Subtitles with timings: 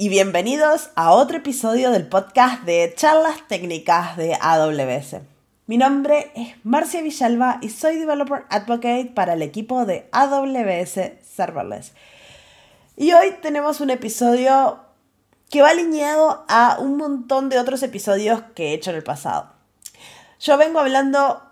[0.00, 5.16] y bienvenidos a otro episodio del podcast de charlas técnicas de AWS.
[5.66, 11.94] Mi nombre es Marcia Villalba y soy Developer Advocate para el equipo de AWS Serverless.
[12.96, 14.78] Y hoy tenemos un episodio
[15.50, 19.50] que va alineado a un montón de otros episodios que he hecho en el pasado.
[20.38, 21.42] Yo vengo hablando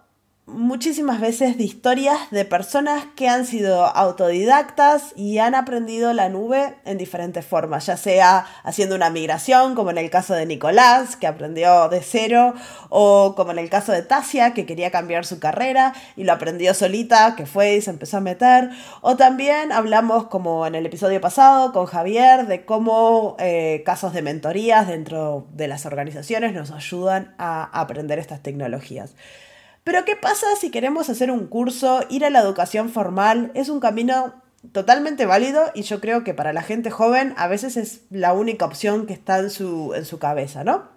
[0.47, 6.77] muchísimas veces de historias de personas que han sido autodidactas y han aprendido la nube
[6.85, 11.27] en diferentes formas, ya sea haciendo una migración, como en el caso de Nicolás, que
[11.27, 12.55] aprendió de cero,
[12.91, 16.75] o como en el caso de Tasia, que quería cambiar su carrera y lo aprendió
[16.75, 21.21] solita, que fue y se empezó a meter, o también hablamos, como en el episodio
[21.21, 27.35] pasado, con Javier, de cómo eh, casos de mentorías dentro de las organizaciones nos ayudan
[27.37, 29.15] a aprender estas tecnologías.
[29.87, 33.53] Pero ¿qué pasa si queremos hacer un curso, ir a la educación formal?
[33.55, 34.35] Es un camino
[34.73, 38.65] totalmente válido y yo creo que para la gente joven a veces es la única
[38.65, 40.89] opción que está en su, en su cabeza, ¿no?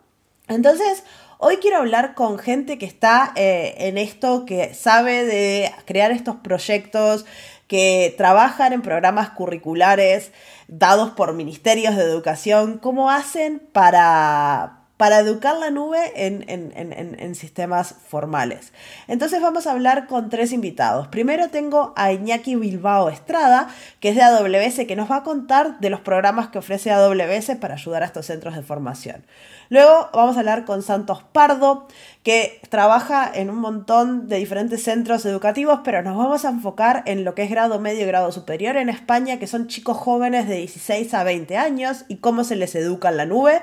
[0.47, 1.03] Entonces,
[1.37, 6.37] hoy quiero hablar con gente que está eh, en esto, que sabe de crear estos
[6.37, 7.27] proyectos,
[7.67, 10.31] que trabajan en programas curriculares
[10.67, 18.73] dados por ministerios de educación, cómo hacen para, para educar la nube en, sistemas formales.
[19.07, 21.07] Entonces vamos a hablar con tres invitados.
[21.07, 23.69] Primero tengo a Iñaki Bilbao Estrada,
[24.01, 27.55] que es de AWS, que nos va a contar de los programas que ofrece AWS
[27.61, 29.23] para ayudar a estos centros de formación.
[29.69, 31.87] Luego vamos a hablar con Santos Pardo,
[32.23, 37.23] que trabaja en un montón de diferentes centros educativos, pero nos vamos a enfocar en
[37.23, 40.57] lo que es grado medio y grado superior en España, que son chicos jóvenes de
[40.57, 43.61] 16 a 20 años y cómo se les educa en la nube.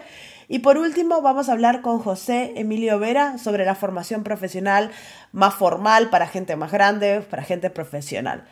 [0.48, 4.92] Y por último, vamos a hablar con José Emilio Vera sobre la formación profesional
[5.32, 8.44] más formal para gente más grande, para gente profesional.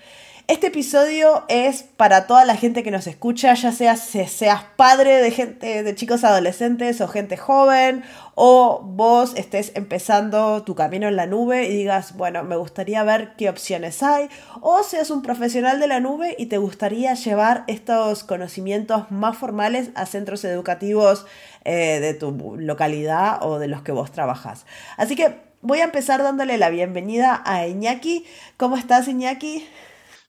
[0.47, 5.31] Este episodio es para toda la gente que nos escucha, ya sea seas padre de
[5.31, 8.05] gente, de chicos adolescentes o gente joven,
[8.35, 13.37] o vos estés empezando tu camino en la nube y digas, bueno, me gustaría ver
[13.39, 14.29] qué opciones hay,
[14.61, 19.93] o seas un profesional de la nube y te gustaría llevar estos conocimientos más formales
[19.95, 21.25] a centros educativos
[21.65, 24.67] eh, de tu localidad o de los que vos trabajas.
[24.97, 28.27] Así que voy a empezar dándole la bienvenida a Iñaki.
[28.57, 29.67] ¿Cómo estás, Iñaki?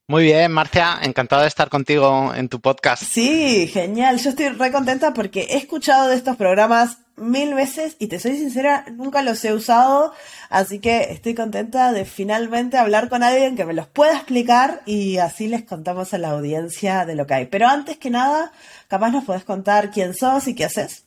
[0.08, 3.04] Muy bien, Marcia, encantado de estar contigo en tu podcast.
[3.04, 4.20] Sí, genial.
[4.20, 8.38] Yo estoy re contenta porque he escuchado de estos programas mil veces y te soy
[8.38, 10.14] sincera, nunca los he usado,
[10.50, 15.18] así que estoy contenta de finalmente hablar con alguien que me los pueda explicar y
[15.18, 17.46] así les contamos a la audiencia de lo que hay.
[17.46, 18.52] Pero antes que nada,
[18.88, 21.06] capaz nos puedes contar quién sos y qué haces.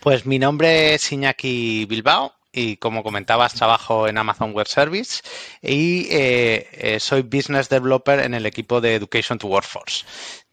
[0.00, 5.22] Pues mi nombre es Iñaki Bilbao, y como comentabas, trabajo en Amazon Web Service
[5.62, 10.04] y eh, eh, soy Business Developer en el equipo de Education to Workforce.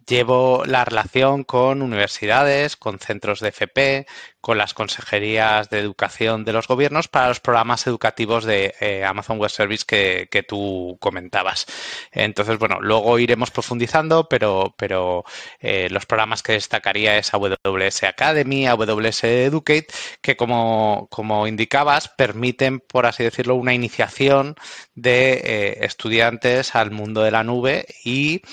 [0.08, 4.06] Llevo la relación con universidades, con centros de FP,
[4.46, 9.40] con las consejerías de educación de los gobiernos para los programas educativos de eh, Amazon
[9.40, 11.66] Web Service que, tú comentabas.
[12.12, 15.24] Entonces, bueno, luego iremos profundizando, pero, pero
[15.60, 19.88] eh, los programas que destacaría es AWS Academy, AWS Educate,
[20.22, 24.56] que como, como indicabas, permiten, por así decirlo, una iniciación
[24.94, 28.44] de eh, estudiantes al mundo de la nube y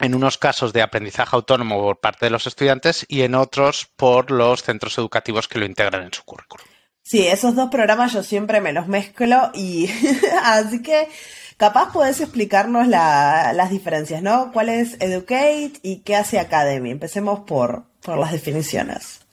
[0.00, 4.30] en unos casos de aprendizaje autónomo por parte de los estudiantes y en otros por
[4.30, 6.66] los centros educativos que lo integran en su currículum.
[7.02, 9.88] Sí, esos dos programas yo siempre me los mezclo y
[10.42, 11.08] así que
[11.56, 14.50] capaz podés explicarnos las diferencias, ¿no?
[14.52, 16.90] ¿Cuál es Educate y qué hace Academy?
[16.90, 19.25] Empecemos por, por las definiciones.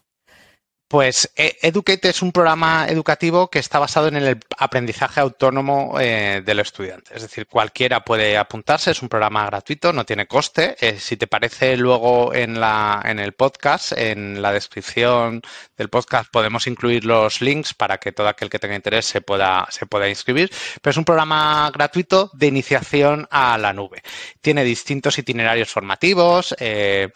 [0.93, 6.43] Pues eh, Educate es un programa educativo que está basado en el aprendizaje autónomo eh,
[6.45, 7.15] de los estudiantes.
[7.15, 10.75] Es decir, cualquiera puede apuntarse, es un programa gratuito, no tiene coste.
[10.79, 15.41] Eh, si te parece, luego en, la, en el podcast, en la descripción
[15.75, 19.65] del podcast, podemos incluir los links para que todo aquel que tenga interés se pueda,
[19.71, 20.51] se pueda inscribir.
[20.79, 24.03] Pero es un programa gratuito de iniciación a la nube.
[24.41, 27.11] Tiene distintos itinerarios formativos, de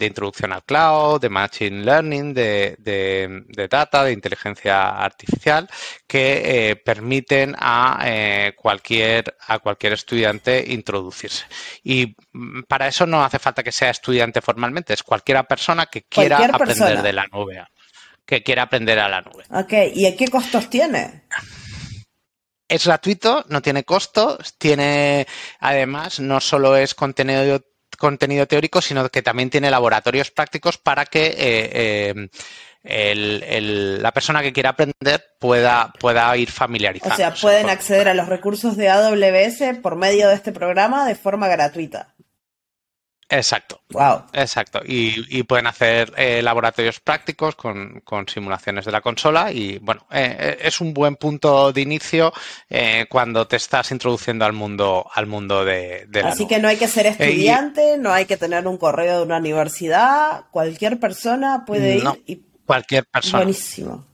[0.00, 5.68] introducción al cloud, de machine learning, de de, data, de inteligencia artificial,
[6.06, 11.44] que eh, permiten a, eh, cualquier, a cualquier estudiante introducirse.
[11.82, 16.02] Y mm, para eso no hace falta que sea estudiante formalmente, es cualquiera persona que
[16.02, 17.64] quiera aprender de la nube,
[18.24, 19.44] que quiera aprender a la nube.
[19.50, 21.24] Ok, ¿y qué costos tiene?
[22.68, 25.26] Es gratuito, no tiene costo, tiene
[25.60, 27.60] además no solo es contenido
[28.02, 32.28] contenido teórico, sino que también tiene laboratorios prácticos para que eh,
[32.82, 33.60] eh,
[34.00, 37.14] la persona que quiera aprender pueda, pueda ir familiarizando.
[37.14, 41.14] O sea, pueden acceder a los recursos de AWS por medio de este programa de
[41.14, 42.12] forma gratuita.
[43.28, 43.80] Exacto.
[43.90, 44.24] Wow.
[44.32, 44.80] Exacto.
[44.84, 50.58] Y, pueden hacer eh, laboratorios prácticos con, simulaciones de la consola y bueno, eh, eh,
[50.62, 52.32] es un buen punto de inicio
[53.08, 56.88] cuando te estás introduciendo al mundo, al mundo de, de Así que no hay que
[56.88, 62.04] ser estudiante, no hay que tener un correo de una universidad, cualquier persona puede ir
[62.26, 63.38] y cualquier persona.
[63.38, 64.11] Buenísimo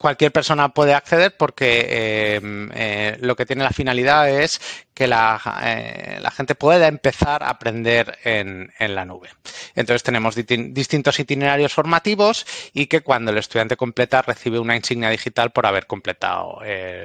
[0.00, 2.40] cualquier persona puede acceder porque eh,
[2.74, 4.58] eh, lo que tiene la finalidad es
[4.94, 9.28] que la, eh, la gente pueda empezar a aprender en, en la nube.
[9.74, 15.52] Entonces tenemos distintos itinerarios formativos y que cuando el estudiante completa recibe una insignia digital
[15.52, 16.60] por haber completado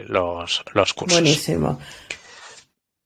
[0.08, 1.20] los, los cursos.
[1.20, 1.82] Buenísimo.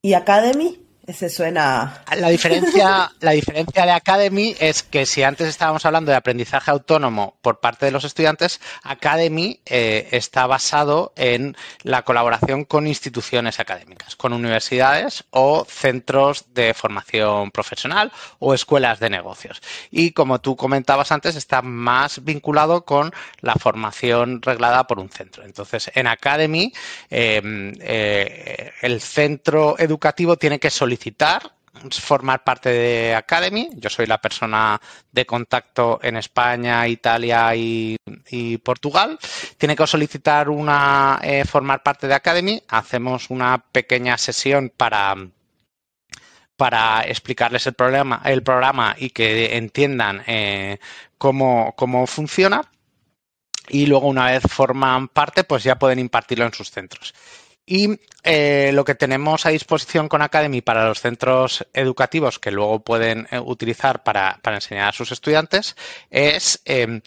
[0.03, 0.88] ¿Y Academy?
[1.09, 2.03] Ese suena.
[2.17, 7.39] La diferencia, la diferencia de Academy es que si antes estábamos hablando de aprendizaje autónomo
[7.41, 14.15] por parte de los estudiantes, Academy eh, está basado en la colaboración con instituciones académicas,
[14.15, 19.63] con universidades o centros de formación profesional o escuelas de negocios.
[19.89, 25.43] Y como tú comentabas antes, está más vinculado con la formación reglada por un centro.
[25.43, 26.71] Entonces, en Academy,
[27.09, 27.41] eh,
[27.79, 30.98] eh, el centro educativo tiene que solicitar
[31.91, 33.69] formar parte de Academy.
[33.75, 34.79] Yo soy la persona
[35.11, 37.97] de contacto en España, Italia y,
[38.63, 39.17] Portugal.
[39.57, 42.61] Tiene que solicitar una eh, formar parte de Academy.
[42.67, 45.15] Hacemos una pequeña sesión para
[46.59, 50.77] para explicarles el problema, el programa y que entiendan eh,
[51.17, 52.69] cómo, cómo funciona.
[53.69, 57.13] Y luego, una vez forman parte, pues ya pueden impartirlo en sus centros.
[57.71, 62.79] Y eh, lo que tenemos a disposición con Academy para los centros educativos que luego
[62.79, 65.75] pueden eh, utilizar para, enseñar a sus estudiantes
[66.09, 67.01] es em,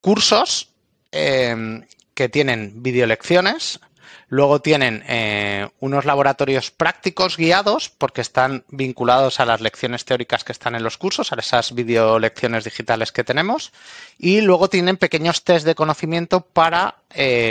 [0.00, 0.68] cursos
[1.10, 1.84] em,
[2.14, 3.80] que tienen videolecciones,
[4.28, 10.52] Luego tienen eh, unos laboratorios prácticos guiados porque están vinculados a las lecciones teóricas que
[10.52, 13.72] están en los cursos, a esas videolecciones digitales que tenemos.
[14.18, 16.96] Y luego tienen pequeños test de conocimiento para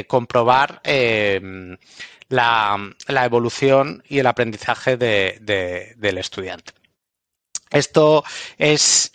[0.07, 1.77] comprobar em,
[2.31, 6.73] la, evolución y el aprendizaje del estudiante.
[7.69, 8.23] Esto
[8.57, 9.11] es,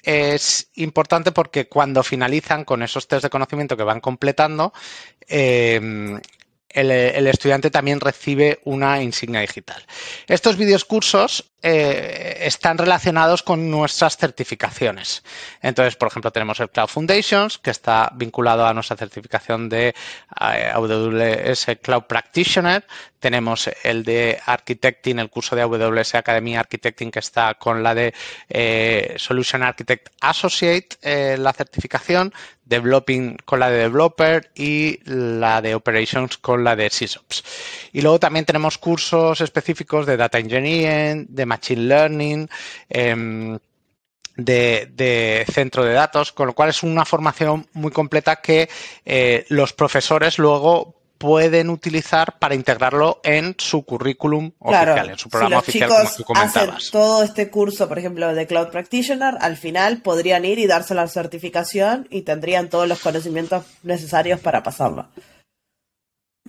[0.74, 4.72] importante porque cuando finalizan con esos test de conocimiento que van completando,
[5.28, 6.20] eh,
[6.68, 9.82] el, estudiante también recibe una insignia digital.
[10.26, 15.22] Estos videocursos eh, están relacionados con nuestras certificaciones.
[15.62, 20.70] Entonces, por ejemplo, tenemos el Cloud Foundations, que está vinculado a nuestra certificación de eh,
[20.72, 22.84] AWS Cloud Practitioner.
[23.26, 28.14] Tenemos el de Architecting, el curso de AWS Academy Architecting, que está con la de
[28.48, 32.32] eh, Solution Architect Associate, la certificación.
[32.64, 37.42] Developing con la de Developer y la de Operations con la de SysOps.
[37.92, 42.48] Y luego también tenemos cursos específicos de Data Engineering, de Machine Learning,
[42.88, 43.58] em,
[44.36, 48.68] de, centro de datos, con lo cual es una formación muy completa que
[49.04, 55.58] eh, los profesores luego pueden utilizar para integrarlo en su currículum oficial, en su programa
[55.58, 56.76] oficial, como tú comentabas.
[56.76, 60.94] Hacen todo este curso, por ejemplo, de Cloud Practitioner, al final podrían ir y darse
[60.94, 65.08] la certificación y tendrían todos los conocimientos necesarios para pasarlo.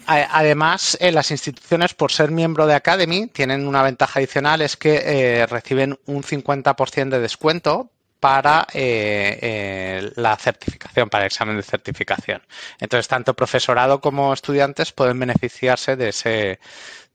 [0.05, 5.01] Además, eh, las instituciones, por ser miembro de Academy, tienen una ventaja adicional, es que
[5.03, 7.89] eh, reciben un 50% de descuento
[8.27, 12.41] para eh, eh, la certificación, para el examen de certificación.
[12.77, 16.59] Entonces, tanto profesorado como estudiantes pueden beneficiarse de ese,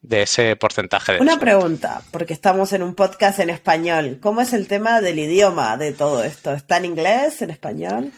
[0.00, 1.12] de ese porcentaje.
[1.12, 4.20] De Una pregunta, porque estamos en un podcast en español.
[4.22, 6.54] ¿Cómo es el tema del idioma de todo esto?
[6.54, 8.10] ¿Está en inglés, en español?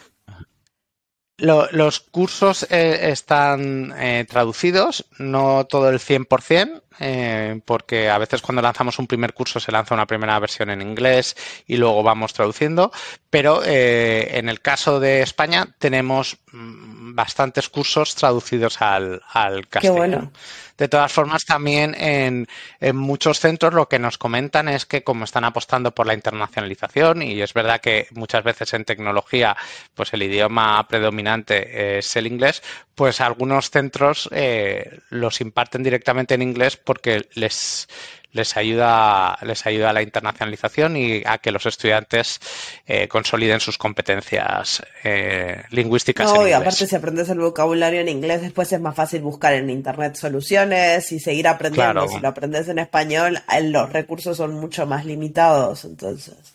[1.37, 3.93] los cursos eh, están
[4.29, 9.71] traducidos, no todo el 100%, eh, porque a veces cuando lanzamos un primer curso se
[9.71, 11.35] lanza una primera versión en inglés
[11.67, 12.91] y luego vamos traduciendo,
[13.29, 20.31] pero eh, en el caso de España tenemos mm, bastantes cursos traducidos al, al castellano.
[20.77, 22.47] De todas formas, también en,
[22.93, 27.41] muchos centros lo que nos comentan es que como están apostando por la internacionalización, y
[27.41, 29.55] es verdad que muchas veces en tecnología
[29.93, 32.61] pues el idioma predominante es el inglés,
[32.93, 37.87] pues algunos centros eh, los imparten directamente en inglés porque les,
[38.35, 42.39] les ayuda, les ayuda a la internacionalización y a que los estudiantes
[42.85, 46.31] eh, consoliden sus competencias eh, lingüísticas.
[46.33, 49.69] No, y aparte si aprendes el vocabulario en inglés, después es más fácil buscar en
[49.69, 52.07] internet soluciones y seguir aprendiendo.
[52.07, 56.54] Si lo aprendes en español, los recursos son mucho más limitados, entonces.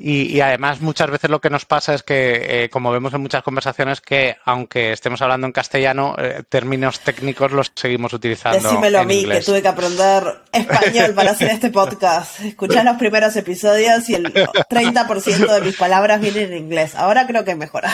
[0.00, 3.42] Y, además muchas veces lo que nos pasa es que, eh, como vemos en muchas
[3.42, 8.60] conversaciones, que aunque estemos hablando en castellano, eh, términos técnicos los seguimos utilizando.
[8.60, 12.38] Decímelo a mí, que tuve que aprender español para hacer este podcast.
[12.40, 16.94] Escuché los primeros episodios y el 30% de mis palabras vienen en inglés.
[16.94, 17.92] Ahora creo que mejora.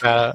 [0.00, 0.34] Claro.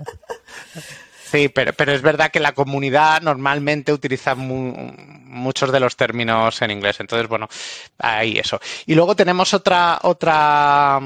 [1.29, 6.71] Sí, pero, pero es verdad que la comunidad normalmente utiliza muchos de los términos en
[6.71, 7.01] inglés.
[7.01, 7.49] Entonces, bueno,
[7.97, 8.61] ahí eso.
[8.85, 11.01] Y luego tenemos otra, otra,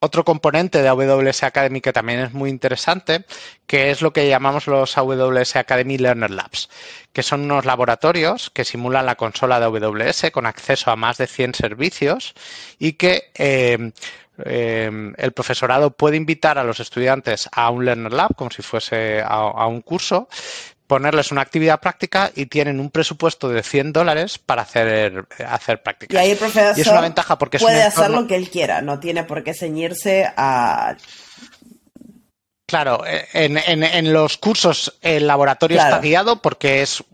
[0.00, 3.24] otro componente de AWS Academy que también es muy interesante,
[3.68, 6.68] que es lo que llamamos los AWS Academy Learner Labs,
[7.12, 11.28] que son unos laboratorios que simulan la consola de AWS con acceso a más de
[11.28, 12.34] 100 servicios
[12.80, 13.92] y que eh,
[14.44, 19.22] Em, el profesorado puede invitar a los estudiantes a un Learner Lab, como si fuese
[19.22, 20.28] a, un curso,
[20.86, 26.14] ponerles una actividad práctica y tienen un presupuesto de 100 dólares para hacer, hacer prácticas.
[26.14, 28.98] Y ahí el profesor es una ventaja porque puede hacer lo que él quiera, no
[29.00, 30.96] tiene por qué ceñirse a...
[32.66, 37.04] Claro, en, los cursos el laboratorio está guiado porque es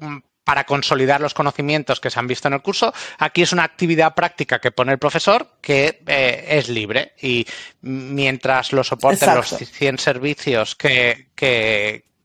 [0.48, 2.94] para consolidar los conocimientos que se han visto en el curso.
[3.18, 7.46] Aquí es una actividad práctica que pone el profesor que eh, es libre y
[7.82, 11.26] mientras lo soporten los 100 servicios que,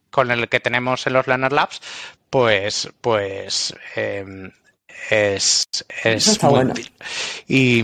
[0.09, 1.81] con el que tenemos en los Learner Labs,
[2.29, 4.49] pues, pues em,
[5.09, 5.67] es,
[6.05, 6.93] es muy útil.
[7.49, 7.83] Y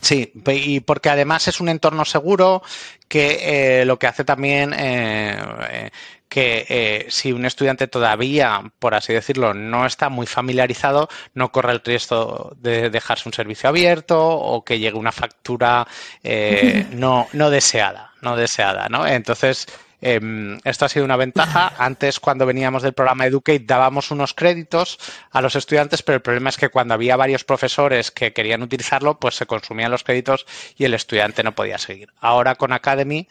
[0.00, 2.62] Sí, y porque además es un entorno seguro
[3.08, 5.90] que eh, lo que hace también eh,
[6.28, 11.72] que eh, si un estudiante todavía, por así decirlo, no está muy familiarizado, no corre
[11.72, 15.86] el riesgo de dejarse un servicio abierto o que llegue una factura
[16.22, 19.06] eh, no, no deseada, no deseada, ¿no?
[19.06, 19.66] Entonces,
[20.00, 21.72] em, esto ha sido una ventaja.
[21.78, 24.98] Antes, cuando veníamos del programa Educate, dábamos unos créditos
[25.30, 29.18] a los estudiantes, pero el problema es que cuando había varios profesores que querían utilizarlo,
[29.18, 32.10] pues se consumían los créditos y el estudiante no podía seguir.
[32.20, 33.28] Ahora con Academy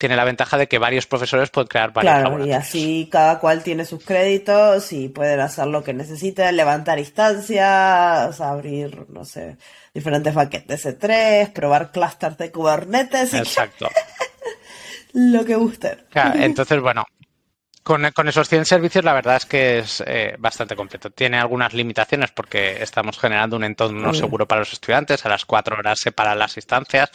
[0.00, 3.62] tiene la ventaja de que varios profesores pueden crear varios Claro, y así cada cual
[3.62, 9.58] tiene sus créditos y pueden hacer lo que necesiten, levantar instancias, abrir, no sé,
[9.92, 13.34] diferentes paquetes C3, probar clusters de Kubernetes.
[13.34, 13.90] Exacto.
[15.14, 16.04] lo que gusten.
[16.34, 17.04] entonces, bueno,
[17.82, 21.10] con, esos 100 servicios la verdad es que es eh, bastante completo.
[21.10, 25.24] Tiene algunas limitaciones porque estamos generando un entorno seguro para los estudiantes.
[25.24, 27.10] A las cuatro horas separan las instancias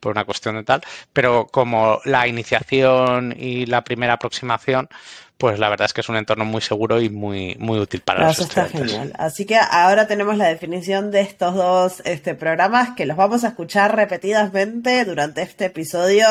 [0.00, 4.88] por una cuestión de tal, pero como la iniciación y la primera aproximación,
[5.38, 8.26] pues la verdad es que es un entorno muy seguro y muy, muy útil para
[8.26, 8.74] los estudiantes.
[8.74, 9.12] Está genial.
[9.16, 13.48] Así que ahora tenemos la definición de estos dos este, programas que los vamos a
[13.48, 16.26] escuchar repetidamente durante este episodio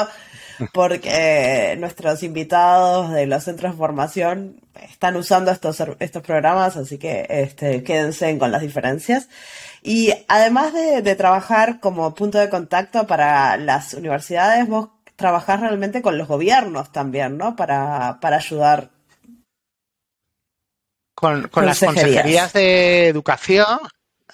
[0.73, 4.59] porque nuestros invitados de los centros de formación
[4.89, 9.29] están usando estos, estos programas, así que este, quédense con las diferencias.
[9.83, 16.17] Y además de, trabajar como punto de contacto para las universidades, vos trabajás realmente con
[16.17, 17.55] los gobiernos también, ¿no?
[17.55, 18.96] Para, para ayudar.
[21.19, 22.53] Con, con las consejerías.
[22.53, 23.79] de educación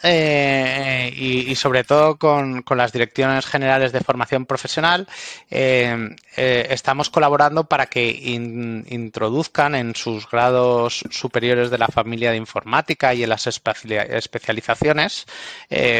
[0.05, 5.07] eh, y, sobre todo con, las direcciones generales de formación profesional,
[5.49, 12.37] eh, eh, estamos colaborando para que introduzcan en sus grados superiores de la familia de
[12.37, 15.25] informática y en las especializaciones,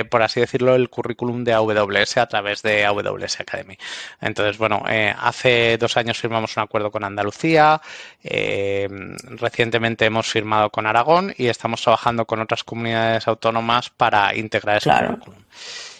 [0.09, 3.77] por así decirlo, el currículum de AWS a través de AWS Academy.
[4.19, 4.83] Entonces, bueno,
[5.19, 7.81] hace dos años firmamos un acuerdo con Andalucía,
[8.23, 14.89] recientemente hemos firmado con Aragón y estamos trabajando con otras comunidades autónomas para integrar ese
[14.89, 15.43] currículum.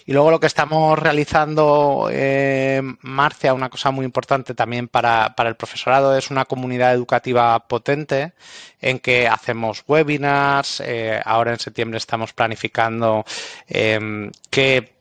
[0.06, 5.56] Y luego lo que estamos realizando, eh, Marcia, una cosa muy importante también para, el
[5.56, 8.34] profesorado, es una comunidad educativa potente
[8.82, 10.82] en que hacemos webinars.
[10.86, 13.24] Eh, ahora en septiembre estamos planificando
[13.68, 14.94] eh, que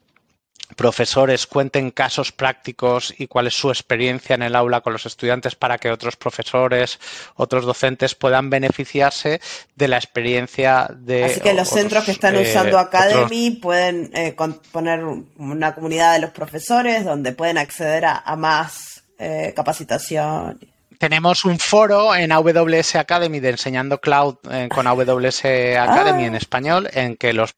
[0.76, 5.55] profesores cuenten casos prácticos y cuál es su experiencia en el aula con los estudiantes
[5.55, 6.99] para que otros profesores,
[7.35, 9.41] otros docentes puedan beneficiarse
[9.75, 11.25] de la experiencia de.
[11.25, 14.35] Así que los centros que están usando eh, Academy pueden eh,
[14.71, 15.05] poner
[15.37, 20.59] una comunidad de los profesores donde pueden acceder a, más eh, capacitación.
[20.99, 24.37] Tenemos un foro en AWS Academy de Enseñando Cloud
[24.73, 26.26] con AWS Academy ah.
[26.26, 27.55] en español en que los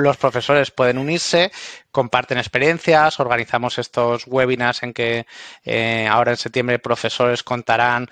[0.00, 1.52] los profesores pueden unirse,
[1.92, 5.26] comparten experiencias, organizamos estos webinars en que
[5.62, 8.08] eh, ahora en septiembre profesores contarán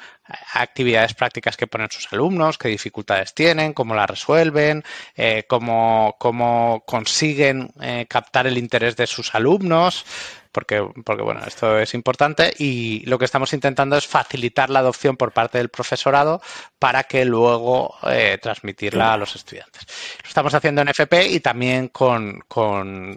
[0.52, 4.84] actividades prácticas que ponen sus alumnos, qué dificultades tienen, cómo las resuelven,
[5.16, 10.04] eh, cómo, cómo, consiguen eh, captar el interés de sus alumnos
[10.52, 15.16] porque, porque bueno, esto es importante y lo que estamos intentando es facilitar la adopción
[15.16, 16.42] por parte del profesorado
[16.80, 17.94] para que luego
[18.42, 19.86] transmitirla a los estudiantes.
[20.24, 23.16] Lo estamos haciendo en FP y también con, con,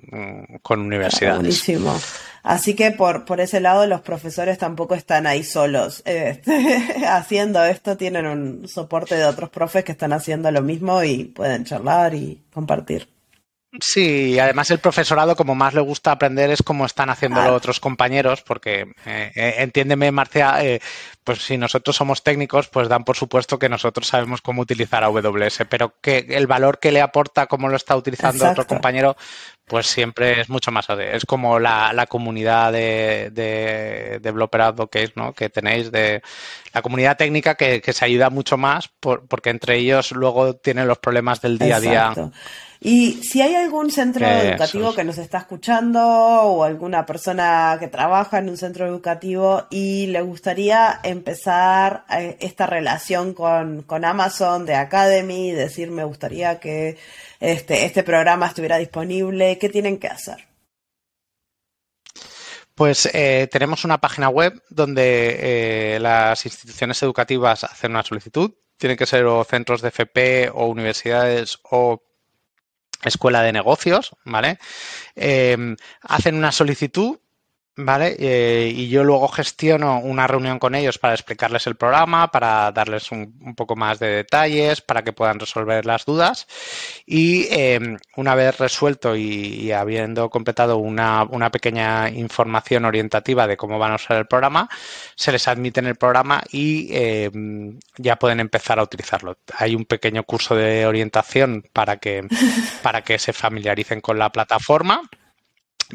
[0.62, 1.38] con universidades.
[1.38, 2.00] Buenísimo.
[2.44, 7.96] Así que por, por ese lado los profesores tampoco están ahí solos este, haciendo esto,
[7.96, 12.42] tienen un soporte de otros profes que están haciendo lo mismo y pueden charlar y
[12.54, 13.08] compartir.
[13.82, 18.44] Sí, además el profesorado como más le gusta aprender es como están haciéndolo otros compañeros,
[18.44, 20.80] porque eh, eh, entiéndeme, Marcia, eh,
[21.24, 25.64] pues si nosotros somos técnicos, pues dan por supuesto que nosotros sabemos cómo utilizar AWS,
[25.68, 29.18] pero que el valor que le aporta, cómo lo está utilizando otro compañero,
[29.74, 30.86] pues siempre es mucho más.
[30.92, 35.34] Es como la, la comunidad de, de Developer Advocates ¿no?
[35.34, 36.22] que tenéis, de
[36.72, 40.88] la comunidad técnica que, que se ayuda mucho más por, porque entre ellos luego tienen
[40.88, 42.14] los problemas del día a día.
[42.86, 48.40] Y si hay algún centro educativo que nos está escuchando o alguna persona que trabaja
[48.40, 55.52] en un centro educativo y le gustaría empezar eh, esta relación con, Amazon de Academy,
[55.52, 56.98] decir me gustaría que
[57.40, 60.46] este, este programa estuviera disponible, ¿qué tienen que hacer?
[62.76, 65.38] Pues eh, tenemos una página web donde
[65.96, 68.52] eh, las instituciones educativas hacen una solicitud.
[68.76, 72.02] Tienen que ser o centros de FP o universidades o
[73.10, 74.60] escuela de negocios, ¿vale?
[75.16, 77.18] Eh, hacen una solicitud
[77.76, 78.16] ¿vale?
[78.20, 83.12] Eh, y yo luego gestiono una reunión con ellos para explicarles el programa, para darles
[83.12, 86.48] un, poco más de detalles, para que puedan resolver las dudas.
[87.06, 93.94] Y em, una vez resuelto y, habiendo completado una, pequeña información orientativa de cómo van
[93.94, 94.70] a usar el programa,
[95.16, 99.38] se les admite en el programa y em, ya pueden empezar a utilizarlo.
[99.58, 102.28] Hay un pequeño curso de orientación para que,
[102.84, 105.02] para que se familiaricen con la plataforma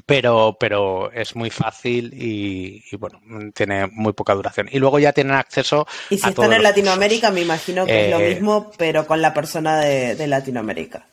[0.06, 3.20] pero, pero es muy fácil y, bueno,
[3.54, 4.68] tiene muy poca duración.
[4.70, 5.86] Y luego ya tienen acceso.
[6.10, 9.34] Y si están en Latinoamérica, me imagino que es lo eh, mismo, pero con la
[9.34, 11.06] persona de, Latinoamérica.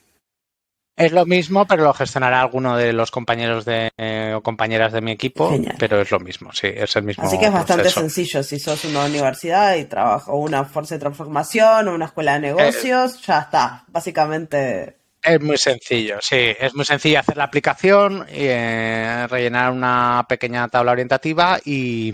[0.98, 3.92] Es lo mismo, pero lo gestionará alguno de los compañeros de,
[4.36, 7.26] o compañeras de mi equipo, pero es lo mismo, sí, es el mismo.
[7.26, 8.44] Así que es bastante sencillo.
[8.44, 13.22] Si sos una universidad y trabajas una fuerza de transformación o una escuela de negocios,
[13.26, 13.84] ya está.
[13.90, 20.68] Básicamente es muy sencillo, sí, es muy sencillo hacer la aplicación, eh, rellenar una pequeña
[20.68, 22.14] tabla orientativa y,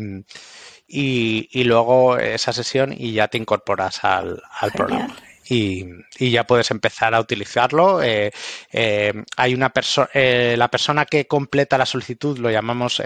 [0.88, 4.41] y, luego esa sesión y ya te incorporas al,
[4.74, 5.15] programa.
[5.50, 5.86] Y,
[6.19, 8.02] ya puedes empezar a utilizarlo.
[8.02, 8.32] Eh,
[8.71, 13.02] eh, hay una persona, la persona que completa la solicitud lo llamamos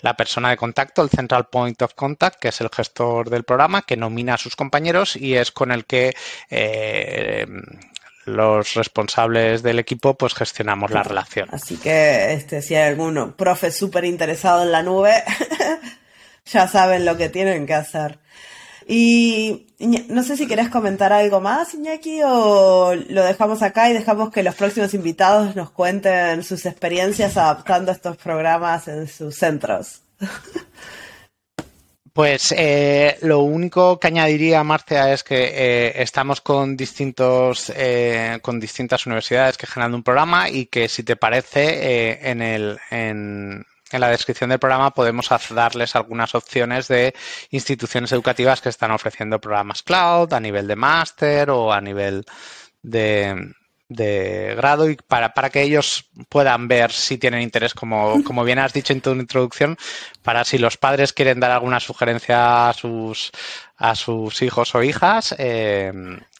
[0.00, 3.82] la persona de contacto, el Central Point of Contact, que es el gestor del programa,
[3.82, 6.14] que nomina a sus compañeros y es con el que
[8.26, 11.48] los responsables del equipo pues gestionamos la relación.
[11.52, 15.22] Así que este, si hay alguno profe súper interesado en la nube,
[16.46, 18.18] ya saben lo que tienen que hacer.
[18.86, 19.66] Y
[20.08, 24.42] no sé si querés comentar algo más, Iñaki, o lo dejamos acá y dejamos que
[24.42, 30.02] los próximos invitados nos cuenten sus experiencias adaptando estos programas en sus centros.
[32.14, 38.60] Pues eh, lo único que añadiría, Marcia, es que eh, estamos con distintos eh, con
[38.60, 44.00] distintas universidades que generan un programa y que si te parece en el en, en
[44.00, 47.14] la descripción del programa podemos darles algunas opciones de
[47.50, 52.24] instituciones educativas que están ofreciendo programas cloud a nivel de máster o a nivel
[52.80, 53.54] de,
[53.88, 58.58] de grado y para, para, que ellos puedan ver si tienen interés, como, como bien
[58.58, 59.76] has dicho en tu introducción,
[60.22, 63.30] para si los padres quieren dar alguna sugerencia a sus,
[63.76, 65.92] a sus hijos o hijas, eh,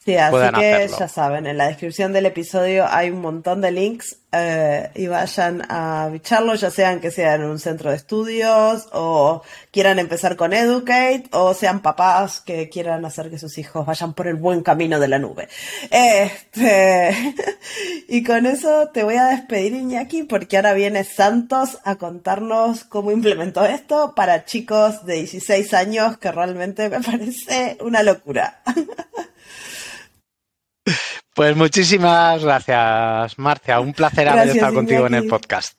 [0.05, 4.17] Sí, así que ya saben, en la descripción del episodio hay un montón de links
[4.31, 9.41] eh, y vayan a bicharlo, ya sean que sean un centro de estudios o
[9.71, 14.27] quieran empezar con Educate o sean papás que quieran hacer que sus hijos vayan por
[14.27, 15.47] el buen camino de la nube.
[15.89, 17.35] Este,
[18.07, 23.11] y con eso te voy a despedir Iñaki porque ahora viene Santos a contarnos cómo
[23.11, 28.61] implementó esto para chicos de 16 años que realmente me parece una locura.
[31.33, 33.79] Pues muchísimas gracias, Marcia.
[33.81, 35.77] Un placer haber estado contigo en el podcast.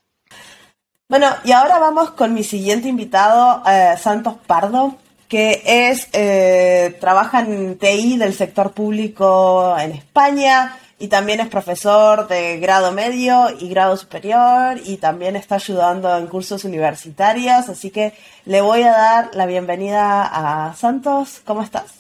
[1.09, 4.97] Bueno, y ahora vamos con mi siguiente invitado, eh, Santos Pardo,
[5.29, 12.27] que es eh, trabaja en TI del sector público en España y también es profesor
[12.27, 18.13] de grado medio y grado superior y también está ayudando en cursos universitarios, así que
[18.45, 21.41] le voy a dar la bienvenida a Santos.
[21.45, 21.95] ¿Cómo estás?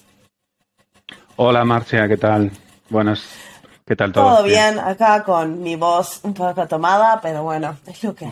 [1.37, 2.51] Hola Marcia, ¿qué tal?
[2.88, 3.22] Buenas.
[3.87, 4.25] ¿Qué tal todo?
[4.25, 8.27] Todo bien, acá con mi voz un poco tomada, pero bueno, es lo que.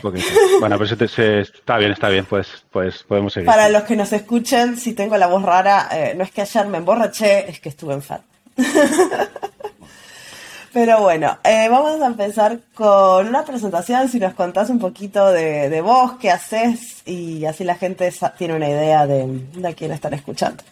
[0.58, 3.46] bueno, pues está bien, está bien, pues, pues podemos seguir.
[3.46, 6.66] Para los que nos escuchen, si tengo la voz rara, eh, no es que ayer
[6.66, 8.24] me emborraché, es que estuve enfermo.
[10.72, 15.80] Pero bueno, eh, vamos a empezar con una presentación, si nos contás un poquito de,
[15.82, 20.64] vos, qué haces y así la gente tiene una idea de, de quién están escuchando.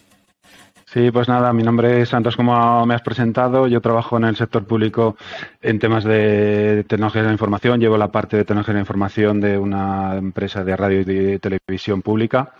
[0.93, 3.67] Sí, pues nada, mi nombre es Santos, como me has presentado.
[3.67, 5.17] Yo trabajo en el sector público
[5.59, 7.79] en temas de tecnología de la información.
[7.79, 11.39] Llevo la parte de tecnología de la información de una empresa de radio y de
[11.39, 12.53] televisión pública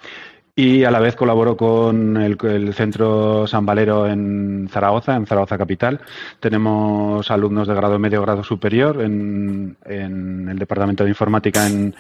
[0.56, 6.00] y a la vez colaboro con el, Centro San Valero en Zaragoza, en Zaragoza Capital.
[6.40, 11.96] Tenemos alumnos de grado medio, grado superior en, el Departamento de Informática en,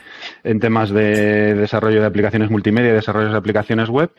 [0.59, 4.11] temas de desarrollo de aplicaciones multimedia y desarrollo de aplicaciones web.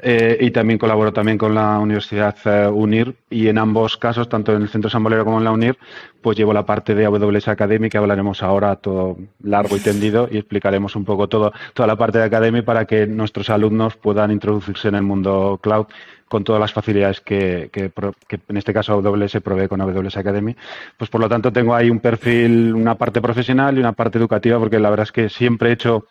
[0.00, 4.54] Eh, y también colaboro también con la Universidad eh, UNIR y en ambos casos, tanto
[4.54, 5.78] en el Centro San Valero como en la UNIR,
[6.20, 10.36] pues llevo la parte de AWS Academy que hablaremos ahora todo largo y tendido y
[10.36, 14.88] explicaremos un poco todo, toda la parte de Academy para que nuestros alumnos puedan introducirse
[14.88, 15.86] en el mundo cloud
[16.28, 20.54] con todas las facilidades que, en este caso AWS provee con AWS Academy.
[20.96, 24.58] Pues por lo tanto tengo ahí un perfil, una parte profesional y una parte educativa,
[24.58, 26.06] porque la verdad es que siempre he hecho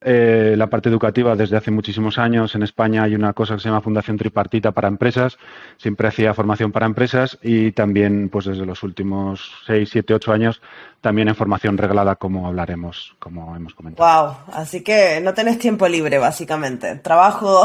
[0.00, 2.54] eh, la parte educativa desde hace muchísimos años.
[2.54, 5.38] En España hay una cosa que se llama Fundación Tripartita para Empresas.
[5.76, 10.62] Siempre hacía formación para empresas y también, pues desde los últimos 6, 7, 8 años,
[11.00, 14.26] también en formación reglada, como hablaremos, como hemos comentado.
[14.26, 16.94] Wow, así que no tenés tiempo libre, básicamente.
[16.96, 17.64] Trabajo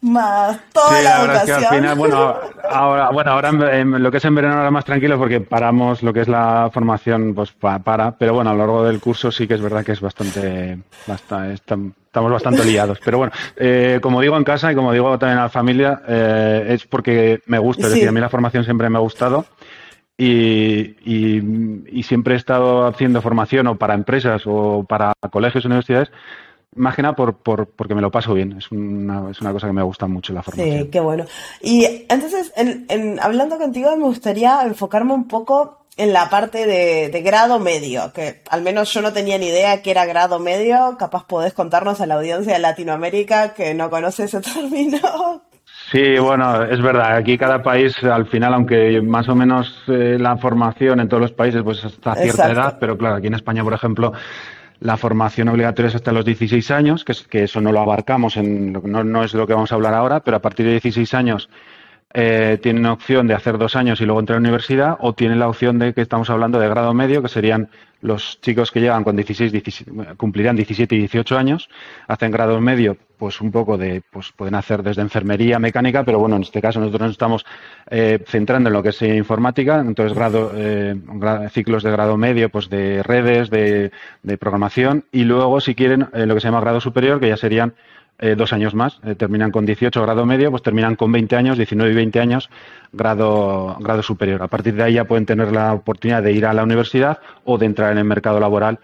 [0.00, 1.98] más toda la, educación.
[1.98, 2.36] bueno,
[2.70, 6.12] ahora, bueno, ahora en, lo que es en verano ahora más tranquilo porque paramos lo
[6.12, 9.54] que es la formación, pues para, pero bueno, a lo largo del curso sí que
[9.54, 12.98] es verdad que es bastante, bastante estamos bastante liados.
[13.04, 16.66] Pero bueno, eh, como digo en casa y como digo también a la familia, eh,
[16.70, 19.46] es porque me gusta, es decir, a mí la formación siempre me ha gustado.
[20.20, 26.10] Y, y, siempre he estado haciendo formación o para empresas o para colegios, universidades,
[26.74, 28.52] más que nada por, por, porque me lo paso bien.
[28.58, 30.78] Es una, es una cosa que me gusta mucho la formación.
[30.78, 31.24] Sí, qué bueno.
[31.60, 37.08] Y entonces, en, en, hablando contigo, me gustaría enfocarme un poco en la parte de,
[37.08, 40.96] de, grado medio, que al menos yo no tenía ni idea que era grado medio.
[40.98, 45.42] Capaz podés contarnos a la audiencia de Latinoamérica que no conoce ese término.
[45.90, 47.16] Sí, bueno, es verdad.
[47.16, 51.32] Aquí cada país, al final, aunque más o menos eh, la formación en todos los
[51.32, 54.12] países, pues hasta cierta edad, pero claro, aquí en España, por ejemplo,
[54.80, 58.36] la formación obligatoria es hasta los 16 años, que, es, que eso no lo abarcamos,
[58.36, 61.14] en, no, no es lo que vamos a hablar ahora, pero a partir de 16
[61.14, 61.48] años
[62.14, 65.38] eh, tienen opción de hacer dos años y luego entrar a la universidad, o tienen
[65.38, 67.68] la opción de que estamos hablando de grado medio, que serían
[68.00, 71.68] los chicos que llegan con 16, 17, cumplirán 17 y 18 años,
[72.06, 76.36] hacen grado medio, pues un poco de, pues pueden hacer desde enfermería, mecánica, pero bueno,
[76.36, 77.44] en este caso nosotros nos estamos
[77.90, 80.96] eh, centrando en lo que es informática, entonces grado, eh,
[81.50, 83.90] ciclos de grado medio, pues de redes, de,
[84.22, 87.36] de programación, y luego si quieren eh, lo que se llama grado superior, que ya
[87.36, 87.74] serían
[88.18, 91.56] eh, dos años más, eh, terminan con 18 grado medio, pues terminan con 20 años,
[91.56, 92.50] 19 y 20 años
[92.92, 94.42] grado, grado superior.
[94.42, 97.58] A partir de ahí ya pueden tener la oportunidad de ir a la universidad o
[97.58, 98.80] de entrar en el mercado laboral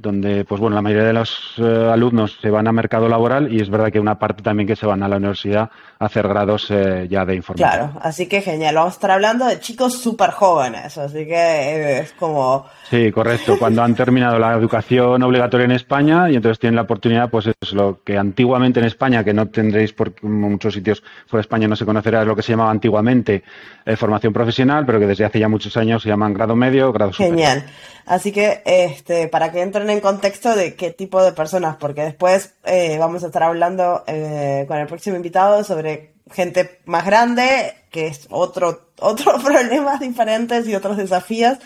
[0.00, 3.60] donde pues bueno la mayoría de los eh, alumnos se van a mercado laboral y
[3.60, 6.68] es verdad que una parte también que se van a la universidad a hacer grados
[6.70, 7.76] eh, ya de informática.
[7.76, 8.76] Claro, así que genial.
[8.76, 12.66] Vamos a estar hablando de chicos súper jóvenes, así que es como...
[12.88, 13.58] Sí, correcto.
[13.58, 17.72] Cuando han terminado la educación obligatoria en España y entonces tienen la oportunidad, pues es
[17.72, 21.74] lo que antiguamente en España, que no tendréis por muchos sitios fuera de España no
[21.74, 23.42] se conocerá, es lo que se llamaba antiguamente
[23.84, 27.12] eh, formación profesional, pero que desde hace ya muchos años se llaman grado medio, grado
[27.12, 27.36] superior.
[27.36, 27.64] Genial.
[28.08, 32.54] Así que, este, para que entren en contexto de qué tipo de personas, porque después
[32.64, 38.08] eh, vamos a estar hablando eh, con el próximo invitado sobre gente más grande, que
[38.08, 41.58] es otro, otros problemas diferentes y otros desafíos,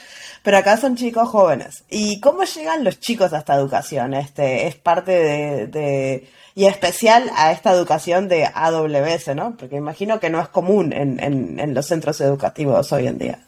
[0.42, 1.84] pero acá son chicos jóvenes.
[1.88, 4.14] ¿Y cómo llegan los chicos a esta educación?
[4.14, 9.56] Este, es parte de, de y especial a esta educación de AWS, ¿no?
[9.56, 13.38] Porque imagino que no es común en, en, en los centros educativos hoy en día.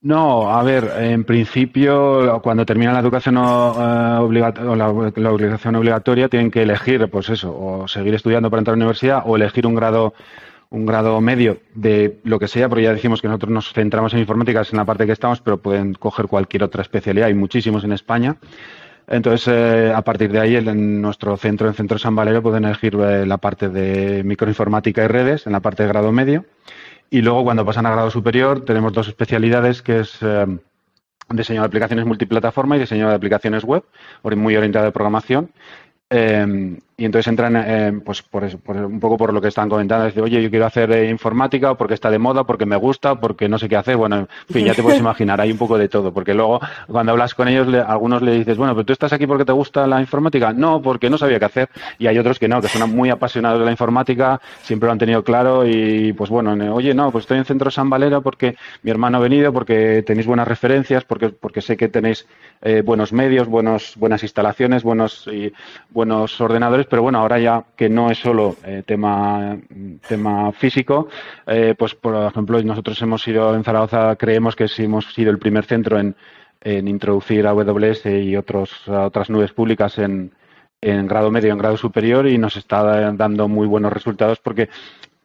[0.00, 4.90] No, a ver, en principio, cuando termina la educación eh, obligatoria, la,
[5.32, 9.22] obligación obligatoria, tienen que elegir, pues eso, o seguir estudiando para entrar a la universidad
[9.26, 10.14] o elegir un grado
[10.70, 14.20] un grado medio de lo que sea, porque ya decimos que nosotros nos centramos en
[14.20, 17.84] informática, es en la parte que estamos, pero pueden coger cualquier otra especialidad, hay muchísimos
[17.84, 18.36] en España.
[19.06, 22.94] Entonces, eh, a partir de ahí, en nuestro centro, en Centro San Valero, pueden elegir
[22.96, 26.44] eh, la parte de microinformática y redes, en la parte de grado medio.
[27.10, 30.46] Y luego, cuando pasan a grado superior, tenemos dos especialidades, que es eh,
[31.30, 33.84] diseño de aplicaciones multiplataforma y diseño de aplicaciones web,
[34.36, 35.50] muy orientado a programación.
[36.10, 40.20] Eh, y entonces entran, eh, pues por, un poco por lo que están comentando, decir,
[40.20, 43.56] oye, yo quiero hacer eh, informática, porque está de moda, porque me gusta, porque no
[43.56, 43.96] sé qué hacer.
[43.96, 47.12] Bueno, en fin, ya te puedes imaginar, hay un poco de todo, porque luego cuando
[47.12, 50.00] hablas con ellos, algunos le dices, bueno, pero tú estás aquí porque te gusta la
[50.00, 50.52] informática.
[50.52, 51.68] No, porque no sabía qué hacer.
[52.00, 54.98] Y hay otros que no, que son muy apasionados de la informática, siempre lo han
[54.98, 58.90] tenido claro y pues bueno, oye, no, pues estoy en Centro San Valera porque mi
[58.90, 62.26] hermano ha venido, porque tenéis buenas referencias, porque, porque sé que tenéis
[62.60, 65.52] eh, buenos medios, buenos, buenas instalaciones, buenos, y,
[65.90, 69.56] buenos ordenadores pero bueno, ahora ya que no es solo eh, tema,
[70.06, 71.08] tema físico,
[71.46, 75.38] eh, pues por ejemplo, nosotros hemos sido en Zaragoza, creemos que sí hemos sido el
[75.38, 76.16] primer centro en,
[76.60, 80.32] en introducir AWS y otros, otras nubes públicas en,
[80.80, 84.68] en grado medio, en grado superior y nos está dando muy buenos resultados porque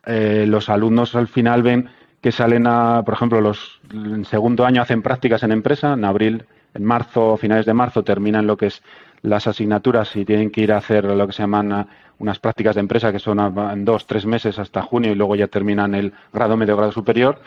[0.05, 1.89] eh, los alumnos al final ven
[2.21, 6.45] que salen a, por ejemplo, los en segundo año hacen prácticas en empresa, en abril,
[6.73, 8.81] en marzo, finales de marzo terminan lo que es
[9.23, 11.87] las asignaturas y tienen que ir a hacer lo que se llaman ah,
[12.19, 15.95] unas prácticas de empresa que son dos, tres meses hasta junio y luego ya terminan
[15.95, 17.39] el grado medio, grado superior.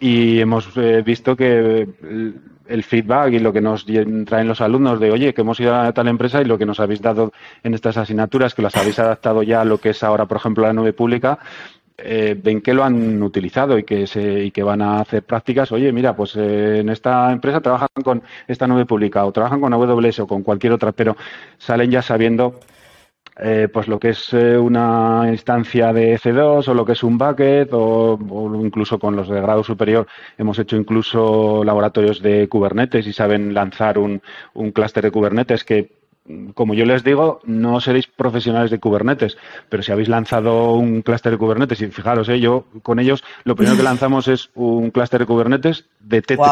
[0.00, 1.88] Y hemos eh, visto que
[2.68, 3.86] el feedback y lo que nos
[4.26, 6.80] traen los alumnos de, oye, que hemos ido a tal empresa y lo que nos
[6.80, 10.26] habéis dado en estas asignaturas, que las habéis adaptado ya a lo que es ahora,
[10.26, 11.38] por ejemplo, la nube pública,
[11.98, 15.72] eh, ven que lo han utilizado y que, se, y que van a hacer prácticas.
[15.72, 19.72] Oye, mira, pues eh, en esta empresa trabajan con esta nube pública o trabajan con
[19.72, 21.16] AWS o con cualquier otra, pero
[21.58, 22.60] salen ya sabiendo
[23.40, 27.72] eh, pues lo que es una instancia de EC2 o lo que es un bucket
[27.72, 33.12] o, o, incluso con los de grado superior hemos hecho incluso laboratorios de Kubernetes y
[33.12, 34.22] saben lanzar un,
[34.54, 35.98] un clúster de Kubernetes que
[36.54, 39.36] como yo les digo, no seréis profesionales de Kubernetes,
[39.68, 42.40] pero si habéis lanzado un clúster de Kubernetes, y fijaros, ¿eh?
[42.40, 46.48] yo con ellos lo primero que lanzamos es un clúster de Kubernetes de Tetris.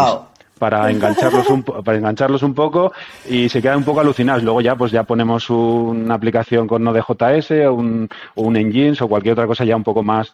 [0.58, 2.92] Para engancharlos, un, para engancharlos un poco
[3.28, 4.42] y se quedan un poco alucinados.
[4.42, 9.08] Luego ya pues ya ponemos una aplicación con Node.js o un, o un Engines o
[9.08, 10.32] cualquier otra cosa ya un poco más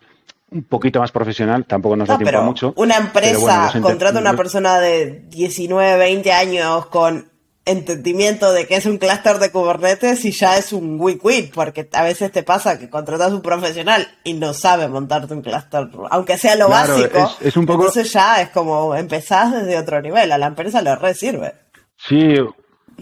[0.53, 2.75] un poquito más profesional, tampoco nos da tiempo mucho.
[2.77, 7.32] Una empresa contrata a una persona de 19, 20 años con
[7.65, 11.89] entendimiento de que es un clúster de Kubernetes y ya es un weak win, porque
[11.93, 16.39] a veces te pasa que contratas un profesional y no sabe montarte un clúster, aunque
[16.39, 17.31] sea lo básico.
[17.41, 17.87] Es, un poco...
[17.87, 21.55] Entonces ya es como empezás desde otro nivel, a la empresa le re sirve.
[21.97, 22.35] Sí,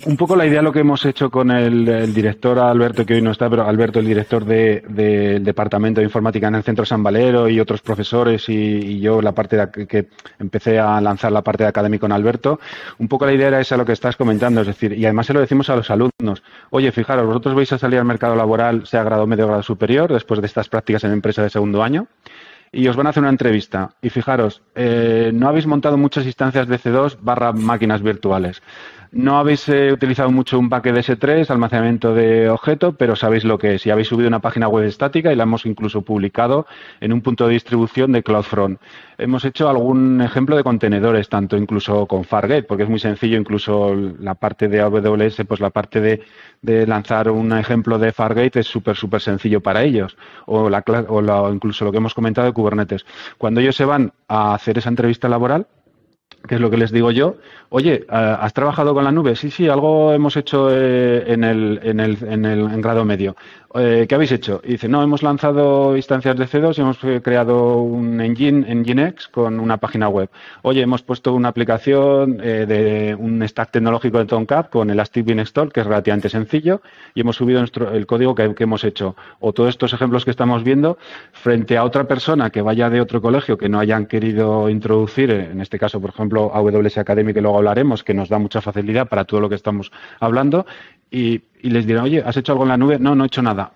[0.06, 3.30] un poco la idea lo que hemos hecho con el, director Alberto, que hoy no
[3.30, 7.60] está, pero Alberto, el director del Departamento de Informática en el Centro San Valero y
[7.60, 10.08] otros profesores y, yo la parte de, que
[10.38, 12.60] empecé a lanzar la parte de académico con Alberto,
[12.98, 15.34] un poco la idea era esa lo que estás comentando, es decir, y además se
[15.34, 19.02] lo decimos a los alumnos, oye, fijaros, vosotros vais a salir al mercado laboral, sea
[19.02, 22.06] grado medio o grado superior, después de estas prácticas en empresa de segundo año,
[22.72, 23.94] y os van a hacer una entrevista.
[24.00, 28.62] Y fijaros, eh, no habéis montado muchas instancias de C2 barra máquinas virtuales.
[29.12, 33.58] No habéis eh, utilizado mucho un bucket de S3, almacenamiento de objeto, pero sabéis lo
[33.58, 33.84] que es.
[33.84, 36.66] Y habéis subido una página web estática y la hemos incluso publicado
[37.00, 38.80] en un punto de distribución de CloudFront.
[39.18, 43.96] Hemos hecho algún ejemplo de contenedores, tanto incluso con Fargate, porque es muy sencillo, incluso
[43.96, 46.22] la parte de AWS, pues la parte de,
[46.62, 50.16] lanzar un ejemplo de Fargate es súper, súper sencillo para ellos.
[50.46, 53.06] O, la, o incluso lo que hemos comentado de Kubernetes.
[53.38, 55.66] Cuando ellos se van a hacer esa entrevista laboral,
[56.46, 57.36] que es lo que les digo yo.
[57.68, 59.36] Oye, ¿has trabajado con la nube?
[59.36, 63.36] Sí, sí, algo hemos hecho eh, en, el, en, el, en el grado medio.
[63.72, 64.60] Eh, ¿qué habéis hecho?
[64.64, 69.28] Y dice, no, hemos lanzado instancias de C2 y hemos eh, creado un engine, Nginx,
[69.28, 70.28] con una página web.
[70.62, 75.80] Oye, hemos puesto una aplicación de un stack tecnológico de Tomcat con Elastic Beanstalk, que
[75.80, 76.82] es relativamente sencillo,
[77.14, 79.14] y hemos subido nuestro, el código que, hemos hecho.
[79.38, 80.98] O todos estos ejemplos que estamos viendo,
[81.32, 85.60] frente a otra persona que vaya de otro colegio que no hayan querido introducir, en
[85.60, 89.24] este caso, por ejemplo, AWS Academy, que luego hablaremos, que nos da mucha facilidad para
[89.24, 89.90] todo lo que estamos
[90.20, 90.66] hablando,
[91.10, 92.98] y, les dirán, oye, ¿has hecho algo en la nube?
[92.98, 93.72] No, no he hecho nada.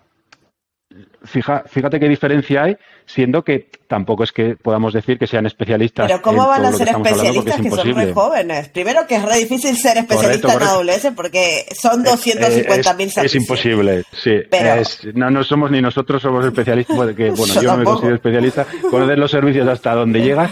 [1.24, 6.06] Fija, fíjate qué diferencia hay, siendo que tampoco es que podamos decir que sean especialistas.
[6.06, 8.68] Pero ¿cómo van a ser especialistas que son muy jóvenes?
[8.68, 14.04] Primero que es re difícil ser especialista en AWS porque son 250.000 mil es, imposible,
[14.12, 14.34] sí.
[15.14, 18.66] no, no somos ni nosotros somos especialistas, porque, bueno, yo, yo no me considero especialista.
[18.88, 20.50] Conocer los servicios hasta donde llegas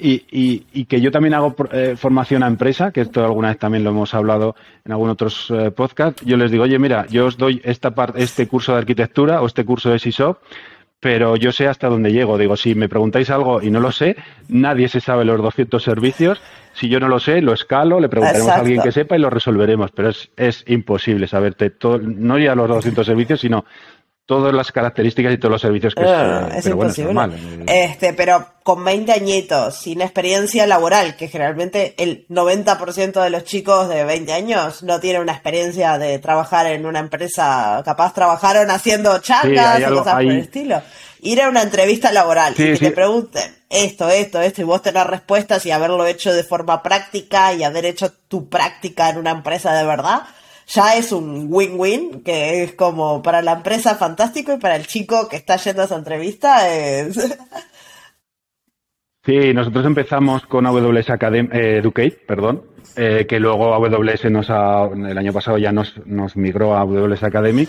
[0.00, 3.84] y, y, que yo también hago eh, formación a empresa, que esto alguna vez también
[3.84, 6.22] lo hemos hablado en algunos otros eh, podcasts.
[6.24, 9.46] Yo les digo, oye, mira, yo os doy esta parte, este curso de arquitectura o
[9.46, 10.38] este curso de SISOP,
[11.00, 12.38] pero yo sé hasta dónde llego.
[12.38, 14.16] Digo, si me preguntáis algo y no lo sé,
[14.48, 16.40] nadie se sabe los 200 servicios.
[16.72, 19.30] Si yo no lo sé, lo escalo, le preguntaremos a alguien que sepa y lo
[19.30, 19.90] resolveremos.
[19.92, 23.64] Pero es, es imposible saberte todo, no ya los 200 servicios, sino
[24.30, 26.76] todas las características y todos los servicios que ah, es, pero
[27.12, 27.34] Bueno,
[27.66, 33.88] este, pero con 20 añitos, sin experiencia laboral, que generalmente el 90% de los chicos
[33.88, 39.18] de 20 años no tienen una experiencia de trabajar en una empresa, capaz trabajaron haciendo
[39.18, 40.80] changas y cosas por el estilo.
[41.22, 45.08] Ir a una entrevista laboral y que te pregunten esto, esto, esto, y vos tener
[45.08, 49.74] respuestas y haberlo hecho de forma práctica y haber hecho tu práctica en una empresa
[49.74, 50.22] de verdad,
[50.72, 55.28] ya es un win-win, que es como para la empresa fantástico y para el chico
[55.28, 57.38] que está yendo a esa entrevista es...
[59.22, 62.64] Sí, nosotros empezamos con AWS Academy, eh, Educate, perdón,
[62.96, 67.22] eh, que luego AWS nos ha, el año pasado ya nos, nos migró a AWS
[67.22, 67.68] Academy.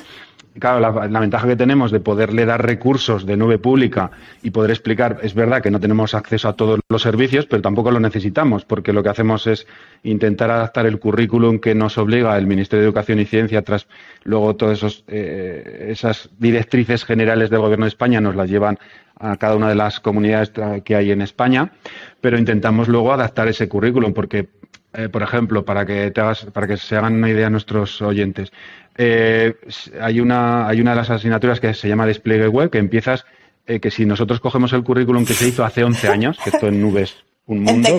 [0.60, 4.12] Claro, la, ventaja que tenemos de poderle dar recursos de nube pública
[4.43, 7.89] y poder explicar, es verdad que no tenemos acceso a todos los servicios, pero tampoco
[7.89, 9.65] lo necesitamos, porque lo que hacemos es
[10.04, 13.88] intentar adaptar el currículum que nos obliga el Ministerio de Educación y Ciencia, tras
[14.26, 18.78] luego todas eh, esas directrices generales del Gobierno de España nos las llevan
[19.17, 20.52] a cada una de las comunidades
[20.84, 21.71] que hay en España,
[22.19, 24.50] pero intentamos luego adaptar ese currículum, porque
[24.94, 28.52] eh, por ejemplo, para que, te hagas, para que se hagan una idea nuestros oyentes,
[28.98, 29.56] eh,
[30.02, 33.26] hay, una, hay una de las asignaturas que se llama despliegue web, que empiezas,
[33.66, 36.68] eh, que si nosotros cogemos el currículum que se hizo hace 11 años, que esto
[36.68, 37.90] en nubes un mundo,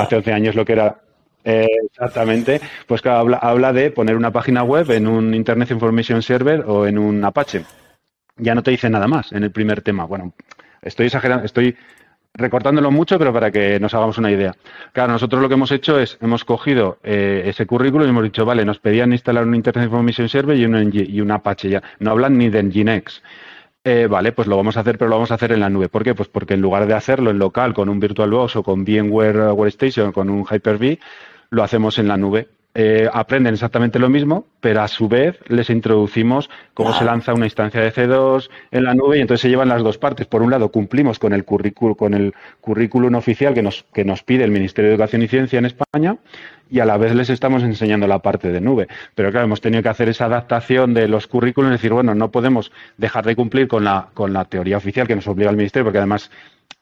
[0.00, 1.00] hace 11 años lo que era
[1.44, 6.64] exactamente, pues claro, habla, habla de poner una página web en un Internet Information Server
[6.66, 7.64] o en un Apache.
[8.36, 10.04] Ya no te dice nada más en el primer tema.
[10.04, 10.32] Bueno,
[10.80, 11.76] estoy exagerando, estoy
[12.34, 14.54] recortándolo mucho, pero para que nos hagamos una idea.
[14.92, 18.44] Claro, nosotros lo que hemos hecho es, hemos cogido eh, ese currículo y hemos dicho,
[18.44, 21.82] vale, nos pedían instalar un Internet Information Server y un, y un Apache ya.
[21.98, 23.22] No hablan ni de Nginx.
[23.84, 25.88] Eh, vale, pues lo vamos a hacer, pero lo vamos a hacer en la nube.
[25.88, 26.14] ¿Por qué?
[26.14, 30.08] Pues porque en lugar de hacerlo en local con un VirtualBox o con VMware Workstation
[30.08, 31.00] o con un Hyper-V,
[31.50, 32.48] lo hacemos en la nube.
[32.74, 37.44] Eh, aprenden exactamente lo mismo, pero a su vez les introducimos cómo se lanza una
[37.44, 40.26] instancia de C2 en la nube y entonces se llevan las dos partes.
[40.26, 42.32] Por un lado, cumplimos con el, currículum, con el
[42.62, 46.16] currículum oficial que nos, que nos pide el Ministerio de Educación y Ciencia en España
[46.70, 48.88] y a la vez les estamos enseñando la parte de nube.
[49.14, 52.30] Pero claro, hemos tenido que hacer esa adaptación de los currículos y decir, bueno, no
[52.30, 55.84] podemos dejar de cumplir con la, con la teoría oficial que nos obliga el Ministerio,
[55.84, 56.30] porque además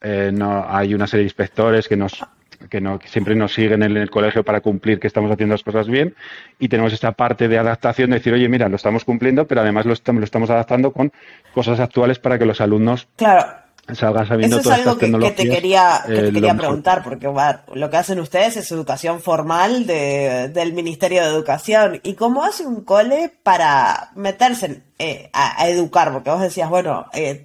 [0.00, 2.24] eh, no, hay una serie de inspectores que nos
[2.68, 5.88] que, no, siempre nos siguen en el colegio para cumplir que estamos haciendo las cosas
[5.88, 6.14] bien
[6.59, 9.87] y tenemos esta parte de adaptación de decir, oye, mira, lo estamos cumpliendo, pero además
[9.87, 11.12] lo estamos, lo estamos adaptando con
[11.55, 13.60] cosas actuales para que los alumnos claro.
[13.96, 17.26] Sabiendo Eso es algo que, te quería, que te eh, quería preguntar, porque
[17.74, 22.00] lo que hacen ustedes es educación formal de, del Ministerio de Educación.
[22.03, 26.12] ¿Y cómo hace un cole para meterse eh, a, educar?
[26.12, 27.42] Porque vos decías, bueno, eh,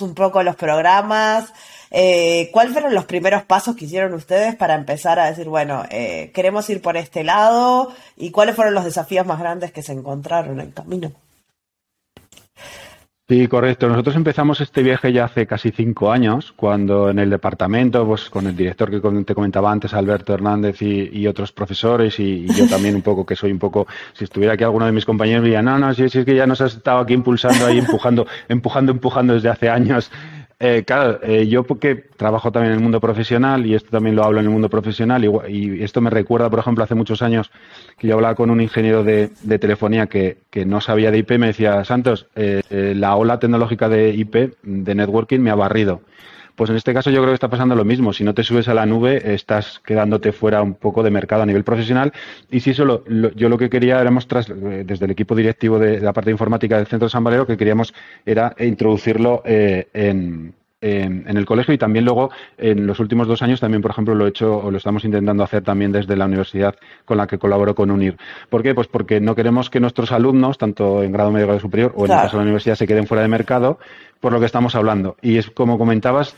[0.00, 1.52] un poco los programas,
[1.90, 6.30] eh, ¿Cuáles fueron los primeros pasos que hicieron ustedes para empezar a decir, bueno, eh,
[6.34, 7.92] queremos ir por este lado?
[8.16, 11.12] ¿Y cuáles fueron los desafíos más grandes que se encontraron en el camino?
[13.30, 13.90] Sí, correcto.
[13.90, 18.46] Nosotros empezamos este viaje ya hace casi cinco años, cuando en el departamento, pues con
[18.46, 23.02] el director que te comentaba antes, Alberto Hernández y, otros profesores, y, yo también un
[23.02, 25.92] poco, que soy un poco, si estuviera aquí alguno de mis compañeros, diría, no, no,
[25.92, 29.50] si, si es que ya nos has estado aquí impulsando ahí, empujando, empujando, empujando desde
[29.50, 30.10] hace años
[30.60, 34.24] eh, claro, eh, yo porque trabajo también en el mundo profesional y esto también lo
[34.24, 37.50] hablo en el mundo profesional y, esto me recuerda, por ejemplo, hace muchos años
[37.96, 39.28] que yo hablaba con un ingeniero de,
[39.60, 42.62] telefonía que, no sabía de IP, me decía, Santos, eh,
[42.96, 46.00] la ola tecnológica de IP, de networking, me ha barrido.
[46.58, 48.12] Pues en este caso yo creo que está pasando lo mismo.
[48.12, 51.46] Si no te subes a la nube, estás quedándote fuera un poco de mercado a
[51.46, 52.12] nivel profesional.
[52.50, 56.12] Y si eso, yo lo que quería era mostrar, desde el equipo directivo de, la
[56.12, 57.94] parte informática del Centro de San Valero, que queríamos
[58.26, 63.60] era introducirlo eh, en, en, el colegio y también luego en los últimos dos años
[63.60, 66.74] también, por ejemplo, lo he hecho o lo estamos intentando hacer también desde la universidad
[67.04, 68.16] con la que colaboro con UNIR.
[68.48, 68.74] ¿Por qué?
[68.74, 72.06] Pues porque no queremos que nuestros alumnos, tanto en grado medio o grado superior o
[72.06, 73.78] en el caso de la universidad, se queden fuera de mercado
[74.20, 75.16] por lo que estamos hablando.
[75.22, 76.36] Y es como comentabas,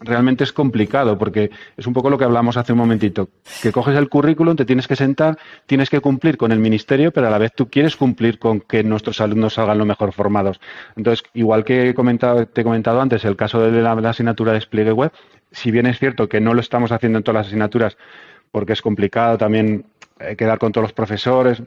[0.00, 3.28] realmente es complicado porque es un poco lo que hablamos hace un momentito,
[3.62, 7.26] que coges el currículum, te tienes que sentar, tienes que cumplir con el ministerio, pero
[7.26, 10.60] a la vez tú quieres cumplir con que nuestros alumnos salgan lo mejor formados.
[10.96, 14.58] Entonces, igual que he comentado, te he comentado antes, el caso de la, asignatura de
[14.58, 15.12] despliegue web,
[15.52, 17.96] si bien es cierto que no lo estamos haciendo en todas las asignaturas
[18.50, 19.86] porque es complicado también
[20.18, 21.62] eh, quedar con todos los profesores,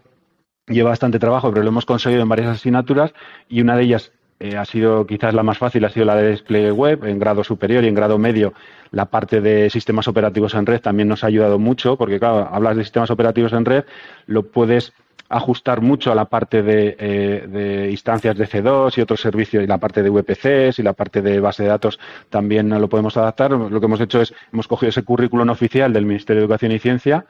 [0.67, 3.13] lleva bastante trabajo, pero lo hemos conseguido en varias asignaturas
[3.47, 4.12] y una de ellas
[4.43, 7.45] eh, ha sido quizás la más fácil, ha sido la de despliegue web en grado
[7.45, 8.53] superior y en grado medio.
[8.91, 12.75] La parte de sistemas operativos en red también nos ha ayudado mucho, porque claro, hablas
[12.75, 13.86] de sistemas operativos en red,
[14.25, 14.91] lo puedes
[15.29, 19.77] ajustar mucho a la parte de, eh, instancias de C2 y otros servicios, y la
[19.77, 21.97] parte de VPCs y la parte de base de datos
[22.29, 23.51] también lo podemos adaptar.
[23.51, 26.80] Lo que hemos hecho es, hemos cogido ese currículum oficial del Ministerio de Educación y
[26.80, 27.26] Ciencia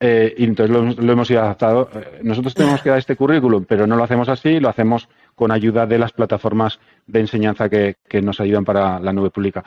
[0.00, 1.88] eh, y entonces lo, hemos ido adaptado.
[2.22, 5.86] Nosotros tenemos que dar este currículum, pero no lo hacemos así, lo hacemos con ayuda
[5.86, 9.64] de las plataformas de enseñanza que, que nos ayudan para la nube pública.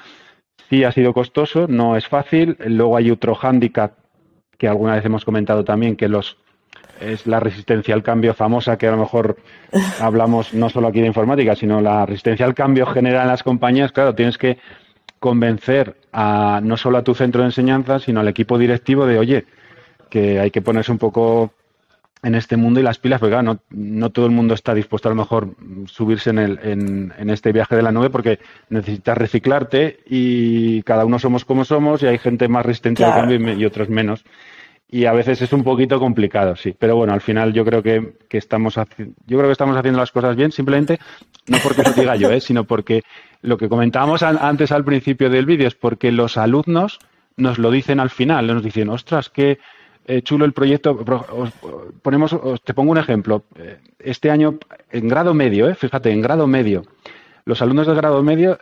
[0.69, 2.57] Sí ha sido costoso, no es fácil.
[2.65, 3.93] Luego hay otro hándicap
[4.57, 6.37] que alguna vez hemos comentado también, que los
[6.99, 9.37] es la resistencia al cambio famosa que a lo mejor
[10.01, 13.91] hablamos no solo aquí de informática, sino la resistencia al cambio general en las compañías.
[13.91, 14.57] Claro, tienes que
[15.19, 19.45] convencer a no solo a tu centro de enseñanza, sino al equipo directivo de, oye,
[20.09, 21.51] que hay que ponerse un poco
[22.23, 25.07] en este mundo y las pilas, porque claro, no, no todo el mundo está dispuesto
[25.07, 25.55] a lo mejor
[25.85, 28.39] subirse en, el, en, en, este viaje de la nube porque
[28.69, 33.53] necesitas reciclarte y cada uno somos como somos y hay gente más resistente al cambio
[33.55, 34.23] y, y otros menos
[34.89, 36.73] y a veces es un poquito complicado, sí.
[36.77, 40.11] Pero bueno, al final yo creo que, que estamos yo creo que estamos haciendo las
[40.11, 40.99] cosas bien, simplemente
[41.47, 42.39] no porque lo diga yo, ¿eh?
[42.39, 43.03] sino porque
[43.41, 46.99] lo que comentábamos antes al principio del vídeo es porque los alumnos
[47.35, 49.59] nos lo dicen al final, nos dicen, ostras, qué
[50.07, 50.97] eh, chulo el proyecto.
[52.01, 53.43] ponemos, te pongo un ejemplo.
[53.55, 54.57] Eh, este año,
[54.91, 55.75] en grado medio, ¿eh?
[55.75, 56.83] fíjate, en grado medio,
[57.45, 58.57] los alumnos de grado medio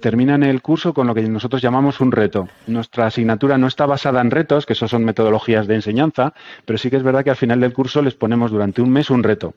[0.00, 2.48] terminan el curso con lo que nosotros llamamos un reto.
[2.66, 6.34] Nuestra asignatura no está basada en retos, que eso son metodologías de enseñanza,
[6.64, 9.10] pero sí que es verdad que al final del curso les ponemos durante un mes
[9.10, 9.54] un reto.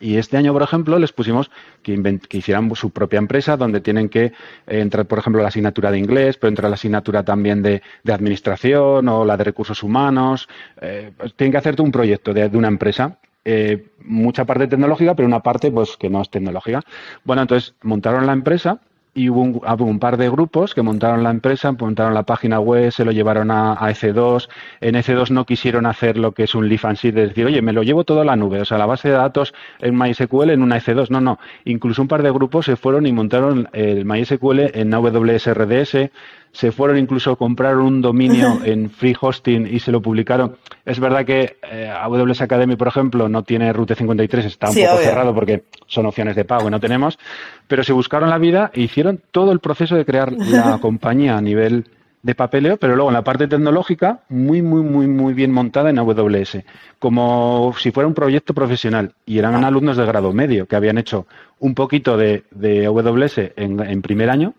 [0.00, 1.50] Y este año, por ejemplo, les pusimos
[1.82, 4.32] que, que, hicieran su propia empresa donde tienen que eh,
[4.66, 9.24] entrar, por ejemplo, la asignatura de inglés, pero entra la asignatura también de, administración o
[9.24, 10.48] la de recursos humanos.
[10.80, 15.16] Eh, pues tienen que hacerte un proyecto de, de una empresa eh, mucha parte tecnológica,
[15.16, 16.82] pero una parte pues que no es tecnológica.
[17.24, 18.80] Bueno, entonces montaron la empresa
[19.14, 23.04] y hubo un, par de grupos que montaron la empresa, montaron la página web, se
[23.04, 24.48] lo llevaron a, a EC2.
[24.80, 27.60] En EC2 no quisieron hacer lo que es un leaf and seed, de decir, oye,
[27.60, 30.50] me lo llevo todo a la nube, o sea, la base de datos en MySQL
[30.50, 31.10] en una EC2.
[31.10, 31.38] No, no.
[31.66, 36.10] Incluso un par de grupos se fueron y montaron el MySQL en AWS RDS,
[36.52, 40.56] se fueron incluso a comprar un dominio en free hosting y se lo publicaron.
[40.84, 44.98] Es verdad que eh, AWS Academy, por ejemplo, no tiene Route 53, está un poco
[44.98, 47.18] cerrado porque son opciones de pago y no tenemos,
[47.66, 51.40] pero se buscaron la vida e hicieron todo el proceso de crear la compañía a
[51.40, 51.86] nivel
[52.22, 55.98] de papeleo, pero luego en la parte tecnológica, muy, muy, muy, muy bien montada en
[55.98, 56.58] AWS,
[57.00, 59.12] como si fuera un proyecto profesional.
[59.26, 61.26] Y eran alumnos de grado medio que habían hecho
[61.58, 64.54] un poquito de, de AWS en, en primer año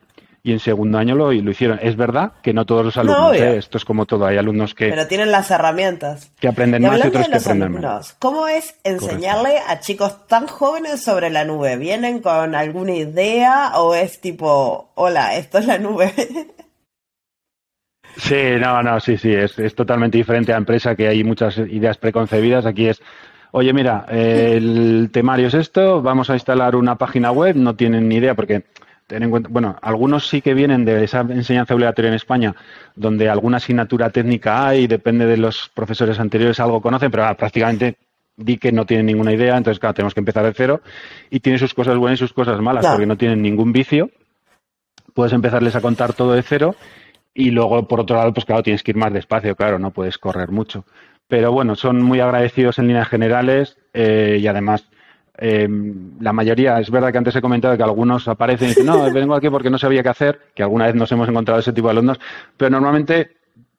[0.46, 1.80] y en segundo año lo, lo hicieron.
[1.82, 3.58] Es verdad que no todos los alumnos, ¿eh?
[3.58, 4.90] esto es como todo, hay alumnos que...
[4.90, 6.32] Pero tienen las herramientas.
[6.38, 8.14] Que aprenden más y otros que aprenden menos.
[8.20, 11.78] ¿Cómo es enseñarle a chicos tan jóvenes sobre la nube?
[11.78, 16.14] ¿Vienen con alguna idea o es tipo, hola, esto es la nube?
[18.16, 21.98] Sí, no, no, sí, sí, es, es totalmente diferente a empresa que hay muchas ideas
[21.98, 22.68] preconcebidas.
[22.68, 23.02] Aquí es,
[23.50, 28.18] oye, mira, el temario es esto, vamos a instalar una página web, no tienen ni
[28.18, 28.66] idea porque
[29.14, 32.56] ten en cuenta, bueno, algunos sí que vienen de esa enseñanza obligatoria en España,
[32.96, 37.98] donde alguna asignatura técnica hay, depende de los profesores anteriores, algo conocen, pero ah, prácticamente
[38.36, 40.82] di que no tienen ninguna idea, entonces claro, tenemos que empezar de cero
[41.30, 44.10] y tiene sus cosas buenas y sus cosas malas, porque no tienen ningún vicio.
[45.14, 46.76] Puedes empezarles a contar todo de cero
[47.36, 50.18] y luego, por otro lado, pues claro, tienes que ir más despacio, claro, no puedes
[50.18, 50.86] correr mucho.
[51.28, 54.90] Pero bueno, son muy agradecidos en líneas generales eh, y además
[55.38, 55.68] eh,
[56.20, 59.36] la mayoría, es verdad que antes he comentado que algunos aparecen y dicen, no, vengo
[59.36, 61.92] aquí porque no sabía qué hacer, que alguna vez nos hemos encontrado ese tipo de
[61.92, 62.20] alumnos,
[62.58, 63.32] pero normalmente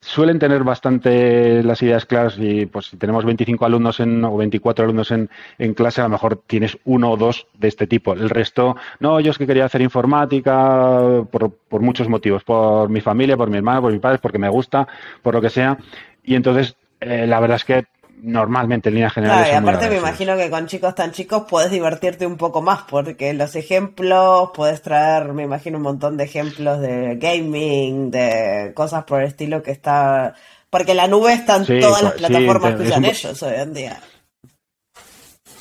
[0.05, 4.85] suelen tener bastante las ideas claras y pues si tenemos 25 alumnos en, o 24
[4.85, 8.13] alumnos en, en, clase, a lo mejor tienes uno o dos de este tipo.
[8.13, 13.01] El resto, no, yo es que quería hacer informática por, por muchos motivos, por mi
[13.01, 14.87] familia, por mi hermano, por mis padres, porque me gusta,
[15.23, 15.79] por lo que sea.
[16.23, 17.87] Y entonces, eh, la verdad es que
[18.23, 19.49] normalmente en líneas generales.
[19.49, 22.83] Claro, y aparte me imagino que con chicos tan chicos puedes divertirte un poco más,
[22.89, 29.05] porque los ejemplos, puedes traer, me imagino, un montón de ejemplos de gaming, de cosas
[29.05, 30.35] por el estilo que está.
[30.71, 34.01] Porque la nube está en todas las plataformas sí, que usan ellos hoy en día.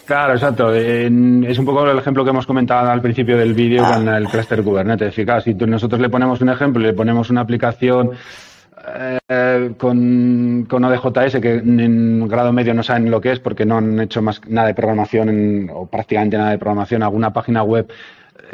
[0.05, 0.73] Claro, exacto.
[0.73, 3.93] es un poco el ejemplo que hemos comentado al principio del vídeo ah.
[3.93, 5.13] con el cluster Kubernetes.
[5.15, 8.11] Fijaos, si nosotros le ponemos un ejemplo, le ponemos una aplicación
[8.85, 13.77] eh, con, con ODJS, que en grado medio no saben lo que es porque no
[13.77, 17.91] han hecho más nada de programación o prácticamente nada de programación, alguna página web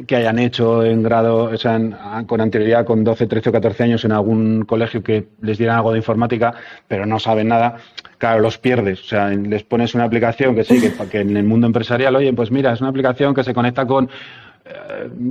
[0.07, 1.79] que hayan hecho en grado, o sea,
[2.27, 5.91] con anterioridad, con 12, 13 o 14 años en algún colegio que les dieran algo
[5.91, 6.53] de informática,
[6.87, 7.77] pero no saben nada,
[8.17, 9.01] claro, los pierdes.
[9.01, 12.51] O sea, les pones una aplicación que sí, que, en el mundo empresarial, oye, pues
[12.51, 14.09] mira, es una aplicación que se conecta con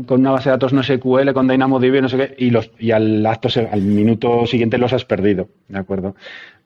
[0.06, 2.90] con una base de datos no SQL, con DynamoDB, no sé qué, y, los, y
[2.90, 6.14] al acto, al minuto siguiente los has perdido, ¿de acuerdo?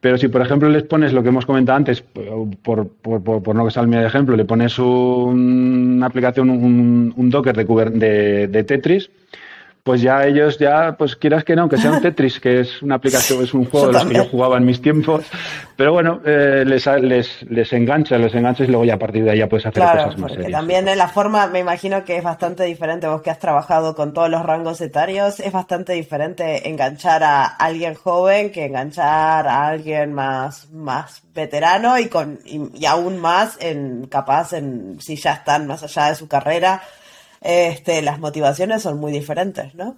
[0.01, 3.55] Pero si, por ejemplo, les pones lo que hemos comentado antes, por, por, por, por
[3.55, 8.49] no que salga de ejemplo, le pones un, una aplicación, un, un Docker de, de,
[8.49, 9.11] de, Tetris,
[9.83, 12.95] pues ya ellos ya, pues quieras que no, aunque sea un Tetris, que es una
[12.97, 15.25] aplicación, es un juego de los que yo jugaba en mis tiempos,
[15.77, 19.33] pero bueno, eh, les, les, les engancha, les engancha y luego ya a partir de
[19.33, 20.53] ahí ya puedes hacer cosas más serias.
[20.53, 24.13] También en la forma, me imagino que es bastante diferente, vos que has trabajado con
[24.13, 30.13] todos los rangos etarios, es bastante diferente enganchar a alguien joven que enganchar a alguien
[30.13, 35.83] más, más veterano y con, y aún más en, capaz en, si ya están más
[35.83, 36.83] allá de su carrera,
[37.43, 39.97] este, las motivaciones son muy diferentes, ¿no?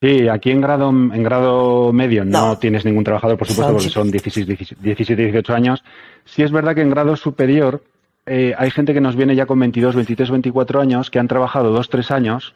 [0.00, 4.10] Sí, aquí en grado, en grado medio no, tienes ningún trabajador, por supuesto, porque son
[4.10, 5.84] 16, 17, 18 años.
[6.24, 7.84] Sí es verdad que en grado superior
[8.26, 11.72] eh, hay gente que nos viene ya con 22, 23, 24 años, que han trabajado
[11.72, 12.54] 2, 3 años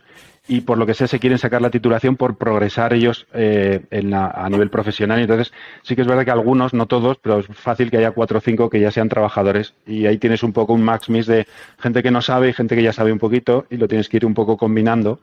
[0.49, 4.49] y por lo que sé se quieren sacar la titulación por progresar ellos eh, a
[4.49, 5.19] nivel profesional.
[5.19, 5.53] Entonces
[5.83, 8.41] sí que es verdad que algunos, no todos, pero es fácil que haya cuatro o
[8.41, 11.47] cinco que ya sean trabajadores y ahí tienes un poco un max mix de
[11.79, 14.19] gente que no sabe y gente que ya sabe un poquito y lo tienes que
[14.19, 15.21] ir un poco combinando.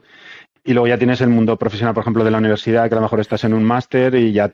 [0.65, 3.01] Y luego ya tienes el mundo profesional, por ejemplo, de la universidad, que a lo
[3.01, 4.53] mejor estás en un máster y ya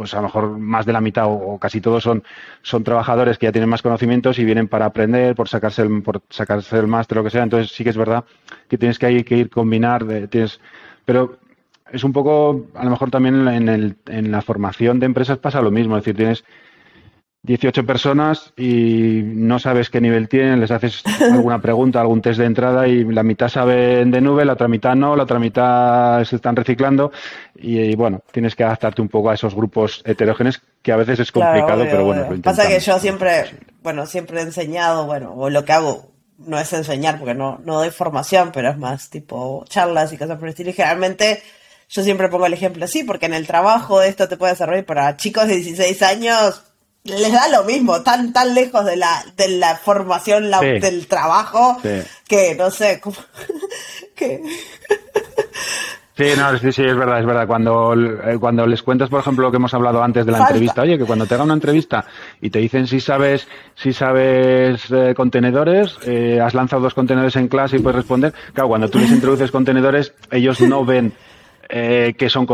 [0.00, 2.24] pues a lo mejor más de la mitad o, casi todos son,
[2.62, 6.22] son trabajadores que ya tienen más conocimientos y vienen para aprender, por sacarse el, por
[6.30, 7.42] sacarse el máster, lo que sea.
[7.42, 8.24] Entonces sí que es verdad
[8.66, 10.58] que tienes que, hay que ir combinar, tienes,
[11.04, 11.36] pero
[11.92, 15.60] es un poco, a lo mejor también en, el, en la formación de empresas pasa
[15.60, 16.44] lo mismo, es decir, tienes
[17.42, 22.44] 18 personas y no sabes qué nivel tienen, les haces alguna pregunta, algún test de
[22.44, 26.36] entrada y la mitad saben de nube, la otra mitad no, la otra mitad se
[26.36, 27.12] están reciclando
[27.54, 31.32] y, bueno, tienes que adaptarte un poco a esos grupos heterogéneos que a veces es
[31.32, 33.46] complicado, pero bueno, lo Pasa que yo siempre,
[33.82, 37.76] bueno, siempre he enseñado, bueno, o lo que hago no es enseñar porque no, no
[37.76, 40.70] doy formación, pero es más tipo charlas y cosas por el estilo.
[40.70, 41.42] Y generalmente
[41.88, 45.16] yo siempre pongo el ejemplo así, porque en el trabajo esto te puede servir para
[45.16, 46.62] chicos de 16 años,
[47.04, 51.78] les da lo mismo, tan tan lejos de la de la formación del trabajo
[52.28, 53.00] que no sé
[54.14, 54.42] que
[56.20, 57.46] Sí, no, sí, sí, es verdad, es verdad.
[57.46, 60.82] Cuando, eh, cuando les cuentas, por ejemplo, lo que hemos hablado antes de la entrevista,
[60.82, 62.04] oye, que cuando te hagan una entrevista
[62.42, 67.48] y te dicen si sabes, si sabes eh, contenedores, eh, has lanzado dos contenedores en
[67.48, 71.14] clase y puedes responder, claro, cuando tú les introduces contenedores, ellos no ven
[71.72, 72.46] eh, que son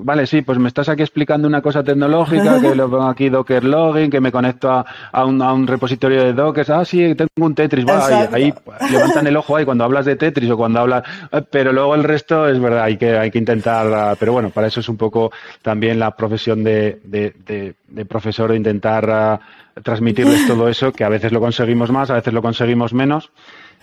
[0.00, 3.62] vale sí pues me estás aquí explicando una cosa tecnológica que lo pongo aquí Docker
[3.62, 7.54] login que me conecto a, un, a un, repositorio de Docker ah sí tengo un
[7.54, 8.52] Tetris ahí,
[8.90, 12.02] levantan el ojo ahí cuando hablas de Tetris o cuando hablas eh, pero luego el
[12.02, 14.96] resto es verdad hay que hay que intentar ah, pero bueno para eso es un
[14.96, 15.30] poco
[15.62, 19.40] también la profesión de, de, de, profesor de intentar ah,
[19.84, 23.30] transmitirles todo eso que a veces lo conseguimos más a veces lo conseguimos menos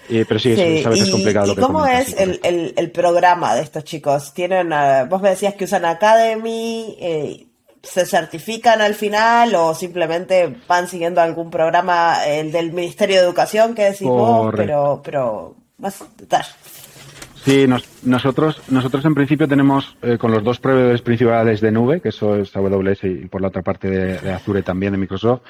[0.08, 1.54] pero sí, es, a veces complicado.
[1.54, 2.40] ¿Y cómo es el,
[2.76, 4.34] el, programa de estos chicos?
[4.34, 7.48] Tienen, uh, vos me decías que usan Academy, eh,
[7.82, 13.74] ¿se certifican al final o simplemente van siguiendo algún programa, el del Ministerio de Educación
[13.76, 16.50] que decís vos, pero, pero más detalle?
[17.44, 17.66] Sí,
[18.04, 22.36] nosotros, nosotros en principio tenemos eh, con los dos proveedores principales de nube, que eso
[22.36, 25.42] es AWS y por la otra parte de, de Azure también de Microsoft,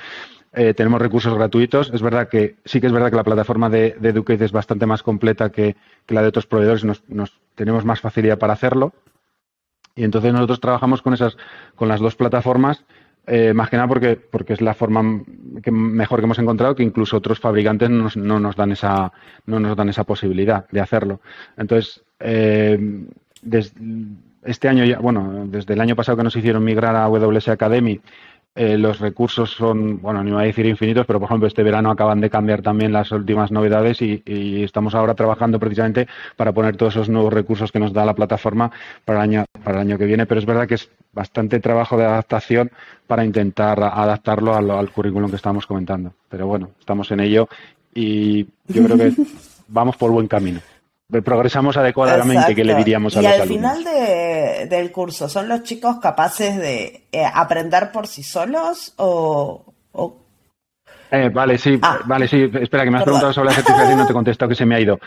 [0.54, 1.92] eh, tenemos recursos gratuitos.
[1.94, 4.86] Es verdad que sí que es verdad que la plataforma de, de Educate es bastante
[4.86, 5.76] más completa que,
[6.08, 6.84] la de otros proveedores.
[6.84, 8.94] Nos, nos, tenemos más facilidad para hacerlo.
[9.96, 11.38] Y entonces nosotros trabajamos con esas,
[11.76, 12.86] con las dos plataformas,
[13.28, 15.24] eh, más que nada porque, porque es la forma
[15.62, 19.12] que mejor que hemos encontrado, que incluso otros fabricantes no nos dan esa,
[19.46, 21.22] no nos dan esa posibilidad de hacerlo.
[21.58, 23.06] Entonces, eh,
[23.42, 23.80] desde
[24.44, 28.02] este año ya, bueno, desde el año pasado que nos hicieron migrar a AWS Academy,
[28.54, 31.90] eh, los recursos son, bueno, ni voy a decir infinitos, pero por ejemplo este verano
[31.90, 34.22] acaban de cambiar también las últimas novedades y,
[34.62, 38.70] estamos ahora trabajando precisamente para poner todos esos nuevos recursos que nos da la plataforma
[39.06, 40.26] para el año, para el año que viene.
[40.26, 42.72] Pero es verdad que es bastante trabajo de adaptación
[43.08, 46.14] para intentar adaptarlo al, al currículum que estamos comentando.
[46.30, 47.48] Pero bueno, estamos en ello
[47.94, 49.14] y yo creo que
[49.68, 50.60] vamos por buen camino
[51.24, 55.98] progresamos adecuadamente, que le diríamos a y los al final del curso, ¿son los chicos
[56.02, 59.66] capaces de eh, aprender por sí solos o,
[61.14, 62.00] eh, vale, sí, ah.
[62.06, 62.50] vale, sí.
[62.62, 64.66] Espera, que me has preguntado sobre la certificación y no te he contestado que se
[64.66, 64.98] me ha ido.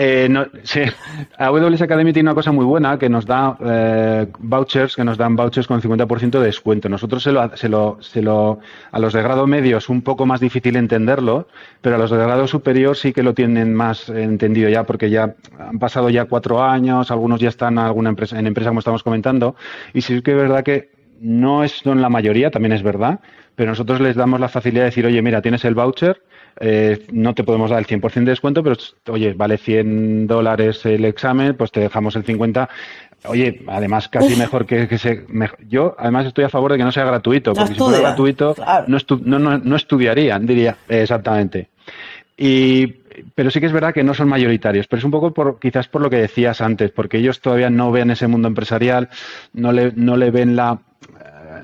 [0.00, 0.82] Eh, no, sí.
[1.38, 5.34] AWS Academy tiene una cosa muy buena que nos da eh, vouchers, que nos dan
[5.34, 6.88] vouchers con 50% de descuento.
[6.88, 8.60] Nosotros se lo, se, lo, se lo,
[8.92, 11.48] a los de grado medio es un poco más difícil entenderlo,
[11.80, 15.34] pero a los de grado superior sí que lo tienen más entendido ya, porque ya
[15.58, 19.02] han pasado ya cuatro años, algunos ya están en alguna empresa, en empresa como estamos
[19.02, 19.56] comentando,
[19.94, 23.18] y sí que es verdad que no es en la mayoría, también es verdad,
[23.56, 26.22] pero nosotros les damos la facilidad de decir, oye, mira, tienes el voucher,
[26.60, 28.76] eh, no te podemos dar el 100% de descuento, pero
[29.08, 32.68] oye, vale 100 dólares el examen, pues te dejamos el 50.
[33.26, 35.24] Oye, además casi mejor que, que se...
[35.68, 38.54] yo además estoy a favor de que no sea gratuito, porque si fuera gratuito
[38.86, 41.68] no, no, no, estudiarían, diría, exactamente.
[42.36, 42.86] Y,
[43.34, 45.88] pero sí que es verdad que no son mayoritarios, pero es un poco por, quizás
[45.88, 49.08] por lo que decías antes, porque ellos todavía no ven ese mundo empresarial,
[49.52, 50.78] no le, no le ven la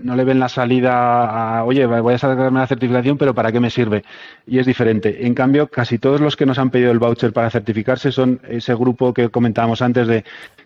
[0.05, 3.59] no le ven la salida a, oye, voy a sacarme la certificación, pero ¿para qué
[3.59, 4.05] me sirve?
[4.47, 5.27] Y es diferente.
[5.27, 8.75] En cambio, casi todos los que nos han pedido el voucher para certificarse son ese
[8.75, 10.25] grupo que comentábamos antes de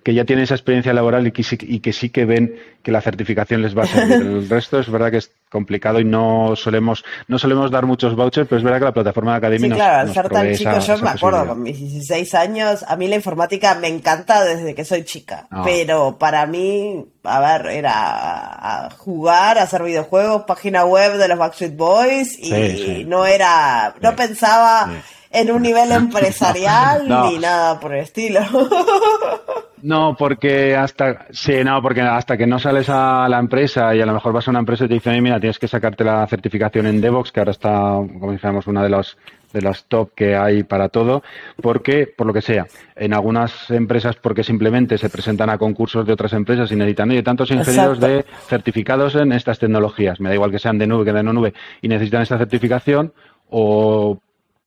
[0.09, 2.91] que ya tienen esa experiencia laboral y que, sí, y que sí que ven que
[2.91, 4.15] la certificación les va a servir.
[4.23, 8.49] El resto es verdad que es complicado y no solemos no solemos dar muchos vouchers,
[8.49, 10.97] pero es verdad que la plataforma de academia sí, claro, al ser tan chico, yo
[10.97, 15.05] me acuerdo, con mis 16 años, a mí la informática me encanta desde que soy
[15.05, 21.77] chica, pero para mí, a ver, era jugar, hacer videojuegos, página web de los Backstreet
[21.77, 24.89] Boys y no era, no pensaba
[25.31, 28.41] en un nivel empresarial ni nada por el estilo.
[29.83, 34.07] No, porque hasta sí, no, porque hasta que no sales a la empresa y a
[34.07, 36.87] lo mejor vas a una empresa y te dicen, mira, tienes que sacarte la certificación
[36.87, 39.16] en DevOps, que ahora está, como decíamos, una de los
[39.53, 41.22] de los top que hay para todo,
[41.62, 46.12] porque, por lo que sea, en algunas empresas porque simplemente se presentan a concursos de
[46.12, 50.51] otras empresas y necesitan, oye, tantos ingenieros de certificados en estas tecnologías, me da igual
[50.51, 53.12] que sean de nube que de no nube, y necesitan esta certificación,
[53.49, 54.20] o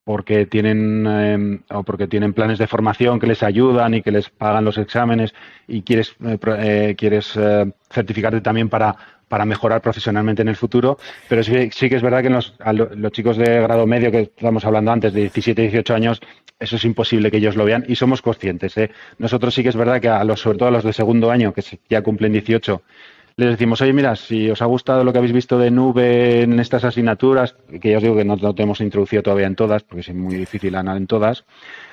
[0.04, 4.30] porque tienen em, o porque tienen planes de formación que les ayudan y que les
[4.30, 5.34] pagan los exámenes
[5.68, 8.96] y quieres eh, eh, quieres eh, certificarte también para
[9.28, 10.98] para mejorar profesionalmente en el futuro,
[11.30, 12.54] pero sí, sí que es verdad que los,
[12.98, 16.20] los chicos de grado medio que estamos hablando antes, de 17, 18 años,
[16.60, 18.76] eso es imposible que ellos lo vean y somos conscientes.
[19.20, 21.54] Nosotros sí que es verdad que a los, sobre todo a los de segundo año,
[21.54, 22.82] que ya cumplen 18,
[23.46, 26.60] les decimos, oye, mira, si os ha gustado lo que habéis visto de nube en
[26.60, 29.84] estas asignaturas, que ya os digo que no, no te hemos introducido todavía en todas,
[29.84, 31.46] porque es muy difícil ganar en todas,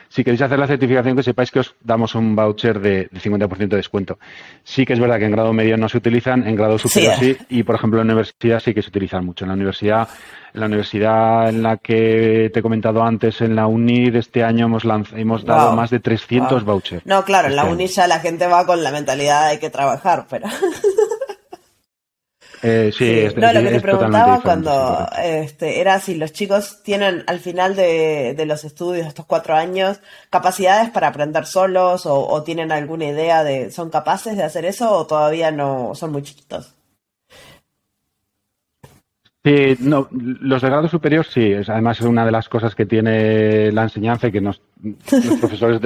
[0.08, 3.76] si queréis hacer la certificación, que sepáis que os damos un voucher de, 50% de
[3.76, 4.18] descuento.
[4.64, 7.36] Sí que es verdad que en grado medio no se utilizan, en grado superior sí,
[7.50, 9.44] y por ejemplo en la universidad sí que se utilizan mucho.
[9.44, 10.08] En la universidad,
[10.54, 14.66] en la universidad en la que te he comentado antes, en la UNID, este año
[14.66, 14.84] hemos,
[15.14, 17.04] hemos dado más de 300 vouchers.
[17.04, 19.58] No, claro, en la este UNID ya la gente va con la mentalidad de hay
[19.58, 20.46] que trabajar, pero...
[22.62, 27.40] Eh, sí, no, lo que te preguntaba cuando este, era si los chicos tienen al
[27.40, 30.00] final de, los estudios, estos cuatro años,
[30.30, 35.06] capacidades para aprender solos o, tienen alguna idea de, ¿son capaces de hacer eso o
[35.06, 36.77] todavía no son muy chiquitos?
[39.48, 43.72] Sí, no, los de grado superior sí, además es una de las cosas que tiene
[43.72, 45.80] la enseñanza y que nos, los profesores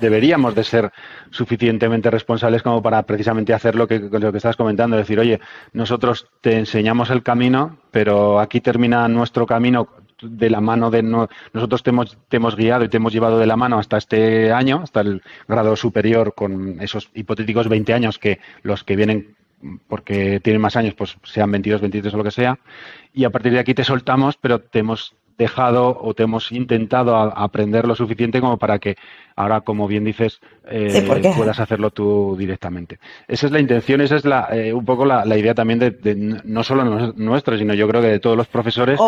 [0.00, 0.90] deberíamos de ser
[1.30, 5.40] suficientemente responsables como para precisamente hacer lo que, lo que estás comentando, decir, oye,
[5.74, 9.88] nosotros te enseñamos el camino, pero aquí termina nuestro camino
[10.22, 13.46] de la mano de nosotros te hemos, te hemos guiado y te hemos llevado de
[13.46, 18.40] la mano hasta este año, hasta el grado superior con esos hipotéticos 20 años que
[18.62, 19.35] los que vienen
[19.88, 22.58] porque tienen más años, pues sean 22, 23 o lo que sea,
[23.12, 27.16] y a partir de aquí te soltamos, pero te hemos dejado o te hemos intentado
[27.16, 28.96] aprender lo suficiente como para que
[29.36, 31.06] ahora, como bien dices, eh,
[31.36, 32.98] puedas hacerlo tú directamente.
[33.28, 36.64] Esa es la intención, esa es la, eh, un poco la, idea también de, no
[36.64, 38.98] solo nuestra, sino yo creo que de todos los profesores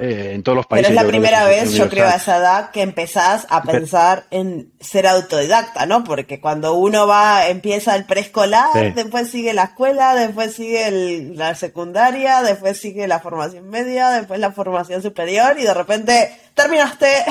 [0.00, 0.90] eh, en todos los países.
[0.90, 4.70] Pero es la primera vez, yo creo, a esa edad que empezás a pensar en
[4.78, 6.04] ser autodidacta, ¿no?
[6.04, 12.42] Porque cuando uno va, empieza el preescolar, después sigue la escuela, después sigue la secundaria,
[12.42, 17.06] después sigue la formación media, después la formación superior y de repente terminaste.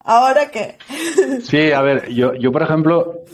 [0.00, 0.78] ¿Ahora qué?
[1.42, 3.24] Sí, a ver, yo, yo por ejemplo,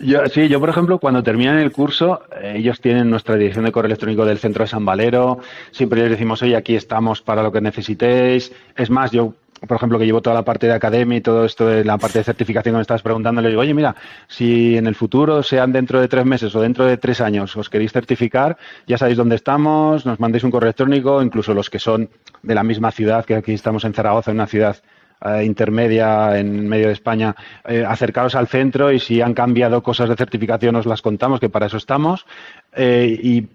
[0.00, 3.72] yo, sí, yo por ejemplo, cuando terminan el curso, eh, ellos tienen nuestra dirección de
[3.72, 5.38] correo electrónico del centro de San Valero,
[5.70, 8.52] siempre les decimos, oye, aquí estamos para lo que necesitéis.
[8.76, 9.34] Es más, yo,
[9.66, 12.18] por ejemplo, que llevo toda la parte de academia y todo esto de la parte
[12.18, 13.94] de certificación que me estás preguntando, le digo, oye, mira,
[14.28, 17.70] si en el futuro, sean dentro de tres meses o dentro de tres años, os
[17.70, 22.10] queréis certificar, ya sabéis dónde estamos, nos mandéis un correo electrónico, incluso los que son
[22.42, 24.76] de la misma ciudad, que aquí estamos en Zaragoza, en una ciudad
[25.24, 27.34] eh, intermedia en medio de España,
[27.64, 31.48] eh, acercaros al centro y si han cambiado cosas de certificación os las contamos, que
[31.48, 32.26] para eso estamos.
[32.74, 33.48] Eh, y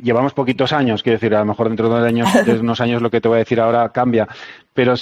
[0.00, 3.10] llevamos poquitos años, quiero decir, a lo mejor dentro de, años, de unos años lo
[3.10, 4.28] que te voy a decir ahora cambia,
[4.78, 4.94] pero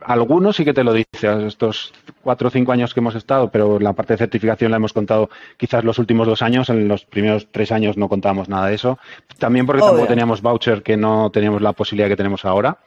[0.00, 1.92] algunos sí que te lo dice, estos
[2.22, 5.28] cuatro o cinco años que hemos estado, pero la parte de certificación la hemos contado
[5.58, 8.98] quizás los últimos dos años, en los primeros tres años no contábamos nada de eso,
[9.36, 12.78] también porque tampoco teníamos voucher que no teníamos la posibilidad que tenemos ahora.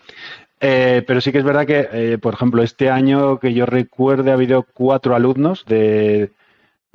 [0.59, 4.31] Eh, pero sí que es verdad que, eh, por ejemplo, este año que yo recuerde
[4.31, 6.31] ha habido cuatro alumnos de,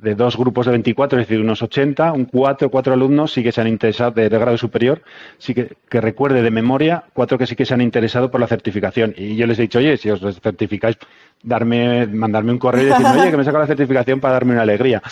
[0.02, 3.52] de dos grupos de 24, es decir, unos 80, un cuatro, cuatro alumnos sí que
[3.52, 5.02] se han interesado de, grado superior,
[5.38, 9.14] sí que, recuerde de memoria, cuatro que sí que se han interesado por la certificación.
[9.16, 10.96] Y yo les he dicho, oye, si os certificáis,
[11.42, 14.62] darme, mandarme un correo y decirme, oye, que me saco la certificación para darme una
[14.62, 15.02] alegría.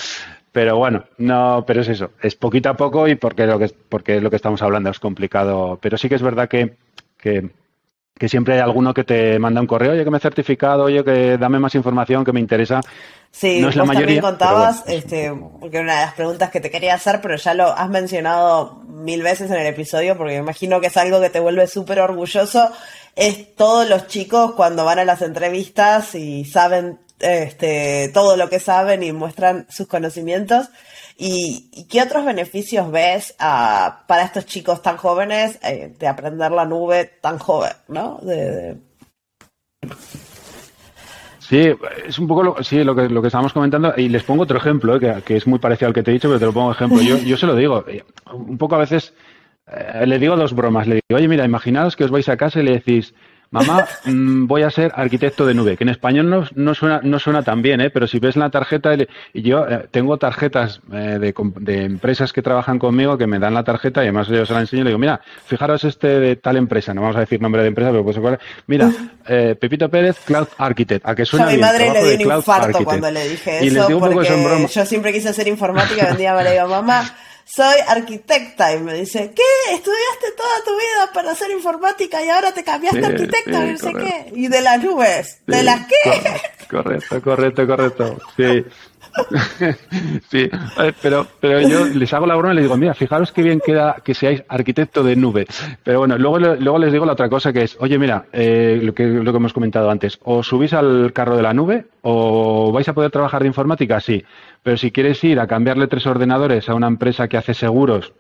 [0.53, 4.21] Pero bueno, no, pero es eso, es poquito a poco y porque lo que, porque
[4.21, 5.79] lo que estamos hablando es complicado.
[5.81, 6.75] Pero sí que es verdad que,
[7.19, 7.51] que
[8.19, 11.05] que siempre hay alguno que te manda un correo, oye, que me he certificado, oye,
[11.05, 12.81] que dame más información, que me interesa.
[13.31, 16.51] Sí, no es la vos mayoría, también contabas, bueno, este, porque una de las preguntas
[16.51, 20.35] que te quería hacer, pero ya lo has mencionado mil veces en el episodio, porque
[20.35, 22.71] me imagino que es algo que te vuelve súper orgulloso,
[23.17, 28.61] es todos los chicos cuando van a las entrevistas y saben este, todo lo que
[28.61, 30.69] saben y muestran sus conocimientos.
[31.21, 36.65] ¿Y, qué otros beneficios ves ah, para estos chicos tan jóvenes eh, de aprender la
[36.65, 38.19] nube tan joven, ¿no?
[38.23, 38.77] De-
[41.41, 41.71] Sí,
[42.07, 43.95] es un poco lo, sí, lo, que, lo que estábamos comentando.
[43.97, 46.15] Y les pongo otro ejemplo, eh, que, que es muy parecido al que te he
[46.15, 47.01] dicho, pero te lo pongo ejemplo.
[47.01, 47.85] Yo, yo se lo digo.
[47.89, 49.15] eh, Un poco a veces
[50.05, 50.87] le digo dos bromas.
[50.87, 53.15] Le digo, oye, mira, imaginaos que os vais a casa y le decís,
[53.51, 55.77] mamá, mm, voy a ser arquitecto de nube.
[55.77, 57.91] Que en español no, no, suena, no suena tan bien, ¿eh?
[57.91, 58.95] pero si ves la tarjeta,
[59.33, 63.55] y yo eh, tengo tarjetas eh, de, de empresas que trabajan conmigo que me dan
[63.55, 66.37] la tarjeta y además yo se la enseño y le digo, mira, fijaros este de
[66.37, 68.19] tal empresa, no vamos a decir nombre de empresa, pero pues
[68.67, 68.91] mira,
[69.27, 72.17] eh, Pepito Pérez, Cloud Architect, a que suena a mi bien, madre le trabajo di
[72.17, 72.85] de un infarto Architect.
[72.85, 76.45] cuando le dije Y eso, porque yo siempre quise hacer informática y un día me
[76.45, 77.05] le digo, mamá,
[77.49, 78.75] soy arquitecta.
[78.75, 79.75] Y me dice, ¿qué?
[79.75, 83.67] Estudiaste toda tu vida para hacer informática y ahora te cambiaste a Sí, arquitecta, sí,
[83.69, 84.15] y no sé correcto.
[84.33, 84.33] qué.
[84.41, 85.95] Y de las nubes, ¿de las qué?
[86.05, 88.19] cor- Correcto, correcto, correcto.
[88.37, 88.65] Sí.
[90.31, 90.49] sí,
[91.03, 93.97] pero, pero yo les hago la broma y les digo, mira, fijaros qué bien queda
[94.05, 95.47] que seáis arquitecto de nube.
[95.83, 98.95] Pero bueno, luego, luego les digo la otra cosa que es, oye, mira, eh, lo,
[98.95, 102.89] que, lo que hemos comentado antes, o subís al carro de la nube o vais
[102.89, 104.25] a poder trabajar de informática, sí.
[104.63, 108.13] Pero si quieres ir a cambiarle tres ordenadores a una empresa que hace seguros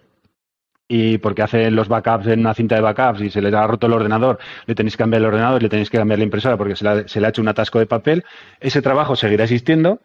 [0.89, 3.86] y porque hace los backups en una cinta de backups y se les ha roto
[3.86, 6.76] el ordenador, le tenéis que cambiar el ordenador, le tenéis que cambiar la impresora porque
[6.76, 6.84] se
[7.20, 8.24] le ha hecho un atasco de papel,
[8.59, 10.01] ese trabajo seguirá existiendo,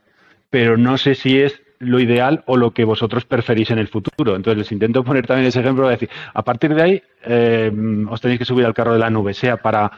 [0.50, 4.36] pero no sé si es lo ideal o lo que vosotros preferís en el futuro.
[4.36, 7.72] Entonces les intento poner también ese ejemplo de decir, a partir de ahí eh,
[8.10, 9.92] os tenéis que subir al carro de la nube, sea para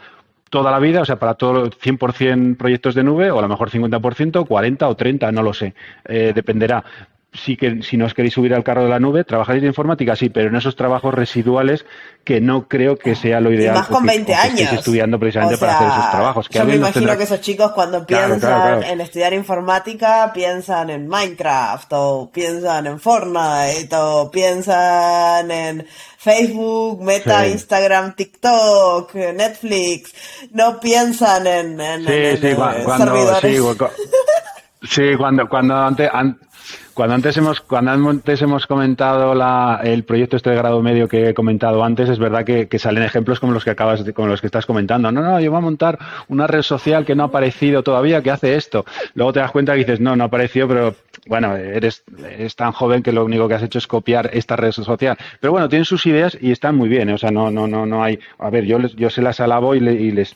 [0.50, 3.70] toda la vida, o sea, para todos 100% proyectos de nube, o a lo mejor
[3.70, 5.74] 50%, 40 o 30, no lo sé,
[6.06, 6.84] eh, dependerá.
[7.38, 10.16] Sí que si no os queréis subir al carro de la nube, trabajáis de informática,
[10.16, 11.86] sí, pero en esos trabajos residuales
[12.24, 13.76] que no creo que sea lo Y ideal.
[13.76, 14.60] más con que- o que años.
[14.62, 16.50] estéis estudiando precisamente O para hacer esos trabajos.
[16.50, 18.94] Que yo me imagino tendrá- que esos chicos cuando piensan claro, claro.
[18.94, 25.86] en estudiar informática piensan en Minecraft o piensan en Fortnite o piensan en
[26.18, 27.52] Facebook, Meta, Sí.
[27.52, 30.14] Instagram, TikTok, Netflix.
[30.54, 33.56] No piensan en, en, Sí, en- sí, en- cua- en cuando, servidores.
[33.56, 36.40] sí, cu- sí, cuando, cuando antes, an-
[36.96, 41.30] cuando antes hemos, cuando antes hemos comentado la, el proyecto este de grado medio que
[41.30, 44.30] he comentado antes, es verdad que, que salen ejemplos como los que acabas de, como
[44.30, 45.12] los que estás comentando.
[45.12, 48.32] No, no, yo voy a montar una red social que no ha aparecido todavía, que
[48.32, 48.86] hace esto.
[49.14, 50.96] Luego te das cuenta que dices, no, no ha aparecido, pero
[51.28, 54.72] bueno, eres, eres tan joven que lo único que has hecho es copiar esta red
[54.72, 55.18] social.
[55.42, 58.04] Pero bueno, tienen sus ideas y están muy bien, o sea, no, no, no, no
[58.04, 58.20] hay.
[58.40, 60.36] A ver, yo les, yo se las alabo y, le- y les,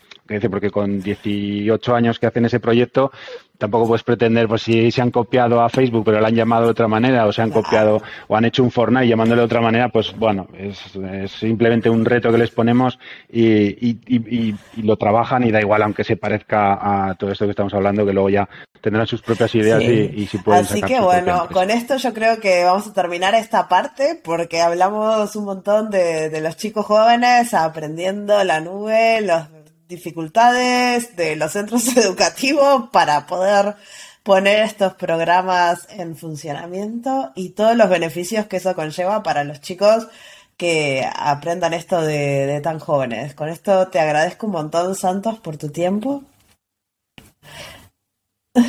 [0.52, 3.12] porque con 18 años que hacen ese proyecto,
[3.60, 6.72] tampoco puedes pretender, pues si se han copiado a Facebook, pero lo han llamado de
[6.72, 9.90] otra manera, o se han copiado, o han hecho un Fortnite llamándole de otra manera,
[9.90, 12.98] pues bueno, es, es simplemente un reto que les ponemos
[13.30, 17.32] y, y- y- y- y lo trabajan y da igual, aunque se parezca a todo
[17.32, 18.50] esto que estamos hablando, que luego ya
[18.82, 20.10] tendrán sus propias ideas Sí.
[20.16, 23.36] y, si pueden Así sacar que bueno, con esto yo creo que vamos a terminar
[23.36, 29.50] esta parte porque hablamos un montón de, de los chicos jóvenes aprendiendo la nube, las
[29.90, 33.76] dificultades de los centros educativos para poder
[34.24, 40.08] poner estos programas en funcionamiento y todos los beneficios que eso conlleva para los chicos
[40.56, 43.34] que aprendan esto de, tan jóvenes.
[43.34, 46.24] Con esto te agradezco un montón, Santos, por tu tiempo.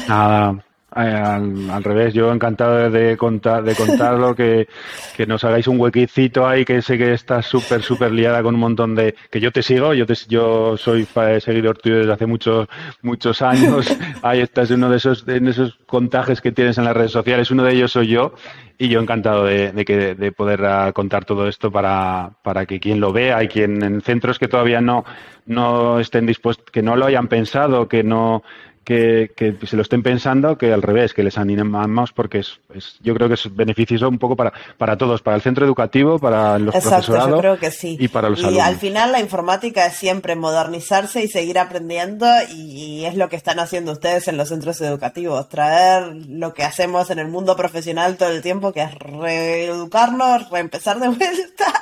[0.09, 4.69] Nada, al, al revés, yo encantado de contar, de contarlo, que,
[5.13, 8.61] que nos hagáis un huequicito ahí, que sé que estás súper, súper liada con un
[8.61, 12.27] montón de, que yo te sigo, yo te, yo soy fa- seguidor tuyo desde hace
[12.27, 12.69] muchos,
[13.03, 16.97] muchos años, ahí estás en uno de esos, en esos contagios que tienes en las
[16.97, 18.33] redes sociales, uno de ellos soy yo,
[18.79, 22.81] y yo encantado de, de que, de poder ah, contar todo esto para, para que
[22.81, 25.05] quien lo vea y quien en centros que todavía no,
[25.45, 28.43] no estén dispuestos, que no lo hayan pensado, que no,
[28.85, 32.99] que, que se lo estén pensando, que al revés, que les animamos porque es, es-
[33.03, 36.59] yo creo que es beneficioso un poco para, para todos, para el centro educativo, para
[36.59, 37.97] los Exacto, yo creo que sí.
[38.01, 38.65] y para los y alumnos.
[38.67, 42.55] al final la informática es siempre modernizarse y seguir aprendiendo y,
[43.01, 47.11] y es lo que están haciendo ustedes en los centros educativos, traer lo que hacemos
[47.11, 51.73] en el mundo profesional todo el tiempo, que es reeducarnos, reempezar de vuelta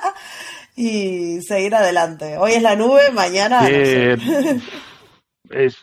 [0.77, 2.37] y seguir adelante.
[2.39, 3.63] Hoy es la nube, mañana...
[3.63, 4.13] no sé.
[4.13, 4.61] Eh,
[5.51, 5.77] es,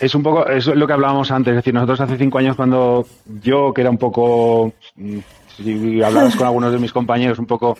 [0.00, 3.06] es un poco, es lo que hablábamos antes, es decir, nosotros hace cinco años cuando
[3.42, 5.18] yo, que era un poco, mm,
[5.56, 7.78] si hablabas con algunos de mis compañeros, un poco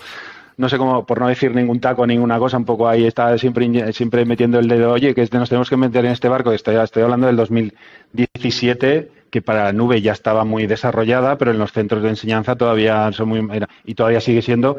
[0.57, 3.93] no sé cómo, por no decir ningún taco, ninguna cosa, un poco ahí está siempre,
[3.93, 7.03] siempre metiendo el dedo, oye, que nos tenemos que meter en este barco, estoy, estoy
[7.03, 12.05] hablando del 2017, que para la nube ya estaba muy desarrollada, pero en los centros
[12.05, 13.49] de enseñanza todavía son muy,
[13.85, 14.79] y todavía sigue siendo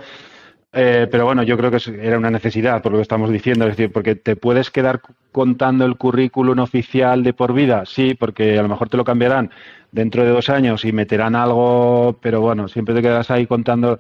[0.78, 3.78] eh, pero bueno, yo creo que era una necesidad, por lo que estamos diciendo, es
[3.78, 5.00] decir, porque te puedes quedar
[5.32, 9.52] contando el currículum oficial de por vida, sí, porque a lo mejor te lo cambiarán
[9.96, 14.00] dentro de dos años y meterán algo, pero bueno, siempre te quedas ahí contando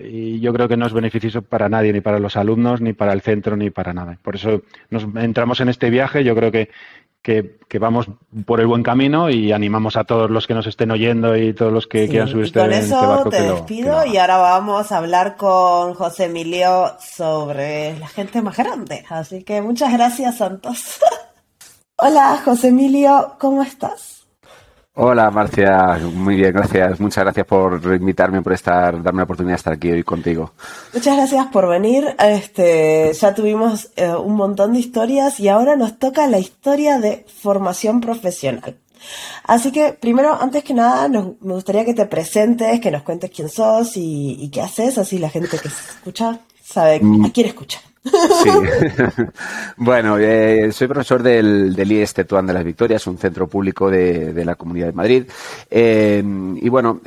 [0.00, 3.12] y yo creo que no es beneficioso para nadie, ni para los alumnos, ni para
[3.12, 4.18] el centro, ni para nada.
[4.22, 6.68] Por eso nos entramos en este viaje, yo creo que
[7.22, 8.06] que, vamos
[8.44, 11.72] por el buen camino y animamos a todos los que nos estén oyendo y todos
[11.72, 15.94] los que quieran subirse con este eso te despido y ahora vamos a hablar con
[15.94, 19.04] José Emilio sobre la gente más grande.
[19.08, 21.00] Así que muchas gracias, Santos.
[21.96, 24.15] Hola, José Emilio, ¿cómo estás?
[24.98, 26.98] Hola Marcia, muy bien, gracias.
[27.00, 30.52] Muchas gracias por invitarme, por estar, darme la oportunidad de estar aquí hoy contigo.
[30.94, 32.16] Muchas gracias por venir.
[32.18, 37.26] Este, ya tuvimos eh, un montón de historias y ahora nos toca la historia de
[37.42, 38.78] formación profesional.
[39.44, 43.50] Así que primero, antes que nada, me gustaría que te presentes, que nos cuentes quién
[43.50, 47.26] sos y, y qué haces, así la gente que se escucha sabe mm.
[47.26, 47.80] a quién escucha.
[48.42, 48.50] Sí.
[49.76, 54.44] bueno, eh, soy profesor del, del IES Tetuán de las Victorias, un centro público de,
[54.44, 55.24] la Comunidad de Madrid.
[55.70, 56.22] Eh,
[56.56, 57.00] y bueno,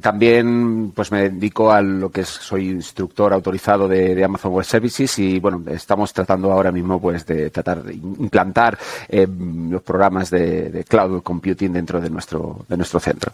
[0.00, 5.18] también pues me dedico a lo que es, soy instructor autorizado de, Amazon Web Services
[5.18, 8.78] y bueno, estamos tratando ahora mismo pues de tratar de implantar
[9.08, 13.32] eh, los programas de, de, cloud computing dentro de nuestro, de nuestro centro.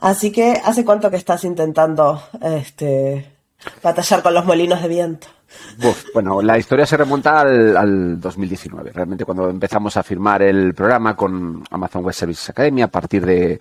[0.00, 3.26] Así que, ¿hace cuánto que estás intentando este,
[3.82, 5.28] batallar con los molinos de viento?
[6.12, 11.14] Bueno, la historia se remonta al, al, 2019, realmente cuando empezamos a firmar el programa
[11.14, 13.60] con Amazon Web Services Academy a partir de,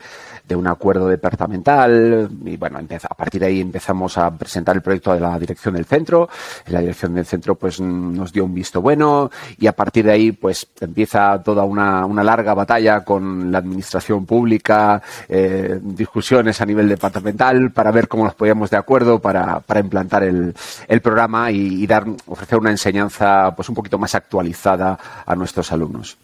[0.55, 5.19] un acuerdo departamental y bueno, a partir de ahí empezamos a presentar el proyecto de
[5.19, 6.29] la dirección del centro.
[6.67, 10.31] La dirección del centro pues nos dio un visto bueno y a partir de ahí
[10.31, 17.71] pues empieza toda una, larga batalla con la administración pública, eh, discusiones a nivel departamental
[17.71, 20.53] para ver cómo nos podíamos de acuerdo para, para implantar el,
[20.88, 25.71] el programa y, y dar, ofrecer una enseñanza pues un poquito más actualizada a nuestros
[25.71, 26.17] alumnos.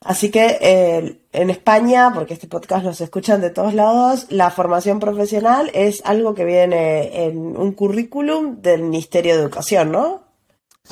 [0.00, 5.00] Así que eh, en España, porque este podcast nos escuchan de todos lados, la formación
[5.00, 10.27] profesional es algo que viene en un currículum del Ministerio de Educación, ¿no?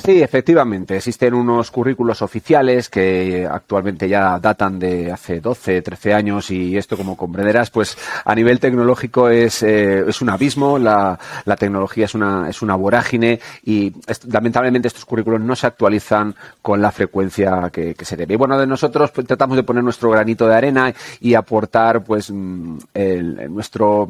[0.03, 0.95] Sí, efectivamente.
[0.95, 6.95] Existen unos currículos oficiales que actualmente ya datan de hace 12, 13 años y esto,
[6.95, 12.13] como comprenderás, pues a nivel tecnológico es, eh, es un abismo, la, la, tecnología es
[12.13, 13.91] una, es una vorágine y
[14.31, 18.35] lamentablemente estos currículos no se actualizan con la frecuencia que, se debe.
[18.35, 22.29] Y bueno, de nosotros pues, tratamos de poner nuestro granito de arena y aportar pues
[22.31, 24.07] mm, el, nuestro,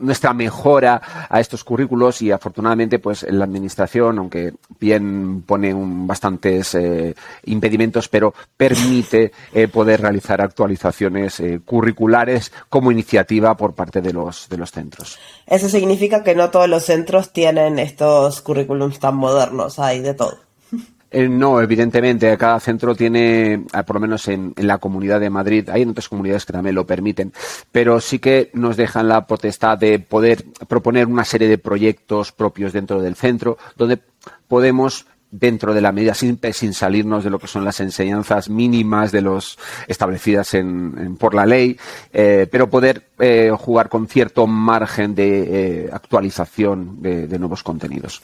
[0.00, 5.07] nuestra mejora a estos currículos y afortunadamente pues en la administración, aunque bien
[5.46, 13.74] pone bastantes eh, impedimentos, pero permite eh, poder realizar actualizaciones eh, curriculares como iniciativa por
[13.74, 15.18] parte de los, de los centros.
[15.46, 20.38] Eso significa que no todos los centros tienen estos currículums tan modernos, hay de todo.
[21.12, 25.82] no, evidentemente, cada centro tiene, por lo menos en, en, la comunidad de Madrid, hay
[25.82, 27.32] en otras comunidades que también lo permiten,
[27.72, 32.72] pero sí que nos dejan la potestad de poder proponer una serie de proyectos propios
[32.72, 34.00] dentro del centro, donde
[34.48, 39.12] podemos dentro de la medida sin, sin salirnos de lo que son las enseñanzas mínimas
[39.12, 41.78] de los establecidas en, por la ley,
[42.12, 48.22] eh, pero poder eh, jugar con cierto margen de eh, actualización de, nuevos contenidos.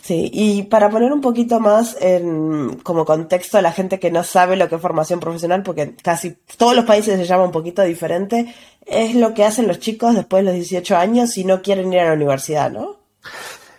[0.00, 4.22] Sí, y para poner un poquito más en, como contexto a la gente que no
[4.22, 7.82] sabe lo que es formación profesional, porque casi todos los países se llama un poquito
[7.82, 8.54] diferente,
[8.86, 12.00] es lo que hacen los chicos después de los 18 años si no quieren ir
[12.00, 12.96] a la universidad, ¿no?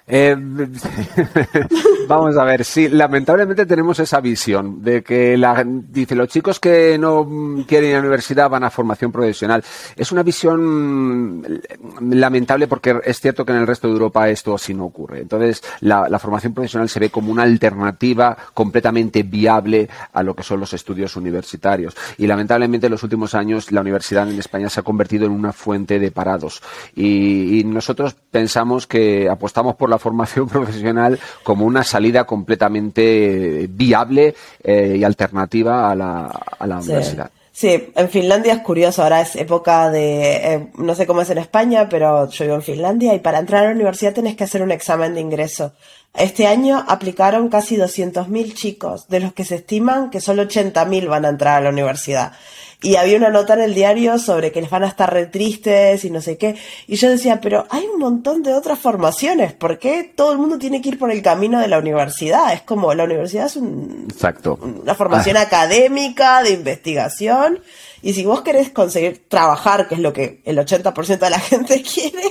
[0.09, 0.37] Eh,
[2.07, 6.97] vamos a ver, sí, lamentablemente tenemos esa visión de que la, dice los chicos que
[6.97, 7.27] no
[7.67, 9.61] quieren ir a la universidad van a formación profesional.
[9.97, 11.61] Es una visión
[11.99, 15.19] lamentable porque es cierto que en el resto de Europa esto así no ocurre.
[15.19, 20.61] Entonces, la, formación profesional se ve como una alternativa completamente viable a lo que son
[20.61, 21.95] los estudios universitarios.
[22.17, 25.51] Y lamentablemente en los últimos años la universidad en España se ha convertido en una
[25.51, 26.61] fuente de parados.
[26.95, 34.95] Y nosotros pensamos que apostamos por la formación profesional como una salida completamente viable eh,
[34.97, 37.31] y alternativa a la, a la universidad.
[37.57, 41.39] Sí, en Finlandia es curioso, ahora es época de, eh, no sé cómo es en
[41.39, 44.61] España, pero yo vivo en Finlandia y para entrar a la universidad tenés que hacer
[44.61, 45.73] un examen de ingreso.
[46.13, 51.25] Este año aplicaron casi 200.000 chicos, de los que se estiman que solo 80.000 van
[51.25, 52.33] a entrar a la universidad.
[52.81, 56.05] Y había una nota en el diario sobre que les van a estar re tristes
[56.05, 56.55] y no sé qué.
[56.85, 60.59] Y yo decía, pero hay un montón de otras formaciones, ¿por qué todo el mundo
[60.59, 62.53] tiene que ir por el camino de la universidad?
[62.53, 64.59] Es como, la universidad es un, Exacto.
[64.61, 67.61] una formación académica, de investigación,
[68.03, 71.81] y si vos querés conseguir trabajar, que es lo que el 80% de la gente
[71.81, 72.29] quiere,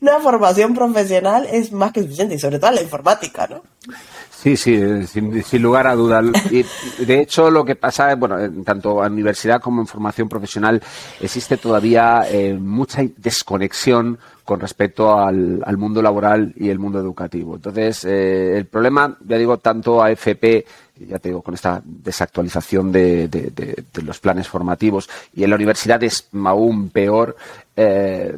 [0.00, 3.62] una formación profesional es más que suficiente, y sobre todo la informática, ¿no?
[4.42, 6.24] Sí, sí, sin, lugar a dudas.
[6.98, 10.82] De hecho, lo que pasa, es, bueno, tanto en universidad como en formación profesional,
[11.20, 17.54] existe todavía eh, mucha desconexión con respecto al, mundo laboral y el mundo educativo.
[17.54, 20.64] Entonces, eh, el problema, ya digo, tanto a FP
[21.08, 26.28] ya te digo, con esta desactualización de, los planes formativos y en la universidad es
[26.44, 27.36] aún peor,
[27.76, 28.36] eh,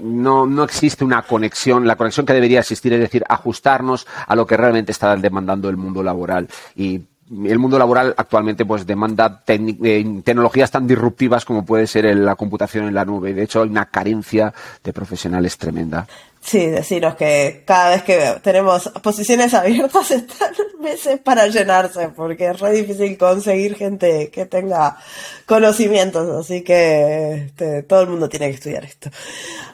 [0.00, 4.46] no, no existe una conexión, la conexión que debería existir es decir, ajustarnos a lo
[4.46, 7.02] que realmente está demandando el mundo laboral y
[7.44, 12.88] el mundo laboral actualmente pues demanda eh, tecnologías tan disruptivas como puede ser la computación
[12.88, 13.32] en la nube.
[13.32, 14.52] De hecho, hay una carencia
[14.82, 16.08] de profesionales tremenda.
[16.42, 22.58] Sí, deciros que cada vez que tenemos posiciones abiertas están meses para llenarse, porque es
[22.58, 24.96] re difícil conseguir gente que tenga
[25.44, 29.10] conocimientos, así que este, todo el mundo tiene que estudiar esto.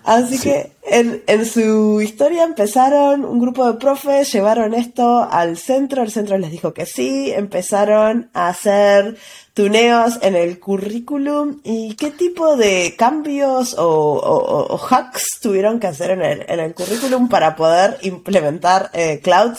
[0.03, 6.03] Así que en, en su historia empezaron un grupo de profes, llevaron esto al centro,
[6.03, 9.17] el centro les dijo que sí, empezaron a hacer
[9.57, 16.21] tuneos en el currículum y qué tipo de cambios o, hacks tuvieron que hacer en
[16.21, 19.55] el, en el currículum para poder implementar eh, Cloud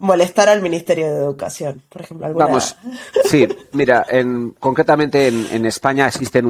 [0.00, 2.26] molestar al Ministerio de Educación, por ejemplo.
[2.26, 2.46] ¿alguna...
[2.46, 2.76] Vamos,
[3.24, 6.46] sí, mira, en, concretamente en, España existen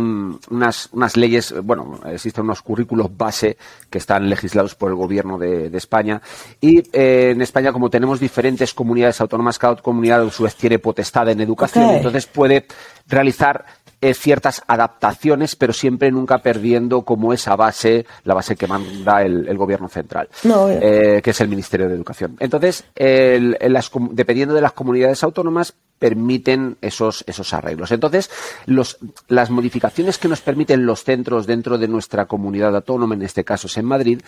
[0.50, 3.56] unas, unas leyes, bueno, existen unos currículos base
[3.90, 6.20] que están legislados por el Gobierno de, España
[6.60, 10.78] y eh, en España, como tenemos diferentes comunidades autónomas, cada comunidad a su vez tiene
[10.78, 12.66] potestad en educación, entonces puede
[13.08, 13.64] realizar
[14.02, 19.58] eh, ciertas adaptaciones, pero siempre nunca perdiendo como esa base, la base que manda el,
[19.58, 22.34] gobierno central, eh, que es el Ministerio de Educación.
[22.40, 27.92] Entonces, dependiendo de las comunidades autónomas, permiten esos, esos arreglos.
[27.92, 28.30] Entonces,
[28.64, 28.96] los,
[29.28, 33.66] las modificaciones que nos permiten los centros dentro de nuestra comunidad autónoma, en este caso
[33.66, 34.22] es en Madrid,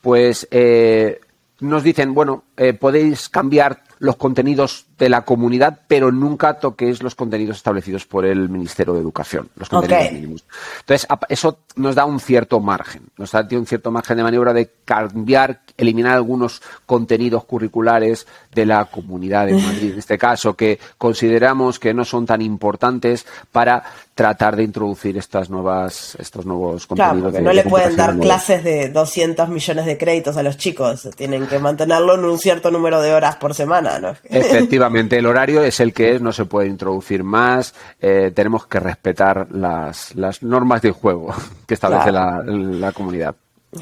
[0.00, 1.20] pues eh,
[1.60, 2.44] nos dicen, bueno,
[2.80, 8.48] podéis cambiar los contenidos de la comunidad, pero nunca toquéis los contenidos establecidos por el
[8.48, 10.44] Ministerio de Educación, los contenidos mínimos.
[10.80, 14.70] Entonces, eso nos da un cierto margen, nos da un cierto margen de maniobra de
[14.84, 21.78] cambiar, eliminar algunos contenidos curriculares de la comunidad de Madrid, en este caso, que consideramos
[21.78, 23.84] que no son tan importantes para
[24.14, 27.30] tratar de introducir estas nuevas, estos nuevos contenidos.
[27.30, 31.46] Claro, no le pueden dar clases de 200 millones de créditos a los chicos, tienen
[31.46, 34.16] que mantenerlo en un cierto número de horas por semana, ¿no?
[34.24, 38.80] Efectivamente, el horario es el que es, no se puede introducir más, eh, tenemos que
[38.80, 41.34] respetar las, las normas del juego
[41.66, 43.34] que establece la, comunidad.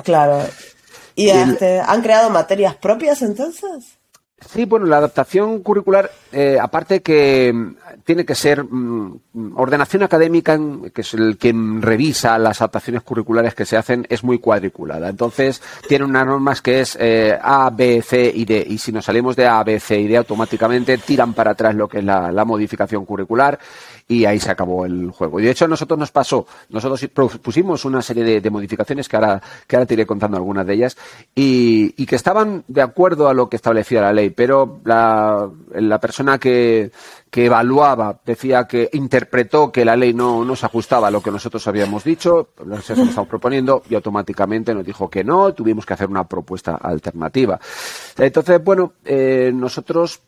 [0.05, 0.43] Claro.
[1.15, 3.96] ¿Y este, han creado materias propias entonces?
[4.39, 9.21] Sí, bueno, la adaptación curricular, eh, aparte que mm, tiene que ser mm,
[9.57, 10.59] ordenación académica,
[10.93, 15.09] que es el quien revisa las adaptaciones curriculares que se hacen, es muy cuadriculada.
[15.09, 18.63] Entonces, tiene unas normas que es eh, A, B, C y D.
[18.69, 21.89] Y si nos salimos de A, B, C y D, automáticamente tiran para atrás lo
[21.89, 23.59] que es la modificación curricular
[24.09, 25.41] y ahí se acabó el juego.
[25.41, 27.09] Y de hecho a nosotros nos pasó, nosotros
[27.43, 30.97] pusimos una serie de, modificaciones que ahora, que ahora te iré contando algunas de ellas
[31.35, 35.99] y, y, que estaban de acuerdo a lo que establecía la ley, pero la, la
[35.99, 36.93] persona que,
[37.31, 41.31] que evaluaba decía que interpretó que la ley no, no se ajustaba a lo que
[41.31, 45.95] nosotros habíamos dicho, lo que estamos proponiendo, y automáticamente nos dijo que no, tuvimos que
[45.95, 47.59] hacer una propuesta alternativa.
[48.17, 50.21] Entonces, bueno, eh, nosotros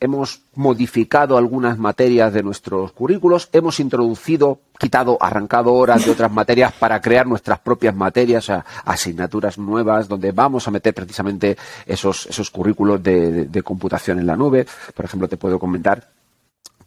[0.00, 6.72] hemos modificado algunas materias de nuestros currículos, hemos introducido, quitado, arrancado horas de otras materias
[6.72, 8.50] para crear nuestras propias materias,
[8.84, 11.56] asignaturas nuevas, donde vamos a meter precisamente
[11.86, 14.66] esos, esos currículos de computación en la nube.
[14.94, 16.08] Por ejemplo, te puedo comentar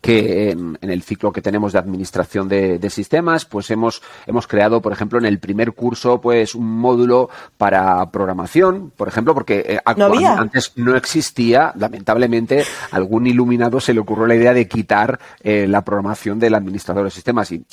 [0.07, 4.93] que en, el ciclo que tenemos de administración de, sistemas, pues hemos, hemos creado, por
[4.93, 10.71] ejemplo, en el primer curso, pues un módulo para programación, por ejemplo, porque eh, antes
[10.77, 16.39] no existía, lamentablemente, algún iluminado se le ocurrió la idea de quitar eh, la programación
[16.39, 17.51] del administrador de sistemas.
[17.51, 17.65] Y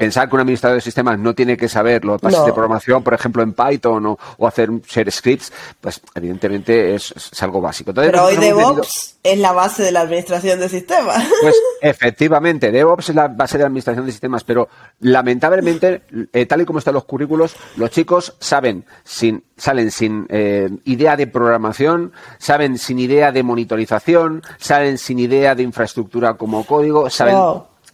[0.00, 3.12] pensar que un administrador de sistemas no tiene que saber los bases de programación, por
[3.12, 7.92] ejemplo, en Python o, hacer share scripts, pues evidentemente es, algo básico.
[7.92, 11.22] Pero hoy DevOps es la base de la administración de sistemas.
[11.40, 14.68] Pues efectivamente, DevOps es la base de la administración de sistemas, pero
[15.00, 20.70] lamentablemente, eh, tal y como están los currículos, los chicos saben sin, salen sin eh,
[20.84, 27.08] idea de programación, saben sin idea de monitorización, salen sin idea de infraestructura como código,
[27.10, 27.36] saben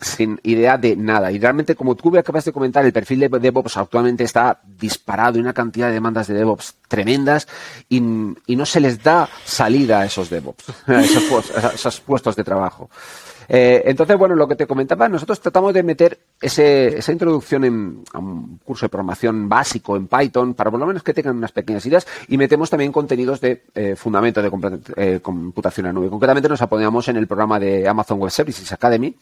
[0.01, 1.32] sin idea de nada.
[1.32, 5.40] Y realmente, como tú acabas de comentar, el perfil de DevOps actualmente está disparado y
[5.40, 7.49] una cantidad de demandas de DevOps tremendas
[7.88, 11.03] y, no se les da salida a esos DevOps, a
[11.74, 12.88] esos puestos de trabajo.
[13.49, 18.05] Eh, entonces, bueno, lo que te comentaba, nosotros tratamos de meter ese, esa introducción en
[18.12, 21.53] a un curso de programación básico en Python para por lo menos que tengan unas
[21.53, 24.51] pequeñas ideas y metemos también contenidos de eh, fundamento de
[24.97, 26.11] eh, computación en nube.
[26.11, 29.14] Concretamente nos apoyamos en el programa de Amazon Web Services Academy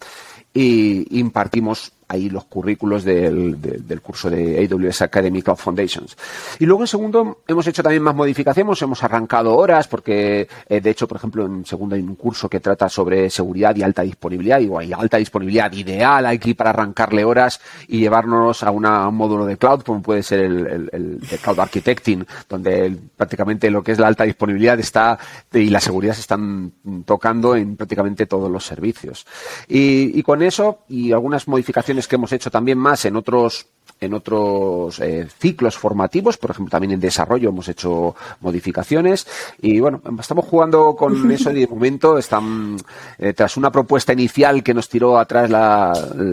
[0.54, 3.56] y impartimos ahí los currículos del,
[4.02, 6.16] curso de AWS Academy Cloud Foundations.
[6.58, 10.90] Y luego en segundo hemos hecho también más modificaciones, hemos arrancado horas porque eh, de
[10.90, 14.60] hecho, por ejemplo, en segundo hay un curso que trata sobre seguridad y alta disponibilidad
[14.60, 18.84] y hay alta disponibilidad ideal aquí para arrancarle horas y llevarnos a, un
[19.14, 23.98] módulo de cloud como puede ser el, de Cloud Architecting, donde prácticamente lo que es
[23.98, 25.18] la alta disponibilidad está
[25.52, 26.72] y la seguridad se están
[27.04, 29.26] tocando en prácticamente todos los servicios.
[29.68, 33.66] y con eso y algunas modificaciones que hemos hecho también más en otros
[34.00, 39.26] en otros eh, ciclos formativos, por ejemplo, también en desarrollo hemos hecho modificaciones
[39.60, 42.76] y bueno, estamos jugando con eso y de momento están,
[43.18, 45.92] eh, tras una propuesta inicial que nos tiró atrás la,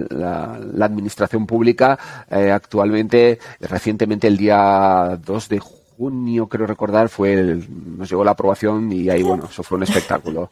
[0.09, 1.97] la, administración pública,
[2.29, 8.91] eh, actualmente, recientemente el día 2 de junio, creo recordar, fue nos llegó la aprobación
[8.91, 10.49] y ahí, bueno, eso fue un espectáculo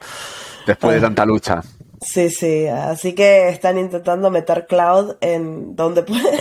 [0.66, 1.62] después de tanta lucha.
[2.00, 6.40] Sí, sí, así que están intentando meter cloud en donde pueden.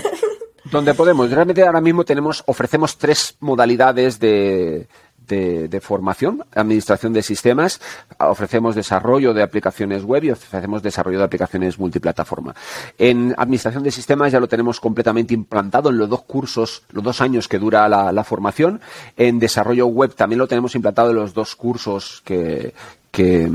[0.71, 1.29] Donde podemos.
[1.31, 4.87] Realmente ahora mismo tenemos, ofrecemos tres modalidades de,
[5.29, 7.79] de, formación, administración de sistemas,
[8.19, 12.55] ofrecemos desarrollo de aplicaciones web y ofrecemos desarrollo de aplicaciones multiplataforma.
[12.97, 17.21] En administración de sistemas ya lo tenemos completamente implantado en los dos cursos, los dos
[17.21, 18.81] años que dura la, la formación.
[19.17, 22.73] En desarrollo web también lo tenemos implantado en los dos cursos que,
[23.11, 23.49] que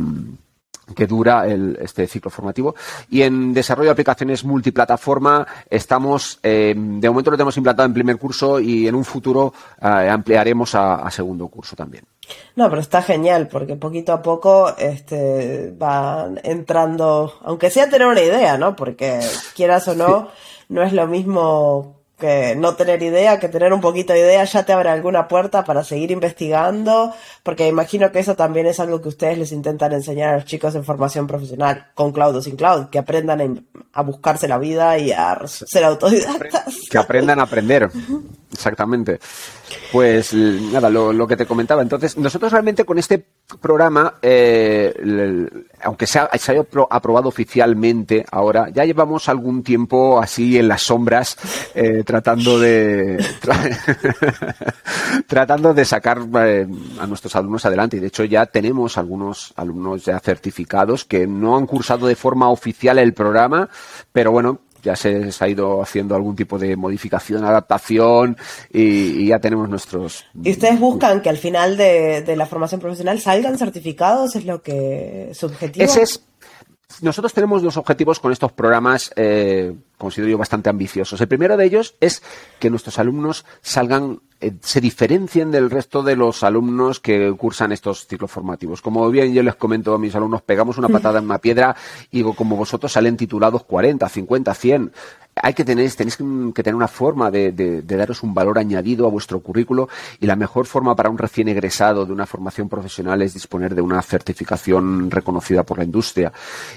[0.95, 2.75] que dura el, este ciclo formativo.
[3.11, 8.19] Y en desarrollo de aplicaciones multiplataforma estamos, eh, de momento lo tenemos implantado en primer
[8.19, 12.05] curso y en un futuro eh, ampliaremos a, segundo curso también.
[12.57, 18.23] No, pero está genial porque poquito a poco este, van entrando, aunque sea tener una
[18.23, 18.75] idea, ¿no?
[18.75, 19.21] Porque
[19.55, 20.29] quieras o no,
[20.69, 24.65] no es lo mismo que no tener idea, que tener un poquito de idea ya
[24.65, 27.13] te abre alguna puerta para seguir investigando,
[27.43, 30.75] porque imagino que eso también es algo que ustedes les intentan enseñar a los chicos
[30.75, 35.11] en formación profesional, con cloud o sin cloud, que aprendan a buscarse la vida y
[35.11, 36.77] a ser autodidactas.
[36.91, 37.91] Que aprendan a aprender,
[38.55, 39.21] exactamente.
[39.93, 41.83] Pues nada, lo, que te comentaba.
[41.83, 43.25] Entonces, nosotros realmente con este
[43.61, 44.93] programa, eh,
[45.83, 51.37] aunque se, se haya aprobado oficialmente ahora, ya llevamos algún tiempo así en las sombras
[51.75, 53.19] eh, tratando de
[55.27, 56.67] tratando de sacar eh,
[56.99, 57.97] a nuestros alumnos adelante.
[57.97, 62.49] Y de hecho ya tenemos algunos alumnos ya certificados que no han cursado de forma
[62.51, 63.69] oficial el programa,
[64.13, 68.37] pero bueno, ya se, ha ido haciendo algún tipo de modificación, adaptación
[68.73, 70.25] y, ya tenemos nuestros...
[70.43, 74.37] ¿Y ustedes buscan que al final de, de, la formación profesional salgan certificados?
[74.37, 75.85] ¿Es lo que su objetivo?
[75.85, 76.23] Ese es,
[77.01, 81.21] nosotros tenemos dos objetivos con estos programas, eh, considero yo, bastante ambiciosos.
[81.21, 82.23] El primero de ellos es
[82.59, 88.07] que nuestros alumnos salgan, eh, se diferencien del resto de los alumnos que cursan estos
[88.07, 88.83] ciclos formativos.
[88.83, 91.77] Como bien yo les comento a mis alumnos, pegamos una patada en una piedra
[92.11, 94.93] y como vosotros salen titulados 40, 50, 100
[95.37, 99.11] hay que tener, tenéis que tener una forma de, de, daros un valor añadido a
[99.11, 99.89] vuestro currículo
[100.21, 103.83] y la mejor forma para un recién egresado de una formación profesional es disponer de
[103.83, 106.33] una certificación reconocida por la industria.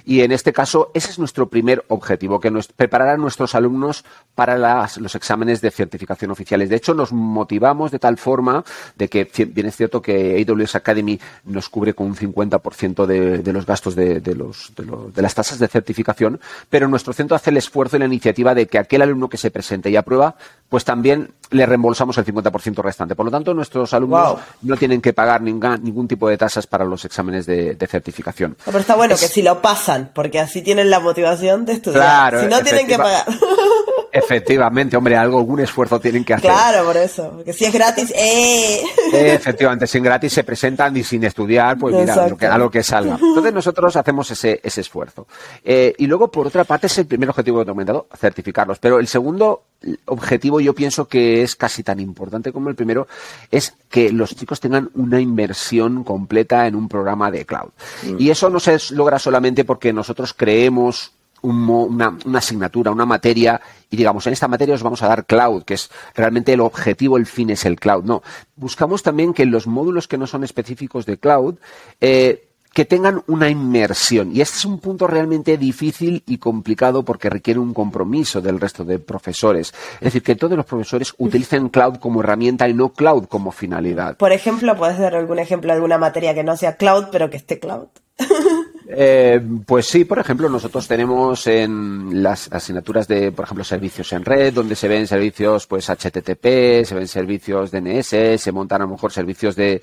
[0.06, 4.04] Y en este caso, ese es nuestro primer objetivo, que nos, preparar a nuestros alumnos
[4.36, 6.70] para los exámenes de certificación oficiales.
[6.70, 8.64] De hecho, nos motivamos de tal forma
[8.96, 13.54] de que, bien es cierto que AWS Academy nos cubre con un 50% de, de
[13.54, 16.40] los gastos de, de, los, de las tasas de certificación,
[16.70, 19.50] pero nuestro centro hace el esfuerzo y la iniciativa de que aquel alumno que se
[19.50, 20.36] presente y aprueba,
[20.70, 23.16] pues también le reembolsamos el 50% restante.
[23.16, 27.06] Por lo tanto, nuestros alumnos no tienen que pagar ningún, tipo de tasas para los
[27.06, 28.58] exámenes de, certificación.
[28.66, 32.40] pero está bueno que si lo pasan, porque así tienen la motivación de estudiar.
[32.40, 33.26] si no tienen que pagar.
[34.12, 36.50] Efectivamente, hombre, algo, algún esfuerzo tienen que hacer.
[36.50, 37.32] Claro, por eso.
[37.36, 38.82] Porque si es gratis, ¡eh!
[39.14, 43.20] Efectivamente, si es gratis se presentan y sin estudiar, pues mira, a lo, que, salga.
[43.22, 45.28] Entonces nosotros hacemos ese, ese esfuerzo.
[45.64, 48.80] Eh, y luego, por otra parte, es el primer objetivo que he comentado, certificarlos.
[48.80, 49.64] Pero el segundo
[50.06, 53.08] objetivo yo pienso que es casi tan importante como el primero,
[53.52, 57.70] es que los chicos tengan una inversión completa en un programa de cloud.
[58.04, 58.16] Mm.
[58.20, 61.12] Y eso no se logra solamente porque nosotros creemos
[61.42, 63.60] una, asignatura, una materia,
[63.90, 67.18] y digamos, en esta materia os vamos a dar cloud, que es realmente el objetivo,
[67.18, 68.04] el fin es el cloud.
[68.04, 68.24] No,
[68.56, 71.56] buscamos también que los módulos que no son específicos de cloud,
[72.02, 72.48] eh,
[72.78, 74.36] que tengan una inmersión.
[74.36, 78.86] Y este es un punto realmente difícil y complicado porque requiere un compromiso del resto
[78.86, 79.74] de profesores.
[79.96, 84.18] Es decir, que todos los profesores utilicen cloud como herramienta y no cloud como finalidad.
[84.18, 87.38] Por ejemplo, puedes dar algún ejemplo de alguna materia que no sea cloud, pero que
[87.38, 87.88] esté cloud.
[88.90, 94.24] Eh, pues sí, por ejemplo, nosotros tenemos en las asignaturas de, por ejemplo, servicios en
[94.24, 98.92] red, donde se ven servicios, pues HTTP, se ven servicios DNS, se montan a lo
[98.92, 99.82] mejor servicios de,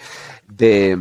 [0.48, 0.97] de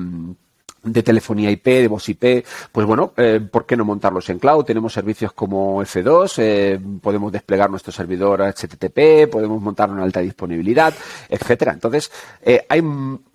[0.83, 4.65] de telefonía IP, de voz IP, pues bueno, eh, ¿por qué no montarlos en cloud?
[4.65, 10.93] Tenemos servicios como F2, eh, podemos desplegar nuestro servidor HTTP, podemos montarlo en alta disponibilidad,
[11.29, 11.71] etcétera.
[11.71, 12.11] Entonces,
[12.41, 12.83] eh, hay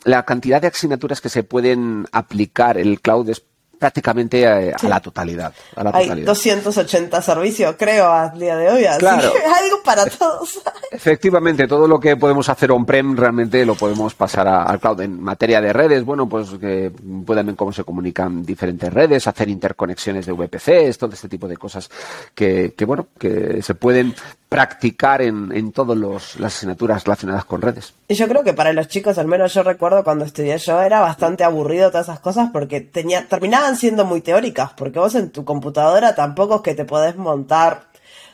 [0.04, 3.42] la cantidad de asignaturas que se pueden aplicar el cloud es
[3.78, 5.52] prácticamente a, la totalidad.
[5.92, 8.84] Hay 280 servicios, creo, a día de hoy.
[8.84, 9.32] Así claro.
[9.32, 10.60] que algo para todos.
[10.90, 15.00] Efectivamente, todo lo que podemos hacer on-prem realmente lo podemos pasar al cloud.
[15.00, 16.92] En materia de redes, bueno, pues que
[17.24, 21.56] pueden ver cómo se comunican diferentes redes, hacer interconexiones de VPCs, todo este tipo de
[21.56, 21.88] cosas
[22.34, 24.14] que, que bueno, que se pueden
[24.48, 27.92] practicar en, en todas las asignaturas relacionadas con redes.
[28.08, 31.00] Y yo creo que para los chicos, al menos yo recuerdo cuando estudié yo, era
[31.00, 35.44] bastante aburrido todas esas cosas porque tenía, terminaban siendo muy teóricas, porque vos en tu
[35.44, 37.88] computadora tampoco es que te podés montar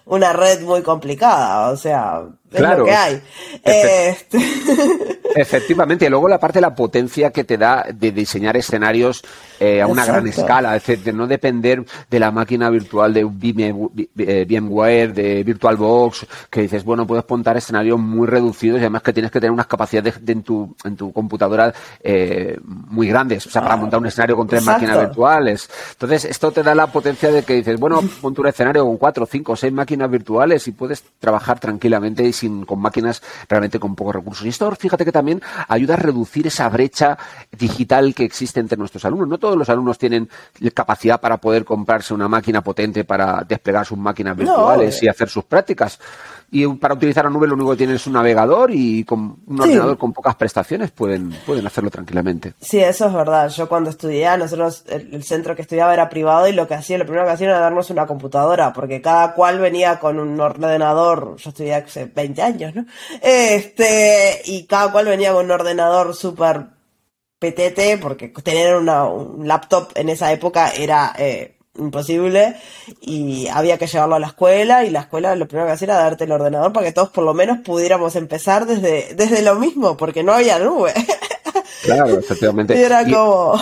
[0.07, 2.23] una red muy complicada, o sea,
[2.60, 3.22] lo que hay.
[3.62, 4.39] Este,
[5.35, 9.22] Efectivamente, y luego la parte de la potencia que te da de diseñar escenarios
[9.59, 13.20] eh, a una gran escala, es decir, de no depender de la máquina virtual de
[14.18, 19.12] eh, VMware, de VirtualBox, que dices, bueno, puedes montar escenarios muy reducidos y además que
[19.12, 21.72] tienes que tener unas capacidades en, tu, en tu computadora
[22.02, 25.68] eh, muy grandes, o sea, para ah, montar un escenario con tres máquinas virtuales.
[25.93, 29.26] Entonces, esto te da la potencia de que dices, bueno, monta un escenario con cuatro,
[29.26, 34.14] cinco, seis máquinas virtuales y puedes trabajar tranquilamente y sin, con máquinas realmente con pocos
[34.14, 34.46] recursos.
[34.46, 37.16] Y esto, fíjate que también ayuda a reducir esa brecha
[37.52, 39.28] digital que existe entre nuestros alumnos.
[39.28, 40.28] No todos los alumnos tienen
[40.72, 45.44] capacidad para poder comprarse una máquina potente para desplegar sus máquinas virtuales y hacer sus
[45.44, 45.98] prácticas
[46.55, 49.60] y para utilizar la nube lo único que tienen es un navegador y con un
[49.60, 52.55] ordenador con pocas prestaciones pueden, pueden hacerlo tranquilamente.
[52.60, 53.48] Sí, eso es verdad.
[53.48, 57.06] Yo cuando estudié, nosotros, el, centro que estudiaba era privado y lo que hacía, lo
[57.06, 61.51] primero que hacían era darnos una computadora, porque cada cual venía con un ordenador, yo
[61.51, 62.86] estudié hace 20 años, ¿no?
[63.20, 66.66] Este, y cada cual venía con un ordenador súper
[67.40, 71.16] PTT, porque tener una, un laptop en esa época era...
[71.18, 72.56] Eh, imposible
[73.01, 75.96] y había que llevarlo a la escuela y la escuela lo primero que hacía era
[75.96, 79.96] darte el ordenador para que todos por lo menos pudiéramos empezar desde, desde lo mismo
[79.96, 80.92] porque no había nube.
[81.82, 82.74] Claro, efectivamente.
[82.78, 83.60] Y era como...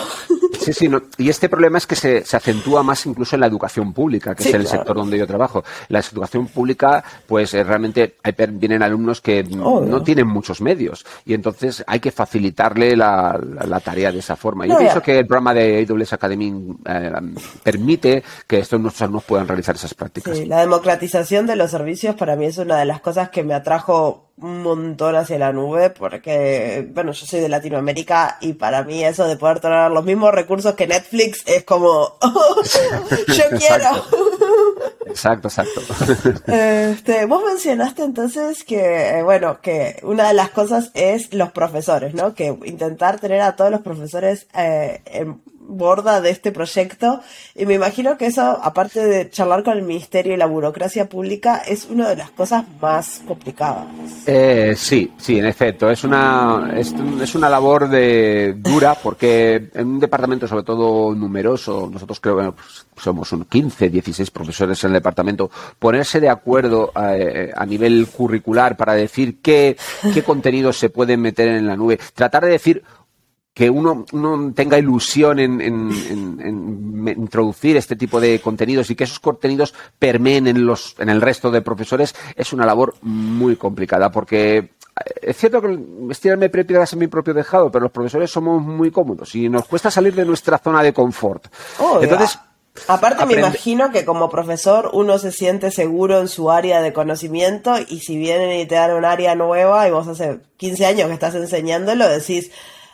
[0.63, 3.93] Sí, sí, y este problema es que se, se, acentúa más incluso en la educación
[3.93, 5.65] pública, que es el sector donde yo trabajo.
[5.89, 11.35] La educación pública, pues eh, realmente hay, vienen alumnos que no tienen muchos medios y
[11.35, 14.67] entonces hay que facilitarle la, la, tarea de esa forma.
[14.67, 17.13] Yo pienso que el programa de AWS Academy eh,
[17.63, 20.37] permite que estos nuestros alumnos puedan realizar esas prácticas.
[20.37, 23.55] Sí, la democratización de los servicios para mí es una de las cosas que me
[23.55, 29.05] atrajo un montón hacia la nube porque, bueno, yo soy de Latinoamérica y para mí
[29.05, 32.19] eso de poder tener los mismos recursos que Netflix es como,
[33.29, 34.05] yo quiero.
[35.07, 35.81] Exacto, exacto.
[36.53, 42.15] Este, vos mencionaste entonces que, eh, bueno, que una de las cosas es los profesores,
[42.15, 42.35] ¿no?
[42.35, 47.21] Que intentar tener a todos los profesores eh, en borda de este proyecto
[47.55, 51.63] y me imagino que eso, aparte de charlar con el ministerio y la burocracia pública,
[51.67, 53.87] es una de las cosas más complicadas.
[54.27, 60.01] Eh, sí, sí, en efecto, es una, es, una labor de dura porque en un
[60.01, 64.95] departamento sobre todo numeroso, nosotros creo que pues, somos unos 15, 16 profesores en el
[64.95, 69.77] departamento, ponerse de acuerdo eh, a, nivel curricular para decir qué,
[70.15, 72.83] qué contenidos se pueden meter en la nube, tratar de decir
[73.55, 75.91] que uno, uno tenga ilusión en,
[77.17, 81.51] introducir este tipo de contenidos y que esos contenidos permeen en, los, en el resto
[81.51, 84.71] de profesores es una labor muy complicada porque eh,
[85.21, 85.79] es cierto que
[86.11, 89.91] estirarme piedras en mi propio dejado, pero los profesores somos muy cómodos y nos cuesta
[89.91, 91.49] salir de nuestra zona de confort.
[92.01, 92.39] Entonces,
[92.89, 97.75] Aparte me imagino que como profesor uno se siente seguro en su área de conocimiento
[97.87, 101.13] y si vienen y te dan un área nueva y vos hace 15 años que
[101.13, 102.51] estás enseñándolo, decís,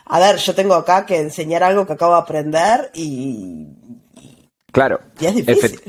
[0.09, 3.67] a ver, yo tengo acá que enseñar algo que acabo de aprender y...
[4.71, 4.99] Claro.
[5.19, 5.81] Y es difícil.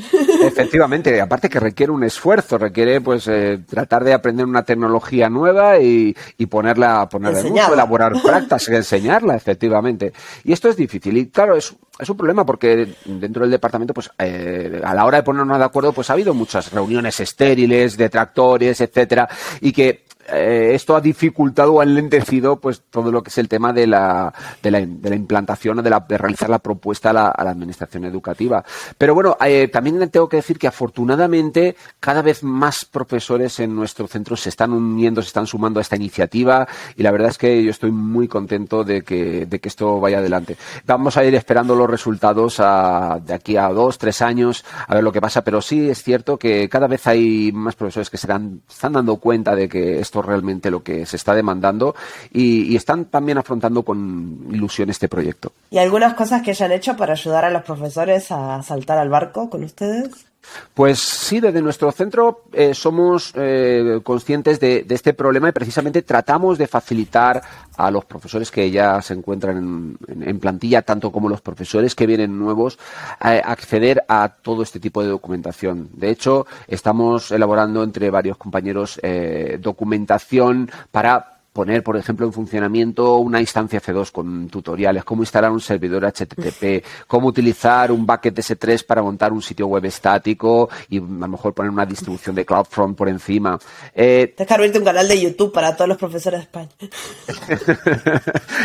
[0.43, 5.79] efectivamente, aparte que requiere un esfuerzo, requiere pues eh, tratar de aprender una tecnología nueva
[5.79, 10.13] y, y ponerla, ponerla en uso, elaborar prácticas, enseñarla, efectivamente.
[10.45, 11.17] Y esto es difícil.
[11.19, 15.19] Y claro, es, es un problema porque dentro del departamento, pues eh, a la hora
[15.19, 19.29] de ponernos de acuerdo, pues ha habido muchas reuniones estériles, detractores, etcétera,
[19.61, 23.49] y que eh, esto ha dificultado o ha enlentecido pues todo lo que es el
[23.49, 24.33] tema de la,
[24.63, 28.05] de la, de la implantación o de, la, de, realizar la propuesta a la, administración
[28.05, 28.65] educativa.
[28.97, 34.07] Pero bueno, eh, también tengo que decir que afortunadamente cada vez más profesores en nuestro
[34.07, 36.67] centro se están uniendo, se están sumando a esta iniciativa
[36.97, 40.19] y la verdad es que yo estoy muy contento de que, de que esto vaya
[40.19, 40.57] adelante.
[40.87, 45.13] Vamos a ir esperando los resultados de aquí a dos, tres años, a ver lo
[45.13, 48.93] que pasa, pero sí es cierto que cada vez hay más profesores que se están
[48.93, 51.95] dando cuenta de que esto es realmente lo que se está demandando
[52.32, 55.53] y, y están también afrontando con ilusión este proyecto.
[55.70, 59.49] ¿Y algunas cosas que hayan hecho para ayudar a los profesores a saltar al barco
[59.49, 60.27] con ustedes?
[60.75, 66.59] Pues sí, desde nuestro centro eh, somos eh, conscientes de, este problema y precisamente tratamos
[66.59, 67.43] de facilitar
[67.77, 72.39] a los profesores que ya se encuentran en, plantilla, tanto como los profesores que vienen
[72.39, 72.79] nuevos,
[73.21, 75.89] acceder a todo este tipo de documentación.
[75.93, 83.16] De hecho, estamos elaborando entre varios compañeros eh, documentación para poner, por ejemplo, en funcionamiento
[83.16, 88.87] una instancia C2 con tutoriales, cómo instalar un servidor HTTP, cómo utilizar un bucket S3
[88.87, 92.97] para montar un sitio web estático y a lo mejor poner una distribución de CloudFront
[92.97, 93.59] por encima.
[93.95, 96.70] Eh, Tienes que abrirte un canal de YouTube para todos los profesores de España.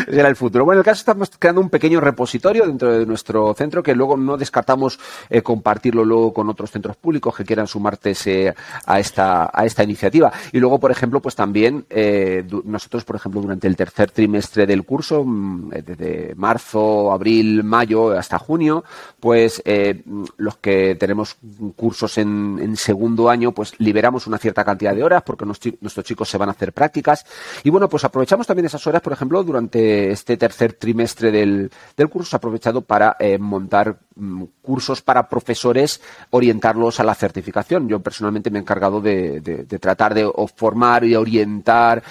[0.08, 0.64] Será el futuro.
[0.64, 4.16] Bueno, en el caso estamos creando un pequeño repositorio dentro de nuestro centro que luego
[4.16, 4.98] no descartamos
[5.28, 8.54] eh, compartirlo luego con otros centros públicos que quieran sumarse
[8.86, 10.32] a esta, a esta iniciativa.
[10.52, 12.42] Y luego, por ejemplo, pues también eh,
[12.86, 18.12] nosotros, por ejemplo, durante el tercer trimestre del curso, mm, eh, desde marzo, abril, mayo
[18.12, 18.84] hasta junio,
[19.18, 20.04] pues eh,
[20.36, 21.36] los que tenemos
[21.74, 26.38] cursos en, segundo año, pues liberamos una cierta cantidad de horas porque nuestros chicos se
[26.38, 27.26] van a hacer prácticas.
[27.64, 32.08] Y bueno, pues aprovechamos también esas horas, por ejemplo, durante este tercer trimestre del, del
[32.08, 36.00] curso, aprovechado para eh, montar mm, cursos para profesores,
[36.30, 37.88] orientarlos a la certificación.
[37.88, 42.02] Yo personalmente me he encargado de, tratar de formar y orientar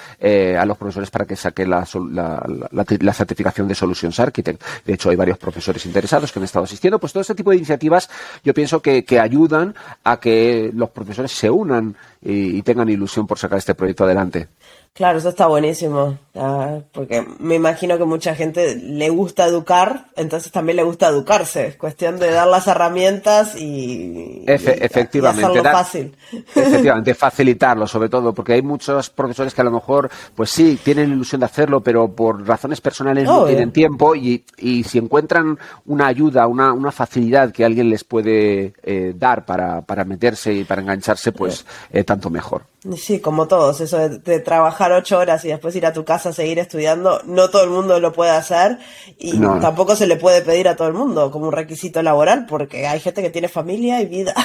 [0.57, 1.85] a los profesores para que saquen la,
[2.71, 4.61] la, certificación de Solutions Architect.
[4.85, 6.99] De hecho, hay varios profesores interesados que han estado asistiendo.
[6.99, 8.09] Pues todo este tipo de iniciativas
[8.43, 13.39] yo pienso que ayudan a que los profesores se unan y, y tengan ilusión por
[13.39, 14.47] sacar este proyecto adelante.
[14.95, 16.17] Claro, eso está buenísimo,
[16.93, 21.67] porque me imagino que mucha gente le gusta educar, entonces también le gusta educarse.
[21.67, 26.15] Es cuestión de dar las herramientas y, Efe, y efectivamente, y hacerlo dar, fácil.
[26.55, 31.11] Efectivamente, facilitarlo, sobre todo, porque hay muchos profesores que a lo mejor, pues sí, tienen
[31.11, 36.07] ilusión de hacerlo, pero por razones personales no tienen tiempo y, y, si encuentran una
[36.07, 40.81] ayuda, una, una facilidad que alguien les puede eh, dar para, para meterse y para
[40.81, 42.63] engancharse, pues eh, tanto mejor.
[42.97, 46.29] Sí, como todos, eso de, de, trabajar ocho horas y después ir a tu casa
[46.29, 48.77] a seguir estudiando, no todo el mundo lo puede hacer
[49.17, 49.59] y no.
[49.59, 52.99] tampoco se le puede pedir a todo el mundo como un requisito laboral porque hay
[52.99, 54.33] gente que tiene familia y vida.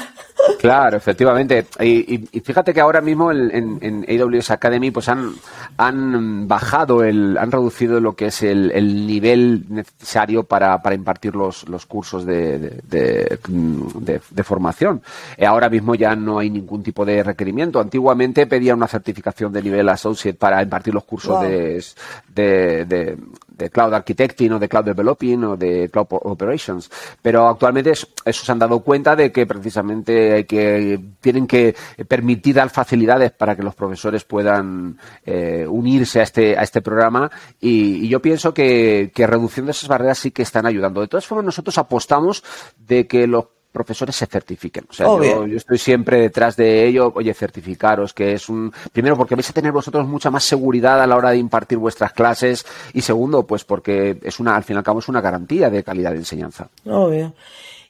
[0.58, 1.66] Claro, efectivamente.
[1.80, 5.32] Y, y, y fíjate que ahora mismo en, en, en, AWS Academy pues han,
[5.76, 11.34] han bajado, el, han reducido lo que es el, el nivel necesario para, para impartir
[11.34, 15.02] los, los cursos de, de, de, de formación.
[15.46, 17.49] Ahora mismo ya no hay ningún tipo de requerimiento.
[17.80, 21.42] Antiguamente pedía una certificación de nivel associate para impartir los cursos wow.
[21.42, 21.84] de,
[22.34, 23.18] de, de,
[23.48, 26.90] de, Cloud Architecting o de Cloud Developing o de Cloud Operations.
[27.22, 31.74] Pero actualmente eso, eso se han dado cuenta de que precisamente hay que, tienen que
[32.06, 37.30] permitir dar facilidades para que los profesores puedan eh, unirse a este, a este programa
[37.60, 41.00] y, y yo pienso que, que reduciendo esas barreras sí que están ayudando.
[41.00, 42.42] De todas formas, nosotros apostamos
[42.78, 44.84] de que los profesores se certifiquen.
[44.88, 49.16] O sea, yo, yo, estoy siempre detrás de ello, oye, certificaros, que es un, primero
[49.16, 52.66] porque vais a tener vosotros mucha más seguridad a la hora de impartir vuestras clases
[52.92, 55.84] y segundo, pues porque es una, al fin y al cabo es una garantía de
[55.84, 56.68] calidad de enseñanza.
[56.84, 57.32] Obvio.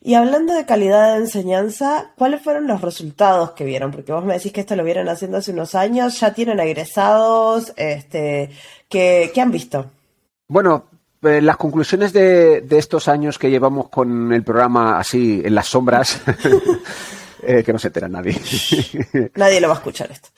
[0.03, 3.91] Y hablando de calidad de enseñanza, ¿cuáles fueron los resultados que vieron?
[3.91, 7.75] Porque vos me decís que esto lo vieron haciendo hace unos años, ya tienen egresados,
[7.77, 8.51] este,
[8.89, 9.91] ¿qué, qué han visto?
[10.49, 10.87] Bueno,
[11.21, 16.23] las conclusiones de, de, estos años que llevamos con el programa así en las sombras,
[17.43, 18.41] eh, que no se entera nadie.
[19.35, 20.29] nadie lo va a escuchar esto.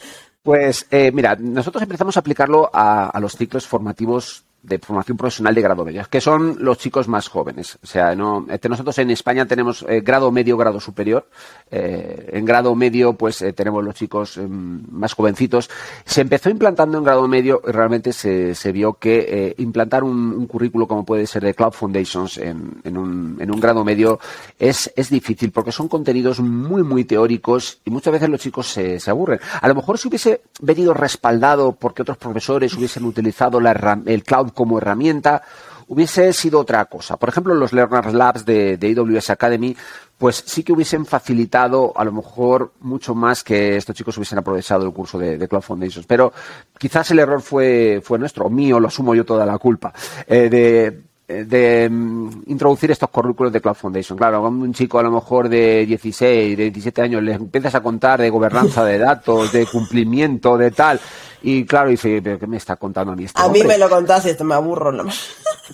[0.43, 5.55] Pues eh, mira, nosotros empezamos a aplicarlo a, a los ciclos formativos de formación profesional
[5.55, 7.79] de grado medio, que son los chicos más jóvenes.
[7.83, 11.29] O sea, no, este, nosotros en España tenemos eh, grado medio, grado superior.
[11.71, 15.69] Eh, en grado medio, pues eh, tenemos los chicos más jovencitos.
[16.05, 20.87] Se empezó implantando en grado medio y realmente se, se vio que implantar un, currículo
[20.87, 24.19] como puede ser de Cloud Foundations en, en, un, en un grado medio
[24.59, 29.01] es, es difícil porque son contenidos muy, muy teóricos y muchas veces los chicos se,
[29.01, 29.41] se aburren.
[29.61, 34.52] A lo mejor si hubiese venido respaldado porque otros profesores hubiesen utilizado la, el cloud
[34.53, 35.43] como herramienta,
[35.89, 37.17] hubiese sido otra cosa.
[37.17, 39.77] Por ejemplo, los Learner Labs de, AWS Academy
[40.17, 44.87] pues sí que hubiesen facilitado a lo mejor mucho más que estos chicos hubiesen aprovechado
[44.87, 46.07] el curso de, Cloud Foundations.
[46.07, 46.33] Pero
[46.79, 49.93] quizás el error fue, fue nuestro, mío, lo asumo yo toda la culpa,
[50.27, 54.19] eh, de de mm, introducir estos currículos de Cloud Foundation.
[54.19, 57.81] Claro, cuando un chico a lo mejor de 16, de 17 años le empiezas a
[57.81, 61.01] contar de gobernanza de datos, de cumplimiento, de tal,
[61.43, 63.89] y claro, dice, ¿pero qué me está contando a mí este A mí me lo
[63.89, 64.93] contás y esto me aburro.
[64.93, 65.05] ¿no?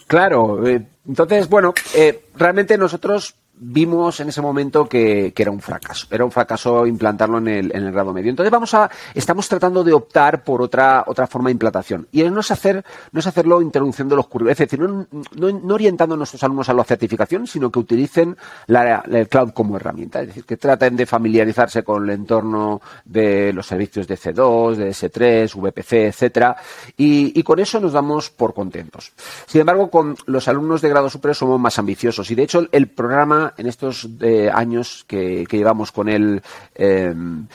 [0.06, 6.06] Claro, eh, entonces, bueno, eh, realmente nosotros vimos en ese momento que, era un fracaso.
[6.10, 8.30] Era un fracaso implantarlo en el, en el, grado medio.
[8.30, 12.08] Entonces vamos a, estamos tratando de optar por otra, otra forma de implantación.
[12.12, 16.18] Y no es hacer, no es hacerlo introduciendo los currículos, es decir, no, orientando a
[16.18, 18.36] nuestros alumnos a la certificación, sino que utilicen
[18.66, 20.20] la, el cloud como herramienta.
[20.20, 24.90] Es decir, que traten de familiarizarse con el entorno de los servicios de C2, de
[24.90, 26.56] S3, VPC, etcétera.
[26.96, 29.12] Y, y con eso nos damos por contentos.
[29.46, 32.30] Sin embargo, con los alumnos de grado superior somos más ambiciosos.
[32.30, 36.42] Y de hecho, el programa en estos eh, años que, llevamos con él,
[36.74, 37.46] em,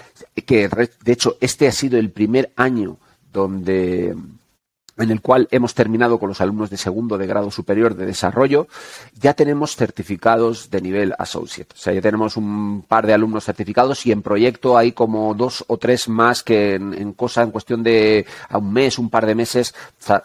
[0.45, 2.98] que de hecho este ha sido el primer año
[3.32, 4.15] donde
[4.98, 8.68] en el cual hemos terminado con los alumnos de segundo de grado superior de desarrollo,
[9.20, 11.74] ya tenemos certificados de nivel associate.
[11.74, 15.65] O sea, ya tenemos un par de alumnos certificados y en proyecto hay como dos
[15.68, 19.36] o tres más que en, cosa, en cuestión de a un mes, un par de
[19.36, 19.74] meses,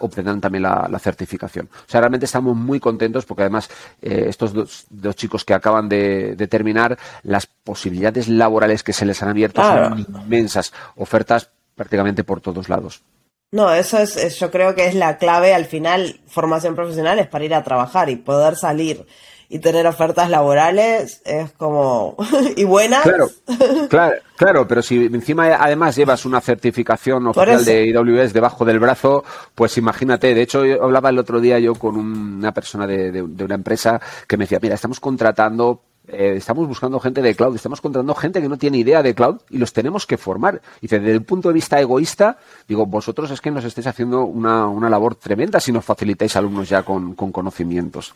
[0.00, 1.68] obtendrán también la, certificación.
[1.72, 3.70] O sea, realmente estamos muy contentos porque además
[4.02, 9.28] eh, estos dos, chicos que acaban de, terminar, las posibilidades laborales que se les han
[9.28, 13.02] abierto son inmensas, ofertas prácticamente por todos lados.
[13.50, 17.44] No, eso es, yo creo que es la clave al final, formación profesional es para
[17.46, 19.06] ir a trabajar y poder salir
[19.48, 22.14] y tener ofertas laborales es como
[22.56, 23.02] y buenas.
[23.04, 23.30] Claro,
[23.88, 29.24] claro, claro, pero si encima además llevas una certificación oficial de IWS debajo del brazo,
[29.54, 30.34] pues imagínate.
[30.34, 34.36] De hecho, yo hablaba el otro día yo con una persona de una empresa que
[34.36, 38.48] me decía, mira, estamos contratando eh, estamos buscando gente de cloud, estamos contratando gente que
[38.48, 40.60] no tiene idea de cloud y los tenemos que formar.
[40.80, 44.66] Y desde el punto de vista egoísta, digo, vosotros es que nos estáis haciendo una,
[44.66, 48.14] una labor tremenda si nos facilitáis alumnos ya con, con conocimientos.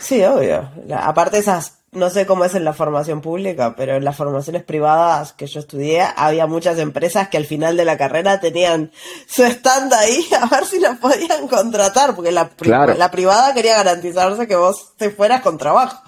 [0.00, 0.68] Sí, obvio.
[0.96, 5.34] aparte esas, no sé cómo es en la formación pública, pero en las formaciones privadas
[5.34, 8.90] que yo estudié, había muchas empresas que al final de la carrera tenían
[9.26, 12.50] su stand ahí a ver si los podían contratar, porque la,
[12.96, 16.02] la privada quería garantizarse que vos te fueras con trabajo.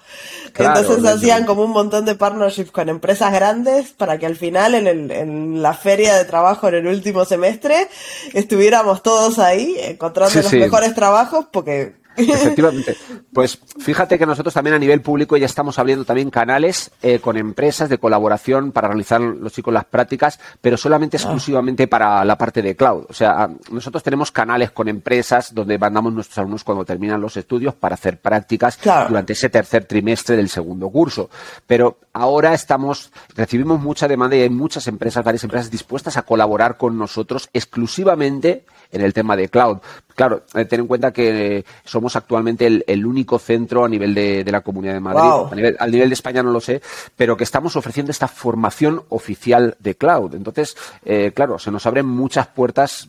[0.55, 4.87] Entonces hacían como un montón de partnerships con empresas grandes para que al final en,
[4.87, 7.89] el, en la feria de trabajo en el último semestre
[8.35, 12.97] estuviéramos todos ahí encontrando los mejores trabajos porque Efectivamente.
[13.33, 17.37] Pues fíjate que nosotros también a nivel público ya estamos abriendo también canales eh, con
[17.37, 21.21] empresas de colaboración para realizar los chicos las prácticas, pero solamente ah.
[21.21, 23.07] exclusivamente para la parte de cloud.
[23.09, 27.75] O sea, nosotros tenemos canales con empresas donde mandamos nuestros alumnos cuando terminan los estudios
[27.75, 28.79] para hacer prácticas
[29.09, 31.31] durante ese tercer trimestre del segundo curso.
[31.67, 36.77] Pero ahora estamos, recibimos mucha demanda y hay muchas empresas, varias empresas dispuestas a colaborar
[36.77, 39.79] con nosotros exclusivamente en el tema de cloud.
[40.15, 44.61] Claro, eh, ten en cuenta que somos actualmente el, único centro a nivel de, la
[44.61, 46.83] Comunidad de Madrid, a nivel, al nivel de España no lo sé,
[47.17, 50.35] pero que estamos ofreciendo esta formación oficial de cloud.
[50.35, 53.09] Entonces, eh, claro, se nos abren muchas puertas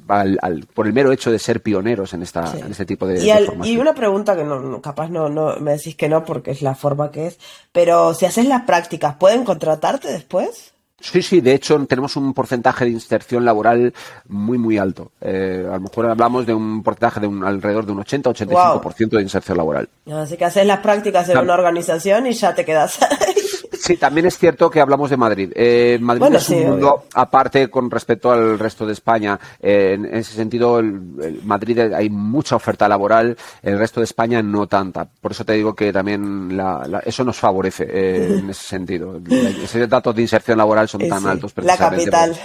[0.74, 3.76] por el mero hecho de ser pioneros en, esta, en este tipo de, y, formación.
[3.76, 6.76] Y una pregunta que no, capaz no, no me decís que no porque es la
[6.76, 7.40] forma que es,
[7.72, 10.73] pero si haces las prácticas, ¿pueden contratarte después?
[11.04, 13.94] Sí, sí, de hecho tenemos un porcentaje de inserción laboral
[14.30, 15.12] muy, muy alto.
[15.20, 19.22] Eh, a lo mejor hablamos de un porcentaje de un, alrededor de un 80-85% de
[19.22, 19.90] inserción laboral.
[20.10, 23.43] Así que haces las prácticas en una organización y ya te quedas ahí.
[23.80, 25.52] Sí, también es cierto que hablamos de Madrid.
[25.56, 29.40] Eh, Madrid es un mundo aparte con respecto al resto de España.
[29.62, 34.68] Eh, en ese sentido, el, Madrid hay mucha oferta laboral, el resto de España no
[34.68, 35.06] tanta.
[35.06, 36.58] Por eso te digo que también
[37.06, 39.20] eso nos favorece eh, en ese sentido.
[39.30, 41.54] Esos datos de inserción laboral son tan altos.
[41.58, 42.36] La capital.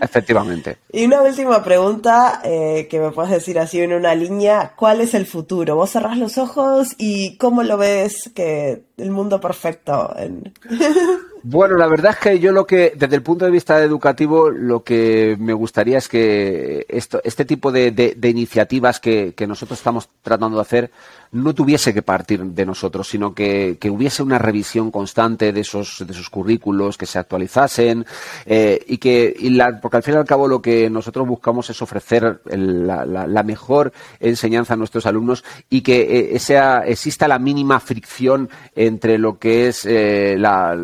[0.00, 0.78] efectivamente.
[0.90, 4.72] Y una última pregunta que me puedes decir así en una línea.
[4.74, 5.76] ¿Cuál es el futuro?
[5.76, 10.14] Vos cerrás los ojos y ¿cómo lo ves que el mundo perfecto?
[10.16, 10.52] En...
[11.42, 14.82] Bueno, la verdad es que yo lo que, desde el punto de vista educativo, lo
[14.82, 20.62] que me gustaría es que esto, este tipo de, iniciativas que, nosotros estamos tratando de
[20.62, 20.90] hacer
[21.30, 26.12] no tuviese que partir de nosotros, sino que, hubiese una revisión constante de esos, de
[26.12, 28.06] esos currículos, que se actualizasen
[28.46, 31.68] eh, y que, y la, porque al fin y al cabo lo que nosotros buscamos
[31.70, 37.38] es ofrecer la, la, mejor enseñanza a nuestros alumnos y que eh, sea, exista la
[37.38, 40.74] mínima fricción entre lo que es eh, la,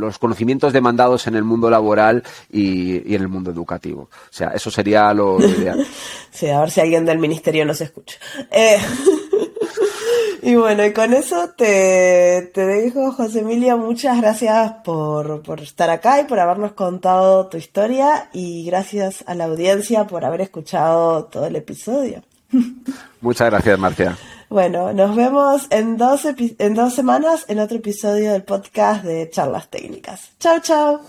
[0.00, 4.02] los conocimientos demandados en el mundo laboral y, y, en el mundo educativo.
[4.02, 5.86] O sea, eso sería lo, ideal.
[6.30, 8.18] sí, a ver si alguien del ministerio nos escucha.
[8.50, 8.78] Eh...
[10.42, 13.76] Y bueno, y con eso te, te dejo, José Emilio.
[13.76, 18.30] Muchas gracias por, por estar acá y por habernos contado tu historia.
[18.32, 22.22] Y gracias a la audiencia por haber escuchado todo el episodio.
[23.20, 24.16] Muchas gracias, Marcia.
[24.50, 29.68] Bueno, nos vemos en dos, en dos semanas en otro episodio del podcast de Charlas
[29.68, 30.32] Técnicas.
[30.40, 31.00] Chao, chao.